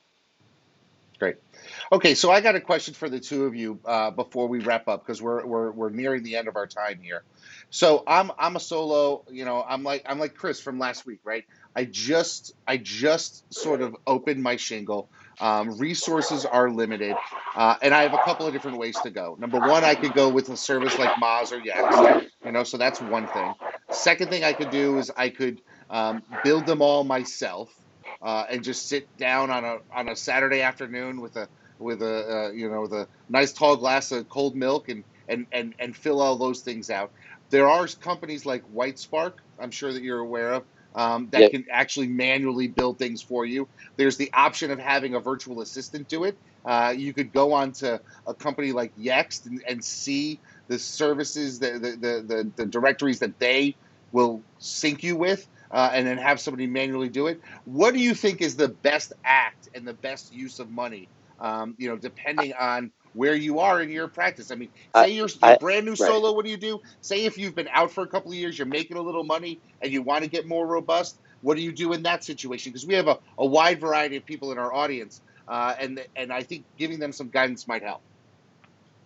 Okay, 1.90 2.14
so 2.14 2.30
I 2.30 2.42
got 2.42 2.54
a 2.54 2.60
question 2.60 2.92
for 2.92 3.08
the 3.08 3.18
two 3.18 3.46
of 3.46 3.54
you 3.54 3.80
uh, 3.86 4.10
before 4.10 4.46
we 4.46 4.60
wrap 4.60 4.88
up 4.88 5.06
because 5.06 5.22
we're, 5.22 5.46
we're 5.46 5.70
we're 5.70 5.88
nearing 5.90 6.22
the 6.22 6.36
end 6.36 6.46
of 6.46 6.56
our 6.56 6.66
time 6.66 7.00
here. 7.00 7.22
So 7.70 8.04
I'm 8.06 8.30
I'm 8.38 8.56
a 8.56 8.60
solo, 8.60 9.24
you 9.30 9.46
know, 9.46 9.64
I'm 9.66 9.84
like 9.84 10.04
I'm 10.06 10.18
like 10.18 10.34
Chris 10.34 10.60
from 10.60 10.78
last 10.78 11.06
week, 11.06 11.20
right? 11.24 11.44
I 11.74 11.86
just 11.86 12.52
I 12.66 12.76
just 12.76 13.52
sort 13.54 13.80
of 13.80 13.96
opened 14.06 14.42
my 14.42 14.56
shingle. 14.56 15.08
Um, 15.40 15.78
resources 15.78 16.44
are 16.44 16.70
limited, 16.70 17.16
uh, 17.56 17.76
and 17.80 17.94
I 17.94 18.02
have 18.02 18.12
a 18.12 18.18
couple 18.18 18.46
of 18.46 18.52
different 18.52 18.76
ways 18.76 19.00
to 19.00 19.10
go. 19.10 19.36
Number 19.38 19.58
one, 19.58 19.82
I 19.82 19.94
could 19.94 20.12
go 20.12 20.28
with 20.28 20.50
a 20.50 20.58
service 20.58 20.98
like 20.98 21.10
Moz 21.12 21.52
or 21.52 21.60
Yext, 21.60 22.20
you 22.44 22.52
know, 22.52 22.64
so 22.64 22.76
that's 22.76 23.00
one 23.00 23.26
thing. 23.28 23.54
Second 23.90 24.28
thing 24.28 24.44
I 24.44 24.52
could 24.52 24.70
do 24.70 24.98
is 24.98 25.10
I 25.16 25.30
could 25.30 25.62
um, 25.88 26.22
build 26.44 26.66
them 26.66 26.82
all 26.82 27.04
myself. 27.04 27.72
Uh, 28.20 28.44
and 28.50 28.64
just 28.64 28.88
sit 28.88 29.16
down 29.16 29.48
on 29.48 29.64
a 29.64 29.76
on 29.94 30.08
a 30.08 30.16
Saturday 30.16 30.60
afternoon 30.60 31.20
with 31.20 31.36
a 31.36 31.48
with 31.78 32.02
a 32.02 32.46
uh, 32.46 32.50
you 32.50 32.70
know 32.70 32.86
the 32.86 33.08
nice 33.28 33.52
tall 33.52 33.76
glass 33.76 34.12
of 34.12 34.28
cold 34.28 34.56
milk 34.56 34.88
and 34.88 35.04
and 35.28 35.46
and 35.52 35.74
and 35.78 35.96
fill 35.96 36.20
all 36.20 36.36
those 36.36 36.60
things 36.60 36.90
out. 36.90 37.10
There 37.50 37.68
are 37.68 37.86
companies 37.86 38.44
like 38.44 38.62
Whitespark, 38.74 39.34
I'm 39.58 39.70
sure 39.70 39.92
that 39.92 40.02
you're 40.02 40.18
aware 40.18 40.52
of, 40.52 40.64
um, 40.94 41.28
that 41.30 41.50
can 41.50 41.64
actually 41.70 42.08
manually 42.08 42.68
build 42.68 42.98
things 42.98 43.22
for 43.22 43.46
you. 43.46 43.68
There's 43.96 44.16
the 44.16 44.30
option 44.32 44.70
of 44.70 44.78
having 44.78 45.14
a 45.14 45.20
virtual 45.20 45.60
assistant 45.60 46.08
do 46.08 46.24
it. 46.24 46.36
Uh, 46.64 46.92
you 46.96 47.12
could 47.12 47.32
go 47.32 47.52
on 47.52 47.72
to 47.72 48.00
a 48.26 48.34
company 48.34 48.72
like 48.72 48.94
Yext 48.96 49.46
and, 49.46 49.62
and 49.66 49.82
see 49.82 50.40
the 50.66 50.78
services, 50.78 51.58
the, 51.58 51.72
the, 51.72 52.22
the, 52.26 52.52
the, 52.56 52.66
directories 52.66 53.20
that 53.20 53.38
they 53.38 53.74
will 54.12 54.42
sync 54.58 55.02
you 55.02 55.16
with. 55.16 55.46
Uh, 55.70 55.90
and 55.92 56.06
then 56.06 56.16
have 56.16 56.40
somebody 56.40 56.66
manually 56.66 57.10
do 57.10 57.26
it. 57.26 57.42
What 57.66 57.92
do 57.92 58.00
you 58.00 58.14
think 58.14 58.40
is 58.40 58.56
the 58.56 58.68
best 58.68 59.12
act 59.22 59.68
and 59.74 59.86
the 59.86 59.92
best 59.92 60.32
use 60.32 60.60
of 60.60 60.70
money 60.70 61.08
um, 61.40 61.74
you 61.78 61.88
know, 61.88 61.96
depending 61.96 62.52
on 62.54 62.90
where 63.14 63.34
you 63.34 63.60
are 63.60 63.80
in 63.82 63.90
your 63.90 64.08
practice. 64.08 64.50
I 64.50 64.54
mean, 64.54 64.68
say 64.94 65.10
you're, 65.10 65.28
you're 65.28 65.38
I, 65.42 65.56
brand 65.56 65.84
new 65.86 65.92
right. 65.92 65.98
solo, 65.98 66.32
what 66.32 66.44
do 66.44 66.50
you 66.50 66.56
do? 66.56 66.80
Say 67.00 67.24
if 67.24 67.38
you've 67.38 67.54
been 67.54 67.68
out 67.72 67.90
for 67.90 68.02
a 68.02 68.06
couple 68.06 68.30
of 68.30 68.36
years, 68.36 68.58
you're 68.58 68.66
making 68.66 68.96
a 68.96 69.02
little 69.02 69.24
money, 69.24 69.60
and 69.82 69.92
you 69.92 70.02
want 70.02 70.24
to 70.24 70.30
get 70.30 70.46
more 70.46 70.66
robust. 70.66 71.18
What 71.40 71.56
do 71.56 71.62
you 71.62 71.72
do 71.72 71.92
in 71.92 72.02
that 72.02 72.24
situation? 72.24 72.72
Because 72.72 72.86
we 72.86 72.94
have 72.94 73.08
a, 73.08 73.18
a 73.38 73.46
wide 73.46 73.80
variety 73.80 74.16
of 74.16 74.26
people 74.26 74.52
in 74.52 74.58
our 74.58 74.72
audience, 74.72 75.20
uh, 75.46 75.74
and 75.78 76.04
and 76.16 76.32
I 76.32 76.42
think 76.42 76.64
giving 76.76 76.98
them 76.98 77.12
some 77.12 77.28
guidance 77.28 77.66
might 77.66 77.82
help. 77.82 78.02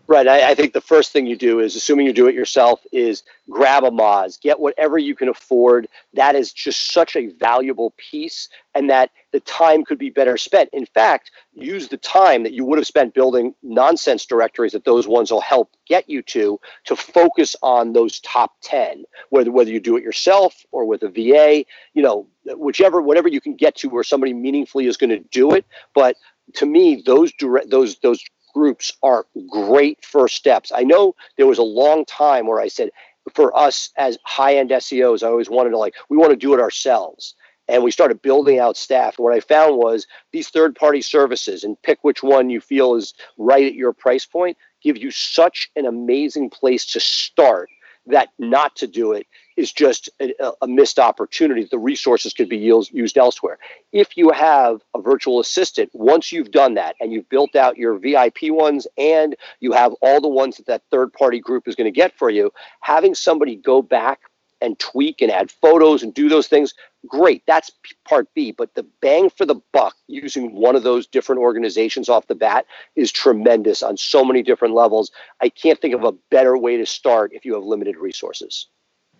Right. 0.09 0.27
I, 0.27 0.51
I, 0.51 0.55
think 0.55 0.73
the 0.73 0.81
first 0.81 1.13
thing 1.13 1.27
you 1.27 1.37
do 1.37 1.61
is, 1.61 1.77
assuming 1.77 2.07
you 2.07 2.13
do 2.13 2.27
it 2.27 2.35
yourself, 2.35 2.81
is 2.93 3.23
grab 3.49 3.85
a 3.85 3.91
Moz, 3.91 4.41
get 4.41 4.59
whatever 4.59 4.99
you 4.99 5.15
can 5.15 5.29
afford. 5.29 5.87
That 6.13 6.35
is 6.35 6.53
just 6.53 6.93
such 6.93 7.15
a 7.15 7.29
valuable 7.29 7.95
piece, 7.97 8.49
and 8.75 8.91
that 8.91 9.11
the 9.31 9.41
time 9.41 9.85
could 9.85 9.99
be 9.99 10.11
better 10.11 10.37
spent. 10.37 10.71
In 10.73 10.87
fact, 10.87 11.31
use 11.55 11.89
the 11.89 11.97
time 11.99 12.43
that 12.43 12.53
you 12.53 12.65
would 12.65 12.79
have 12.79 12.87
spent 12.87 13.15
building 13.15 13.55
nonsense 13.63 14.27
directories 14.27 14.73
that 14.73 14.85
those 14.85 15.07
ones 15.07 15.31
will 15.31 15.41
help 15.41 15.71
get 15.87 16.09
you 16.11 16.21
to 16.23 16.59
to 16.85 16.97
focus 16.97 17.55
on 17.63 17.93
those 17.93 18.21
top 18.21 18.53
10 18.63 19.05
whether 19.31 19.51
whether 19.51 19.71
you 19.71 19.81
do 19.81 19.97
it 19.97 20.03
yourself 20.03 20.65
or 20.71 20.85
with 20.85 21.03
a 21.03 21.09
VA 21.09 21.65
you 21.93 22.03
know 22.03 22.27
whichever 22.47 23.03
whatever 23.03 23.29
you 23.29 23.41
can 23.41 23.55
get 23.55 23.75
to 23.77 23.89
where 23.89 24.05
somebody 24.05 24.33
meaningfully 24.33 24.87
is 24.87 24.97
going 24.97 25.11
to 25.11 25.19
do 25.31 25.53
it 25.53 25.67
but 25.95 26.17
to 26.55 26.65
me 26.67 27.03
those 27.05 27.33
direct 27.33 27.69
those 27.71 27.99
those 27.99 28.25
groups 28.53 28.93
are 29.03 29.27
great 29.51 30.05
first 30.05 30.37
steps. 30.37 30.73
I 30.75 30.83
know 30.83 31.15
there 31.37 31.47
was 31.47 31.59
a 31.59 31.63
long 31.63 32.05
time 32.05 32.47
where 32.47 32.61
I 32.61 32.69
said, 32.69 32.91
for 33.35 33.57
us 33.57 33.91
as 33.97 34.19
high 34.25 34.57
end 34.57 34.71
SEOs, 34.71 35.23
I 35.23 35.29
always 35.29 35.51
wanted 35.51 35.71
to 35.71 35.79
like, 35.79 35.95
we 36.09 36.17
want 36.17 36.31
to 36.31 36.37
do 36.37 36.55
it 36.55 36.61
ourselves. 36.61 37.35
And 37.69 37.85
we 37.85 37.93
started 37.93 38.23
building 38.23 38.59
out 38.59 38.77
staff. 38.77 39.17
And 39.17 39.25
what 39.25 39.35
I 39.35 39.41
found 39.41 39.77
was 39.77 40.07
these 40.33 40.49
third 40.49 40.75
party 40.75 41.01
services, 41.01 41.63
and 41.63 41.81
pick 41.83 42.01
which 42.03 42.23
one 42.23 42.51
you 42.51 42.61
feel 42.61 42.97
is 42.97 43.15
right 43.39 43.65
at 43.65 43.75
your 43.75 43.93
price 43.93 44.27
point, 44.27 44.57
give 44.83 44.99
you 44.99 45.11
such 45.11 45.71
an 45.77 45.87
amazing 45.87 46.51
place 46.51 46.85
to 46.87 47.01
start 47.01 47.69
that 48.07 48.31
not 48.39 48.75
to 48.77 48.87
do 48.89 49.13
it 49.13 49.27
is 49.57 49.73
just 49.73 50.09
a, 50.21 50.33
a, 50.63 50.67
missed 50.67 50.99
opportunity. 50.99 51.65
The 51.71 51.79
resources 51.79 52.33
could 52.33 52.49
be 52.49 52.57
used, 52.57 52.93
used 52.93 53.17
elsewhere. 53.19 53.59
If 53.93 54.17
you 54.17 54.31
have 54.31 54.81
a 54.95 55.01
virtual 55.01 55.41
assistant, 55.41 55.91
once 55.93 56.33
you've 56.33 56.51
done 56.51 56.75
that 56.75 56.97
and 57.01 57.13
you've 57.13 57.29
built 57.29 57.55
out 57.57 57.77
your 57.77 57.99
VIP 57.99 58.45
ones 58.45 58.87
and 58.97 59.37
you 59.61 59.73
have 59.73 59.93
all 60.01 60.21
the 60.21 60.29
ones 60.29 60.57
that 60.57 60.67
that 60.67 60.83
third 60.91 61.13
party 61.13 61.41
group 61.41 61.69
is 61.69 61.75
going 61.75 61.87
to 61.87 61.91
get 61.91 62.17
for 62.17 62.31
you, 62.31 62.53
having 62.81 63.15
somebody 63.15 63.57
go 63.57 63.83
back 63.83 64.21
and 64.63 64.79
tweak 64.79 65.21
and 65.21 65.31
add 65.31 65.51
photos 65.51 66.03
and 66.03 66.15
do 66.15 66.29
those 66.29 66.47
things, 66.47 66.73
great. 67.07 67.43
That's 67.47 67.71
part 68.09 68.33
B. 68.33 68.53
But 68.53 68.75
the 68.75 68.87
bang 69.01 69.29
for 69.29 69.45
the 69.45 69.61
buck 69.73 69.97
using 70.07 70.55
one 70.55 70.77
of 70.77 70.85
those 70.85 71.07
different 71.07 71.41
organizations 71.41 72.09
off 72.09 72.29
the 72.29 72.35
bat 72.35 72.67
is 72.95 73.11
tremendous 73.11 73.83
on 73.83 73.97
so 73.97 74.25
many 74.25 74.43
different 74.43 74.75
levels. 74.75 75.11
I 75.41 75.49
can't 75.49 75.81
think 75.81 75.95
of 75.95 76.05
a 76.05 76.13
better 76.31 76.57
way 76.57 76.77
to 76.77 76.87
start 76.87 77.33
if 77.35 77.45
you 77.45 77.55
have 77.55 77.65
limited 77.65 77.97
resources. 77.97 78.69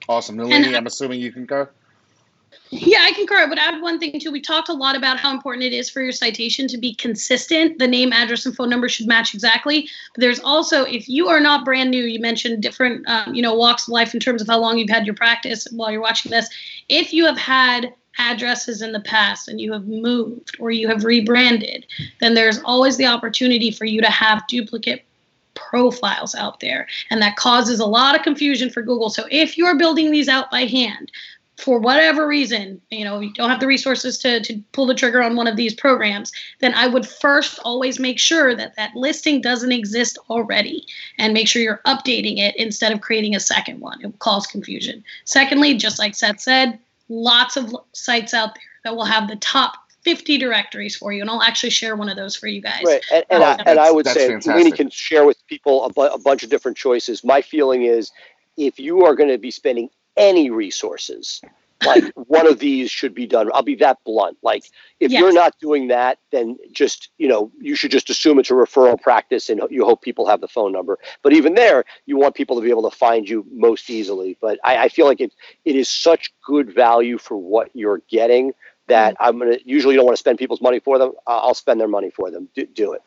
Awesome. 0.09 0.37
Nalini, 0.37 0.77
I'm 0.77 0.87
assuming 0.87 1.21
you 1.21 1.33
concur? 1.33 1.71
Yeah, 2.71 3.01
I 3.03 3.13
concur. 3.13 3.47
But 3.49 3.59
add 3.59 3.83
one 3.83 3.99
thing 3.99 4.19
too. 4.19 4.31
We 4.31 4.41
talked 4.41 4.69
a 4.69 4.73
lot 4.73 4.97
about 4.97 5.19
how 5.19 5.31
important 5.31 5.65
it 5.65 5.75
is 5.75 5.91
for 5.91 6.01
your 6.01 6.13
citation 6.13 6.67
to 6.69 6.79
be 6.79 6.95
consistent. 6.95 7.79
The 7.79 7.87
name, 7.87 8.13
address, 8.13 8.47
and 8.47 8.57
phone 8.57 8.71
number 8.71 8.89
should 8.89 9.07
match 9.07 9.35
exactly. 9.35 9.89
But 10.15 10.23
there's 10.23 10.41
also, 10.41 10.85
if 10.85 11.09
you 11.09 11.29
are 11.29 11.41
not 11.41 11.65
brand 11.65 11.91
new, 11.91 12.05
you 12.05 12.19
mentioned 12.19 12.63
different, 12.63 13.07
um, 13.09 13.35
you 13.35 13.43
know, 13.43 13.55
walks 13.55 13.89
of 13.89 13.93
life 13.93 14.15
in 14.15 14.21
terms 14.21 14.41
of 14.41 14.49
how 14.49 14.59
long 14.59 14.79
you've 14.79 14.91
had 14.91 15.07
your 15.07 15.15
practice 15.15 15.67
while 15.71 15.91
you're 15.91 16.01
watching 16.01 16.31
this. 16.31 16.49
If 16.89 17.13
you 17.13 17.27
have 17.27 17.39
had 17.39 17.93
addresses 18.19 18.83
in 18.83 18.93
the 18.93 19.01
past 19.01 19.49
and 19.49 19.61
you 19.61 19.73
have 19.73 19.87
moved 19.87 20.57
or 20.59 20.71
you 20.71 20.89
have 20.89 21.05
rebranded, 21.05 21.87
then 22.21 22.35
there's 22.35 22.61
always 22.65 22.97
the 22.97 23.07
opportunity 23.07 23.71
for 23.71 23.85
you 23.85 24.01
to 24.01 24.11
have 24.11 24.47
duplicate 24.47 25.05
profiles 25.55 26.35
out 26.35 26.61
there. 26.61 26.87
And 27.11 27.21
that 27.23 27.37
causes 27.37 27.81
a 27.81 27.87
lot 27.87 28.17
of 28.17 28.23
confusion 28.23 28.71
for 28.71 28.83
Google. 28.83 29.11
So 29.11 29.25
if 29.31 29.57
you're 29.59 29.77
building 29.77 30.11
these 30.11 30.29
out 30.29 30.51
by 30.51 30.65
hand, 30.65 31.11
for 31.59 31.79
whatever 31.79 32.27
reason, 32.27 32.81
you 32.91 33.05
know, 33.05 33.21
you 33.21 33.33
don't 33.35 33.51
have 33.51 33.61
the 33.61 33.67
resources 33.67 34.19
to, 34.19 34.41
to 34.41 34.61
pull 34.73 34.87
the 34.87 34.95
trigger 34.95 35.23
on 35.23 35.37
one 35.37 35.47
of 35.47 35.57
these 35.57 35.75
programs, 35.75 36.33
then 36.61 36.75
I 36.75 36.89
would 36.89 37.07
first 37.07 37.61
always 37.63 38.01
make 38.01 38.19
sure 38.19 38.57
that 38.57 38.75
that 38.77 38.97
listing 38.97 39.41
doesn't 39.41 39.71
exist 39.71 40.19
already 40.29 40.85
and 41.19 41.33
make 41.33 41.47
sure 41.47 41.63
you're 41.63 41.81
updating 41.87 42.39
it 42.39 42.57
instead 42.57 42.91
of 42.91 43.01
creating 43.01 43.37
a 43.37 43.41
second 43.41 43.81
one. 43.81 44.01
It 44.01 44.07
will 44.07 44.13
cause 44.15 44.47
confusion. 44.47 45.05
Secondly, 45.25 45.75
just 45.75 45.99
like 45.99 46.15
Seth 46.15 46.41
said, 46.41 46.79
lots 47.09 47.57
of 47.57 47.77
sites 47.93 48.35
out 48.35 48.55
there 48.55 48.63
that 48.85 48.97
will 48.97 49.05
have 49.05 49.29
the 49.29 49.37
top 49.37 49.75
50 50.03 50.39
directories 50.39 50.97
for 50.97 51.13
you, 51.13 51.21
and 51.21 51.31
I'll 51.31 51.43
actually 51.43 51.71
share 51.71 51.97
one 51.97 52.09
of 52.09 52.17
those 52.17 52.35
for 52.35 52.49
you 52.49 52.61
guys. 52.61 52.83
Right, 52.85 53.03
and, 53.13 53.25
and, 53.31 53.45
I, 53.45 53.63
and 53.67 53.79
I 53.79 53.91
would 53.91 54.07
say 54.07 54.37
we 54.47 54.73
can 54.73 54.91
share 54.91 55.25
with 55.25 55.45
people 55.47 55.85
a, 55.85 55.93
bu- 55.93 56.03
a 56.03 56.19
bunch 56.19 56.43
of 56.43 56.51
different 56.51 56.77
choices. 56.77 57.23
My 57.23 57.41
feeling 57.41 57.83
is 57.83 58.11
if 58.57 58.79
you 58.79 59.05
are 59.05 59.15
going 59.15 59.31
to 59.31 59.39
be 59.39 59.51
spending 59.51 59.91
any 60.17 60.51
resources, 60.51 61.41
like 61.87 62.05
one 62.15 62.47
of 62.47 62.59
these 62.59 62.91
should 62.91 63.15
be 63.15 63.27
done. 63.27 63.51
I'll 63.55 63.63
be 63.63 63.75
that 63.77 63.99
blunt. 64.05 64.39
Like 64.43 64.65
if 65.01 65.11
yes. 65.11 65.21
you're 65.21 65.33
not 65.33 65.59
doing 65.61 65.89
that, 65.89 66.19
then 66.31 66.59
just 66.73 67.11
you 67.19 67.29
know 67.29 67.51
you 67.61 67.75
should 67.75 67.91
just 67.91 68.11
assume 68.11 68.39
it's 68.39 68.51
a 68.51 68.55
referral 68.55 69.01
practice, 69.01 69.49
and 69.51 69.61
you 69.71 69.85
hope 69.85 70.03
people 70.03 70.27
have 70.27 70.41
the 70.41 70.49
phone 70.49 70.73
number. 70.73 70.99
But 71.23 71.33
even 71.33 71.55
there, 71.55 71.85
you 72.07 72.17
want 72.17 72.35
people 72.35 72.57
to 72.57 72.63
be 72.63 72.71
able 72.71 72.89
to 72.91 72.97
find 72.97 73.29
you 73.29 73.47
most 73.53 73.91
easily. 73.91 74.37
But 74.41 74.59
I, 74.65 74.85
I 74.85 74.89
feel 74.89 75.07
like 75.07 75.21
it 75.21 75.33
it 75.65 75.77
is 75.77 75.89
such 75.89 76.33
good 76.45 76.75
value 76.75 77.19
for 77.19 77.37
what 77.37 77.71
you're 77.75 78.03
getting 78.09 78.53
that 78.93 79.15
mm-hmm. 79.15 79.25
I'm 79.25 79.39
gonna 79.39 79.59
usually 79.65 79.97
don't 79.97 80.05
want 80.05 80.17
to 80.17 80.21
spend 80.21 80.39
people's 80.39 80.61
money 80.61 80.81
for 80.81 80.99
them. 80.99 81.13
I'll 81.27 81.55
spend 81.55 81.81
their 81.81 81.89
money 81.89 82.11
for 82.11 82.31
them. 82.31 82.49
Do, 82.55 82.67
do 82.67 82.93
it. 82.93 83.03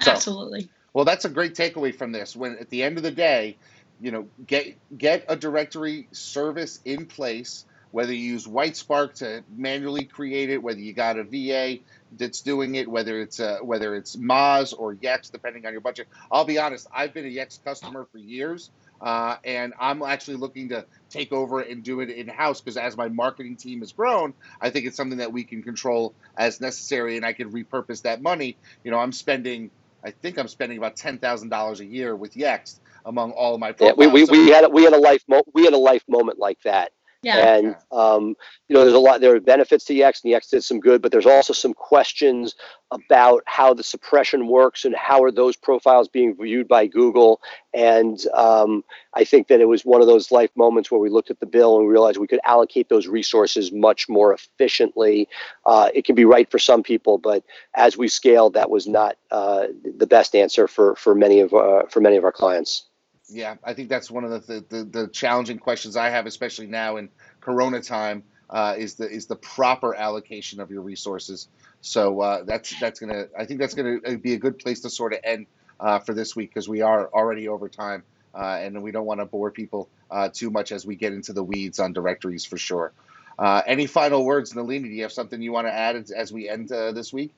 So, 0.00 0.12
Absolutely. 0.12 0.68
Well, 0.92 1.04
that's 1.04 1.24
a 1.24 1.28
great 1.28 1.54
takeaway 1.54 1.94
from 1.94 2.12
this. 2.12 2.34
When 2.34 2.56
at 2.58 2.70
the 2.70 2.82
end 2.82 2.96
of 2.96 3.02
the 3.02 3.10
day, 3.10 3.56
you 4.00 4.10
know, 4.10 4.28
get 4.46 4.76
get 4.96 5.24
a 5.28 5.36
directory 5.36 6.08
service 6.12 6.80
in 6.84 7.06
place 7.06 7.64
whether 7.96 8.12
you 8.12 8.32
use 8.32 8.46
Whitespark 8.46 9.14
to 9.14 9.42
manually 9.56 10.04
create 10.04 10.50
it, 10.50 10.62
whether 10.62 10.80
you 10.80 10.92
got 10.92 11.16
a 11.18 11.24
VA 11.24 11.78
that's 12.12 12.42
doing 12.42 12.74
it, 12.74 12.86
whether 12.88 13.22
it's 13.22 13.40
uh, 13.40 13.58
whether 13.62 13.94
it's 13.94 14.16
Moz 14.16 14.74
or 14.76 14.94
Yext, 14.94 15.32
depending 15.32 15.64
on 15.64 15.72
your 15.72 15.80
budget. 15.80 16.06
I'll 16.30 16.44
be 16.44 16.58
honest, 16.58 16.86
I've 16.94 17.14
been 17.14 17.24
a 17.24 17.30
Yext 17.30 17.64
customer 17.64 18.06
for 18.12 18.18
years, 18.18 18.70
uh, 19.00 19.36
and 19.44 19.72
I'm 19.80 20.02
actually 20.02 20.36
looking 20.36 20.68
to 20.70 20.84
take 21.16 21.32
over 21.32 21.60
and 21.60 21.82
do 21.82 22.00
it 22.00 22.10
in 22.10 22.28
house 22.28 22.60
because 22.60 22.76
as 22.76 22.96
my 22.96 23.08
marketing 23.08 23.56
team 23.56 23.80
has 23.80 23.92
grown, 23.92 24.34
I 24.60 24.70
think 24.70 24.86
it's 24.86 24.96
something 24.96 25.18
that 25.18 25.32
we 25.32 25.44
can 25.44 25.62
control 25.62 26.14
as 26.36 26.60
necessary, 26.60 27.16
and 27.16 27.24
I 27.24 27.32
can 27.32 27.52
repurpose 27.52 28.02
that 28.02 28.22
money. 28.22 28.56
You 28.84 28.90
know, 28.90 28.98
I'm 28.98 29.12
spending, 29.12 29.70
I 30.04 30.10
think 30.10 30.38
I'm 30.38 30.48
spending 30.48 30.78
about 30.78 30.96
ten 30.96 31.18
thousand 31.18 31.48
dollars 31.50 31.80
a 31.80 31.86
year 31.86 32.14
with 32.14 32.34
Yext 32.34 32.80
among 33.04 33.32
all 33.32 33.54
of 33.54 33.60
my 33.60 33.72
profiles. 33.72 33.98
Yeah, 33.98 34.12
we, 34.12 34.24
we, 34.24 34.30
we 34.30 34.50
had 34.50 34.64
a, 34.64 34.68
we 34.68 34.84
had 34.84 34.92
a 34.92 34.98
life 34.98 35.22
mo- 35.28 35.44
we 35.54 35.64
had 35.64 35.74
a 35.74 35.78
life 35.78 36.04
moment 36.08 36.38
like 36.38 36.60
that 36.64 36.92
yeah. 37.22 37.54
And 37.54 37.76
um, 37.92 38.36
you 38.68 38.74
know, 38.74 38.82
there's 38.82 38.94
a 38.94 38.98
lot. 38.98 39.20
There 39.20 39.34
are 39.34 39.40
benefits 39.40 39.84
to 39.86 39.94
Yext, 39.94 40.24
and 40.24 40.32
Yext 40.32 40.50
did 40.50 40.62
some 40.64 40.80
good, 40.80 41.02
but 41.02 41.12
there's 41.12 41.26
also 41.26 41.52
some 41.52 41.74
questions 41.74 42.54
about 42.92 43.42
how 43.46 43.74
the 43.74 43.82
suppression 43.82 44.46
works 44.46 44.84
and 44.84 44.94
how 44.94 45.22
are 45.24 45.32
those 45.32 45.56
profiles 45.56 46.08
being 46.08 46.36
viewed 46.36 46.68
by 46.68 46.86
Google. 46.86 47.40
And 47.74 48.24
um, 48.34 48.84
I 49.14 49.24
think 49.24 49.48
that 49.48 49.60
it 49.60 49.66
was 49.66 49.84
one 49.84 50.00
of 50.00 50.06
those 50.06 50.30
life 50.30 50.50
moments 50.56 50.90
where 50.90 51.00
we 51.00 51.10
looked 51.10 51.30
at 51.30 51.40
the 51.40 51.46
bill 51.46 51.78
and 51.78 51.88
realized 51.88 52.18
we 52.18 52.28
could 52.28 52.40
allocate 52.44 52.88
those 52.88 53.08
resources 53.08 53.72
much 53.72 54.08
more 54.08 54.32
efficiently. 54.32 55.28
Uh, 55.64 55.90
it 55.94 56.04
can 56.04 56.14
be 56.14 56.24
right 56.24 56.48
for 56.50 56.58
some 56.58 56.82
people, 56.82 57.18
but 57.18 57.42
as 57.74 57.96
we 57.96 58.08
scaled, 58.08 58.54
that 58.54 58.70
was 58.70 58.86
not 58.86 59.16
uh, 59.30 59.66
the 59.96 60.06
best 60.06 60.34
answer 60.36 60.68
for 60.68 60.94
for 60.96 61.14
many 61.14 61.40
of 61.40 61.52
uh, 61.52 61.82
for 61.88 62.00
many 62.00 62.16
of 62.16 62.24
our 62.24 62.32
clients. 62.32 62.86
Yeah, 63.28 63.56
I 63.64 63.74
think 63.74 63.88
that's 63.88 64.10
one 64.10 64.24
of 64.24 64.46
the, 64.46 64.64
the, 64.68 64.84
the 64.84 65.08
challenging 65.08 65.58
questions 65.58 65.96
I 65.96 66.10
have, 66.10 66.26
especially 66.26 66.66
now 66.66 66.96
in 66.96 67.08
Corona 67.40 67.80
time, 67.80 68.22
uh, 68.48 68.76
is 68.78 68.94
the 68.94 69.08
is 69.10 69.26
the 69.26 69.34
proper 69.34 69.94
allocation 69.94 70.60
of 70.60 70.70
your 70.70 70.82
resources. 70.82 71.48
So 71.80 72.20
uh, 72.20 72.44
that's 72.44 72.78
that's 72.78 73.00
gonna 73.00 73.26
I 73.36 73.44
think 73.44 73.58
that's 73.58 73.74
gonna 73.74 73.96
uh, 74.06 74.14
be 74.16 74.34
a 74.34 74.38
good 74.38 74.60
place 74.60 74.80
to 74.80 74.90
sort 74.90 75.12
of 75.12 75.20
end 75.24 75.46
uh, 75.80 75.98
for 75.98 76.14
this 76.14 76.36
week 76.36 76.50
because 76.50 76.68
we 76.68 76.82
are 76.82 77.08
already 77.08 77.48
over 77.48 77.68
time, 77.68 78.04
uh, 78.34 78.58
and 78.60 78.80
we 78.82 78.92
don't 78.92 79.06
want 79.06 79.18
to 79.18 79.26
bore 79.26 79.50
people 79.50 79.88
uh, 80.10 80.28
too 80.28 80.50
much 80.50 80.70
as 80.70 80.86
we 80.86 80.94
get 80.94 81.12
into 81.12 81.32
the 81.32 81.42
weeds 81.42 81.80
on 81.80 81.92
directories 81.92 82.44
for 82.44 82.56
sure. 82.56 82.92
any 83.40 83.86
final 83.86 84.24
words, 84.24 84.54
Nalini? 84.54 84.88
Do 84.88 84.94
you 84.94 85.02
have 85.02 85.12
something 85.12 85.42
you 85.42 85.52
want 85.52 85.66
to 85.66 85.72
add 85.72 85.96
as, 85.96 86.12
as 86.12 86.32
we 86.32 86.48
end 86.48 86.68
this 86.68 87.12
week? 87.12 87.32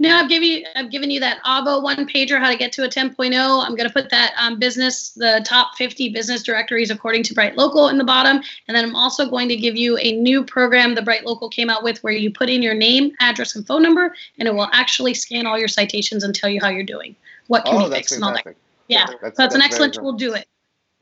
No, 0.00 0.16
I've 0.16 0.28
given 0.28 0.48
you 0.48 0.64
I've 0.74 0.90
given 0.90 1.10
you 1.10 1.20
that 1.20 1.42
Avvo 1.44 1.82
one 1.82 2.08
pager 2.08 2.38
how 2.38 2.50
to 2.50 2.56
get 2.56 2.72
to 2.72 2.82
a 2.82 2.88
10.0. 2.88 3.64
I'm 3.64 3.76
going 3.76 3.88
to 3.88 3.92
put 3.92 4.10
that 4.10 4.32
um, 4.36 4.58
business 4.58 5.10
the 5.10 5.44
top 5.46 5.76
50 5.76 6.08
business 6.08 6.42
directories 6.42 6.90
according 6.90 7.22
to 7.24 7.34
BrightLocal 7.34 7.90
in 7.90 7.98
the 7.98 8.04
bottom, 8.04 8.42
and 8.66 8.76
then 8.76 8.84
I'm 8.84 8.96
also 8.96 9.30
going 9.30 9.48
to 9.48 9.56
give 9.56 9.76
you 9.76 9.96
a 9.98 10.12
new 10.12 10.44
program 10.44 10.94
the 10.94 11.00
BrightLocal 11.00 11.52
came 11.52 11.70
out 11.70 11.84
with 11.84 12.02
where 12.02 12.12
you 12.12 12.32
put 12.32 12.50
in 12.50 12.60
your 12.60 12.74
name, 12.74 13.12
address, 13.20 13.54
and 13.54 13.64
phone 13.66 13.82
number, 13.82 14.14
and 14.38 14.48
it 14.48 14.54
will 14.54 14.68
actually 14.72 15.14
scan 15.14 15.46
all 15.46 15.58
your 15.58 15.68
citations 15.68 16.24
and 16.24 16.34
tell 16.34 16.50
you 16.50 16.60
how 16.60 16.68
you're 16.68 16.82
doing, 16.82 17.14
what 17.46 17.64
can 17.64 17.76
oh, 17.76 17.88
be 17.88 17.94
fixed, 17.94 18.14
and 18.14 18.24
all 18.24 18.32
that. 18.32 18.56
Yeah, 18.88 19.06
that's, 19.06 19.12
so 19.12 19.18
that's, 19.22 19.36
that's 19.38 19.54
an 19.54 19.62
excellent 19.62 19.94
tool. 19.94 20.12
Do 20.12 20.34
it. 20.34 20.48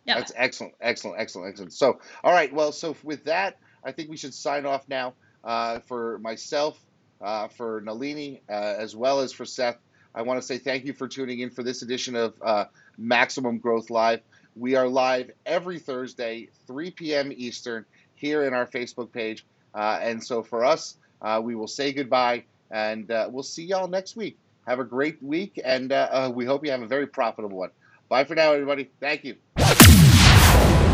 Yeah, 0.05 0.19
that's 0.19 0.33
excellent, 0.37 0.75
excellent, 0.81 1.19
excellent, 1.19 1.49
excellent. 1.49 1.73
So, 1.73 1.99
all 2.25 2.33
right, 2.33 2.53
well, 2.53 2.73
so 2.73 2.95
with 3.03 3.25
that, 3.25 3.59
I 3.85 3.93
think 3.93 4.11
we 4.11 4.17
should 4.19 4.35
sign 4.35 4.67
off 4.67 4.87
now. 4.89 5.15
Uh, 5.45 5.81
for 5.81 6.21
myself, 6.21 6.79
uh, 7.23 7.49
for 7.49 7.81
Nalini, 7.83 8.43
uh, 8.49 8.53
as 8.53 8.97
well 8.97 9.21
as 9.21 9.33
for 9.33 9.45
Seth. 9.45 9.79
I 10.15 10.23
want 10.23 10.41
to 10.41 10.47
say 10.47 10.59
thank 10.59 10.85
you 10.85 10.93
for 10.93 11.09
tuning 11.09 11.41
in 11.41 11.51
for 11.51 11.63
this 11.63 11.83
edition 11.83 12.17
of 12.17 12.35
uh, 12.43 12.67
Maximum 12.99 13.59
Growth 13.59 13.91
Live. 13.91 14.21
We 14.57 14.75
are 14.75 14.87
live 14.87 15.31
every 15.47 15.79
Thursday, 15.79 16.49
3 16.67 16.91
p.m. 16.91 17.33
Eastern, 17.35 17.87
here 18.15 18.45
in 18.45 18.53
our 18.53 18.67
Facebook 18.67 19.11
page. 19.11 19.47
Uh, 19.75 19.99
and 20.03 20.23
so 20.23 20.43
for 20.43 20.65
us, 20.65 20.97
uh, 21.23 21.41
we 21.43 21.55
will 21.55 21.69
say 21.69 21.93
goodbye 21.93 22.45
and 22.71 23.11
uh, 23.11 23.29
we'll 23.31 23.43
see 23.43 23.65
y'all 23.65 23.89
next 23.89 24.17
week. 24.17 24.39
Have 24.67 24.79
a 24.79 24.85
great 24.85 25.21
week, 25.23 25.61
and 25.65 25.93
we 26.35 26.45
hope 26.45 26.65
you 26.65 26.71
have 26.71 26.83
a 26.83 26.87
very 26.87 27.07
profitable 27.07 27.59
one. 27.59 27.71
Bye 28.09 28.25
for 28.25 28.35
now, 28.37 28.53
everybody. 28.53 28.91
Thank 29.01 29.25
you. 29.25 29.37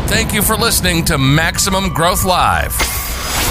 Thank 0.09 0.33
you 0.33 0.41
for 0.41 0.55
listening 0.55 1.05
to 1.05 1.19
Maximum 1.19 1.93
Growth 1.93 2.25
Live. 2.25 2.98